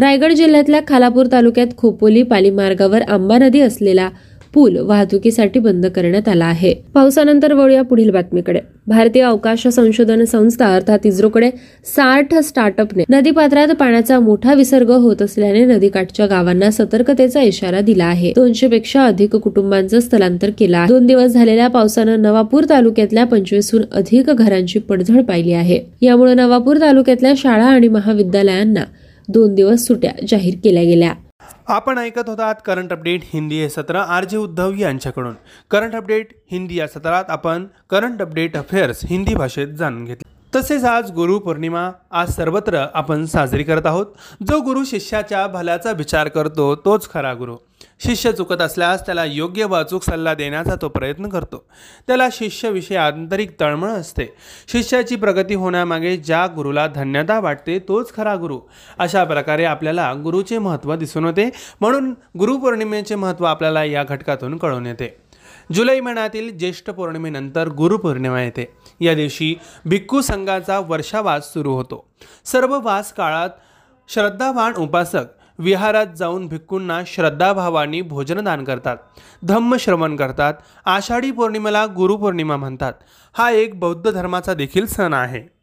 रायगड 0.00 0.32
जिल्ह्यातल्या 0.32 0.80
खालापूर 0.88 1.26
तालुक्यात 1.32 1.76
खोपोली 1.76 2.22
पाली 2.22 2.50
मार्गावर 2.50 3.02
आंबा 3.02 3.38
नदी 3.38 3.60
असलेला 3.60 4.08
पूल 4.54 4.76
वाहतुकीसाठी 4.76 5.60
बंद 5.60 5.86
करण्यात 5.86 6.28
आला 6.28 6.44
आहे. 6.44 6.72
पावसानंतर 6.94 7.52
वळूया 7.52 7.82
पुढील 7.82 8.10
बातमीकडे. 8.10 8.60
भारतीय 8.86 9.22
अवकाश 9.22 9.66
संशोधन 9.68 10.24
संस्था 10.24 10.74
अर्थात 10.74 11.06
इस्रोकडे 11.06 11.50
साठ 11.86 12.34
स्टार्टअपने 12.34 13.04
नदीपात्रात 13.10 13.74
पाण्याचा 13.80 14.18
मोठा 14.20 14.54
विसर्ग 14.54 14.90
होत 14.90 15.22
असल्याने 15.22 15.64
नदीकाठच्या 15.64 16.26
गावांना 16.26 16.70
सतर्कतेचा 16.70 17.40
इशारा 17.40 17.80
दिला 17.80 18.04
आहे. 18.04 18.32
दोनशे 18.36 18.68
पेक्षा 18.68 19.04
अधिक 19.04 19.36
कुटुंबांचं 19.36 20.00
स्थलांतर 20.00 20.50
केलं 20.58 20.76
आहे. 20.76 20.88
दोन 20.88 21.06
दिवस 21.06 21.32
झालेल्या 21.32 21.68
पावसानं 21.68 22.22
नवापूर 22.22 22.64
तालुक्यातल्या 22.70 23.24
पंचवीसहून 23.24 23.82
अधिक 23.92 24.30
घरांची 24.30 24.78
पडझड 24.78 25.20
पाहिली 25.20 25.52
आहे. 25.52 25.80
यामुळे 26.02 26.34
नवापूर 26.34 26.80
तालुक्यातल्या 26.80 27.32
शाळा 27.36 27.66
आणि 27.66 27.88
महाविद्यालयांना 27.88 28.84
दोन 29.30 29.54
दिवस 29.54 29.86
सुट्या 29.86 30.12
जाहीर 30.28 30.54
केल्या 30.64 30.82
गेल्या. 30.82 31.14
आपण 31.68 31.98
ऐकत 31.98 32.28
होतात 32.28 32.54
करंट 32.66 32.92
अपडेट 32.92 33.20
हिंदी 33.24 33.60
हे 33.60 33.68
सत्र 33.68 33.96
आर 33.96 34.24
जे 34.24 34.36
उद्धव 34.36 34.72
यांच्याकडून. 34.78 35.34
करंट 35.70 35.94
अपडेट 35.94 36.26
हिंदी 36.52 36.78
या 36.78 36.86
सत्रात 36.86 37.24
आपण 37.28 37.66
करंट 37.90 38.22
अपडेट 38.22 38.56
अफेअर्स 38.56 39.00
हिंदी 39.04 39.34
भाषेत 39.34 39.68
जाणून 39.68 40.04
घेतले. 40.04 40.60
तसेच 40.60 40.84
आज 40.84 41.10
गुरु 41.10 41.38
पौर्णिमा 41.38 41.90
आज 42.10 42.30
सर्वत्र 42.30 42.86
आपण 42.94 43.24
साजरी 43.24 43.62
करत 43.62 43.86
आहोत. 43.86 44.06
जो 44.48 44.60
गुरु 44.60 44.84
शिष्याच्या 44.84 45.46
भल्याचा 45.46 45.92
विचार 45.92 46.28
करतो 46.28 46.74
तोच 46.74 47.10
खरा 47.10 47.34
गुरु. 47.34 47.56
शिष्य 48.04 48.32
चुकत 48.32 48.62
असल्यास 48.62 49.06
त्याला 49.06 49.24
योग्य 49.24 49.64
व 49.64 49.74
अचूक 49.74 50.02
सल्ला 50.02 50.34
देण्याचा 50.34 50.74
तो 50.82 50.88
प्रयत्न 50.88 51.28
करतो. 51.28 51.64
त्याला 52.06 52.28
शिष्यविषयी 52.32 52.96
आंतरिक 52.96 53.60
तळमळ 53.60 53.88
असते. 53.88 54.34
शिष्याची 54.68 55.16
प्रगती 55.16 55.54
होण्यामागे 55.54 56.16
ज्या 56.16 56.46
गुरुला 56.46 56.86
धन्यता 56.86 57.40
वाटते 57.40 57.78
तोच 57.78 58.14
खरा 58.14 58.36
गुरु. 58.36 58.58
अशा 58.98 59.24
प्रकारे 59.24 59.64
आपल्याला 59.64 60.14
गुरुचे 60.24 60.58
महत्त्व 60.58 60.94
दिसून 60.94 61.24
येते. 61.24 61.50
म्हणून 61.80 62.14
गुरुपौर्णिमेचे 62.38 63.14
महत्त्व 63.14 63.44
आपल्याला 63.44 63.84
या 63.84 64.04
घटकातून 64.04 64.56
कळून 64.56 64.86
येते. 64.86 65.16
जुलै 65.72 66.00
महिन्यातील 66.00 66.58
ज्येष्ठ 66.58 66.90
पौर्णिमेनंतर 66.90 67.68
गुरुपौर्णिमा 67.68 68.42
येते. 68.42 68.72
या 69.00 69.14
दिवशी 69.14 69.54
भिक्खू 69.84 70.20
संघाचा 70.20 70.78
वर्षावास 70.78 71.52
सुरू 71.52 71.72
होतो. 71.74 72.08
सर्व 72.44 72.80
वास 72.82 73.12
काळात 73.12 73.50
श्रद्धावान 74.08 74.72
उपासक 74.74 75.24
विहारात 75.60 76.06
जाऊन 76.16 76.46
भिक्खूंना 76.48 77.00
श्रद्धाभावानी 77.06 78.00
भोजनदान 78.02 78.64
करतात 78.64 78.96
धम्म 79.42 79.76
श्रवण 79.76 80.16
करतात 80.16 80.54
आषाढी 80.84 81.30
पौर्णिमेला 81.30 81.86
गुरुपौर्णिमा 81.86 82.56
म्हणतात. 82.56 82.92
हा 83.34 83.50
एक 83.50 83.78
बौद्ध 83.80 84.10
धर्माचा 84.10 84.54
देखील 84.54 84.86
सण 84.86 85.14
आहे. 85.14 85.59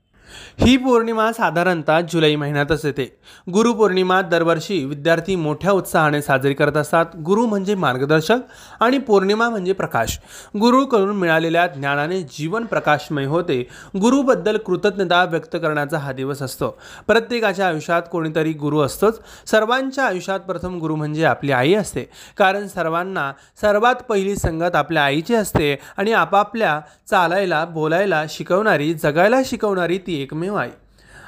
ही 0.60 0.78
पौर्णिमा 0.78 1.32
साधारणतः 1.32 2.02
जुलै 2.02 2.36
महिन्यातच 2.36 2.86
येते. 2.86 3.18
गुरुपौर्णिमा 3.54 4.22
दरवर्षी 4.22 4.86
विद्यार्थी 4.86 5.36
मोठ्या 5.36 5.72
उत्साहाने 5.72 6.22
साजरी 6.22 6.54
करत 6.54 6.78
असतात. 6.78 7.06
गुरु 7.16 7.46
म्हणजे 7.46 7.76
मार्गदर्शक 7.76 8.38
आणि 8.80 8.98
पौर्णिमा 8.98 9.50
म्हणजे 9.50 9.74
प्रकाश. 9.74 10.20
गुरुकडून 10.60 11.16
मिळालेल्या 11.16 11.68
ज्ञानाने 11.68 12.22
जीवन 12.22 12.66
प्रकाशमय 12.66 13.26
होते. 13.26 13.68
गुरुबद्दल 14.02 14.58
कृतज्ञता 14.58 15.24
व्यक्त 15.24 15.56
करण्याचा 15.56 15.98
हा 15.98 16.12
दिवस 16.12 16.42
असतो. 16.42 16.78
प्रत्येकाच्या 17.08 17.68
आयुष्यात 17.68 18.02
कोणीतरी 18.12 18.54
गुरु 18.54 18.80
असतोच. 18.80 19.20
सर्वांच्या 19.46 20.06
आयुष्यात 20.06 20.40
प्रथम 20.40 20.78
गुरु 20.80 20.96
म्हणजे 20.96 21.26
आपली 21.26 21.52
आई 21.52 21.74
असते. 21.74 22.10
कारण 22.38 22.68
सर्वांना 22.68 23.32
सर्वात 23.62 23.96
पहिली 23.96 24.36
संगत 24.36 24.76
आपल्या 24.76 25.04
आईची 25.04 25.36
असते 25.36 25.80
आणि 25.98 26.14
आपापल्या 26.14 26.80
चालायला 27.10 27.66
बोलायला 27.66 28.24
शिकवणारी 28.30 28.94
जगायला 28.94 29.42
शिकवणारी 29.46 29.98
ती 29.98 30.17
एकमेव 30.22 30.56
आई. 30.56 30.70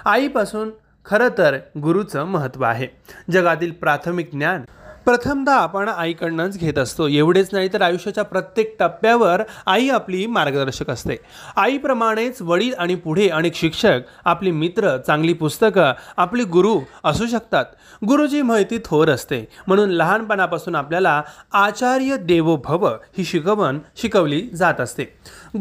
आईपासून 0.06 0.70
खरं 1.06 1.28
तर 1.38 1.58
गुरुचं 1.82 2.24
महत्त्व 2.24 2.64
आहे. 2.64 2.88
जगातील 3.32 3.72
प्राथमिक 3.72 4.30
ज्ञान 4.32 4.62
प्रथमदा 5.06 5.54
आपण 5.54 5.90
आईकडनंच 5.90 6.58
घेत 6.58 6.78
असतो. 6.78 7.08
एवढेच 7.08 7.50
नाही 7.52 7.70
तर 7.74 7.82
आयुष्याच्या 7.82 8.24
प्रत्येक 8.24 8.76
टप्प्यावर 8.80 9.42
आई 9.66 9.90
आपली 9.90 10.26
मार्गदर्शक 10.26 10.90
असते. 10.90 11.16
आईप्रमाणेच 11.56 12.42
वडील 12.42 12.74
आणि 12.74 12.96
पुढे 12.96 13.30
अनेक 13.30 13.56
शिक्षक 13.56 14.00
आपली 14.26 14.52
मित्र 14.52 14.98
चांगली 14.98 15.34
पुस्तकं 15.34 15.92
आपली 16.18 16.44
गुरु 16.44 16.80
असू 17.04 17.28
शकतात. 17.28 17.66
गुरुची 18.08 18.42
माहिती 18.42 18.78
थोर 18.86 19.10
असते. 19.10 19.48
म्हणून 19.68 19.90
लहानपणापासून 19.90 20.76
आपल्याला 20.76 21.22
आचार्य 21.54 22.18
देवो 22.18 22.56
भव 22.56 22.88
ही 22.88 23.24
शिकवण 23.24 23.80
शिकवली 23.96 24.50
जात 24.56 24.82
असते. 24.82 25.04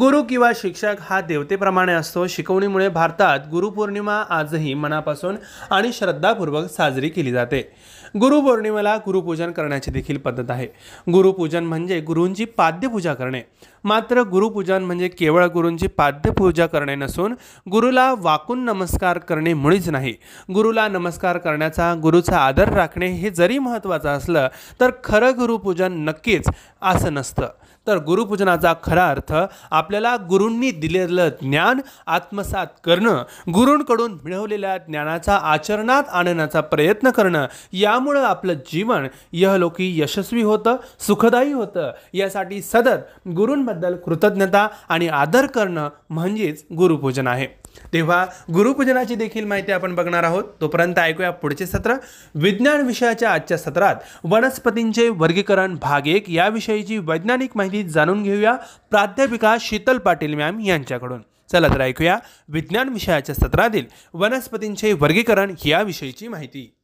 गुरु 0.01 0.23
किंवा 0.23 0.53
शिक्षक 0.57 0.95
हा 1.01 1.21
देवतेप्रमाणे 1.21 1.93
असतो. 1.93 2.27
शिकवणीमुळे 2.27 2.89
भारतात 2.89 3.39
गुरुपौर्णिमा 3.51 4.25
आजही 4.31 4.75
मनापासून 4.75 5.37
आणि 5.71 5.93
श्रद्धापूर्वक 5.93 6.71
साजरी 6.71 7.09
केली 7.09 7.33
जाते. 7.33 7.71
गुरुपौर्णिमेला 8.17 8.97
गुरुपूजन 8.97 9.51
करण्याची 9.51 9.91
देखील 9.91 10.19
पद्धत 10.19 10.51
आहे. 10.51 10.67
गुरुपूजन 11.13 11.65
म्हणजे 11.65 12.01
गुरूंची 12.01 12.45
पाद्यपूजा 12.45 13.15
करणे. 13.15 13.43
मात्र 13.85 14.21
गुरुपूजन 14.21 14.83
म्हणजे 14.83 15.09
केवळ 15.09 15.47
गुरूंची 15.47 15.87
पाद्यपूजा 15.87 16.67
करणे 16.67 16.95
नसून 16.95 17.35
गुरुला 17.71 18.15
वाकून 18.19 18.65
नमस्कार 18.65 19.19
करणे 19.19 19.55
मुळीच 19.55 19.89
नाही. 19.89 20.15
गुरुला 20.55 20.89
नमस्कार 20.89 21.39
करण्याचा 21.39 21.95
गुरुचा 22.03 22.39
आदर 22.39 22.69
राखणे 22.69 23.07
हे 23.07 23.31
जरी 23.31 23.59
महत्त्वाचं 23.59 24.09
असलं 24.09 24.49
तर 24.81 24.91
खरं 25.05 25.31
गुरुपूजन 25.31 25.93
नक्कीच 25.93 26.49
असं 26.83 27.15
नसतं. 27.15 27.49
तर 27.89 27.99
गुरुपूजनाचा 27.99 28.75
खरा 28.83 29.09
अर्थ 29.09 29.35
आपल्याला 29.71 30.17
गुरूंनी 30.29 30.71
दिलेलं 30.71 31.29
ज्ञान 31.29 31.81
आत्मसात 32.07 32.67
करणं 32.85 33.23
गुरूंकडून 33.55 34.19
मिळवलेल्या 34.25 34.77
ज्ञानाचा 34.77 35.37
आचरणात 35.37 36.03
आणण्याचा 36.13 36.61
प्रयत्न 36.61 37.11
करणं 37.11 37.47
यामुळं 37.73 38.25
आपलं 38.25 38.53
जीवन 38.53 39.07
यहलोकी 39.33 40.01
यशस्वी 40.01 40.43
होतं 40.43 40.77
सुखदायी 41.01 41.53
होतं. 41.53 41.91
यासाठी 42.15 42.63
सतत 42.63 43.29
गुरूंबद्दल 43.29 43.97
कृतज्ञता 43.97 44.69
आणि 44.89 45.09
आदर 45.09 45.47
करणं 45.47 45.89
म्हणजेच 46.11 46.65
गुरुपूजन 46.77 47.27
आहे. 47.27 47.47
तेव्हा 47.93 48.27
गुरुपूजनाची 48.55 49.15
देखील 49.15 49.45
माहिती 49.45 49.73
आपण 49.73 49.95
बघणार 49.95 50.23
आहोत. 50.23 50.45
तोपर्यंत 50.61 50.99
ऐकूया 50.99 51.31
पुढचे 51.31 51.67
सत्र. 51.67 51.95
विज्ञान 52.35 52.81
विषयाच्या 52.81 53.33
आजच्या 53.33 53.59
सत्रात 53.59 53.97
वनस्पतींचे 54.25 55.09
वर्गीकरण 55.09 55.77
भाग 55.83 56.07
एक 56.07 56.31
याविषयीची 56.31 56.99
वैज्ञानिक 56.99 57.51
माहिती 57.55 57.83
जाणून 57.83 58.23
घेऊया 58.23 58.57
प्राध्यापिका 58.91 59.57
शीतल 59.61 59.99
पाटील 59.99 60.35
मॅम 60.35 60.61
यांच्याकडून. 60.61 61.21
चला 61.53 61.69
तर 61.69 61.81
ऐकूया 61.81 62.19
विज्ञान 62.49 62.89
विषयाच्या 62.89 63.35
सत्रातील 63.35 63.85
वनस्पतींचे 64.15 64.93
वर्गीकरण 64.93 65.55
याविषयीची 65.65 66.29
माहिती. 66.29 66.75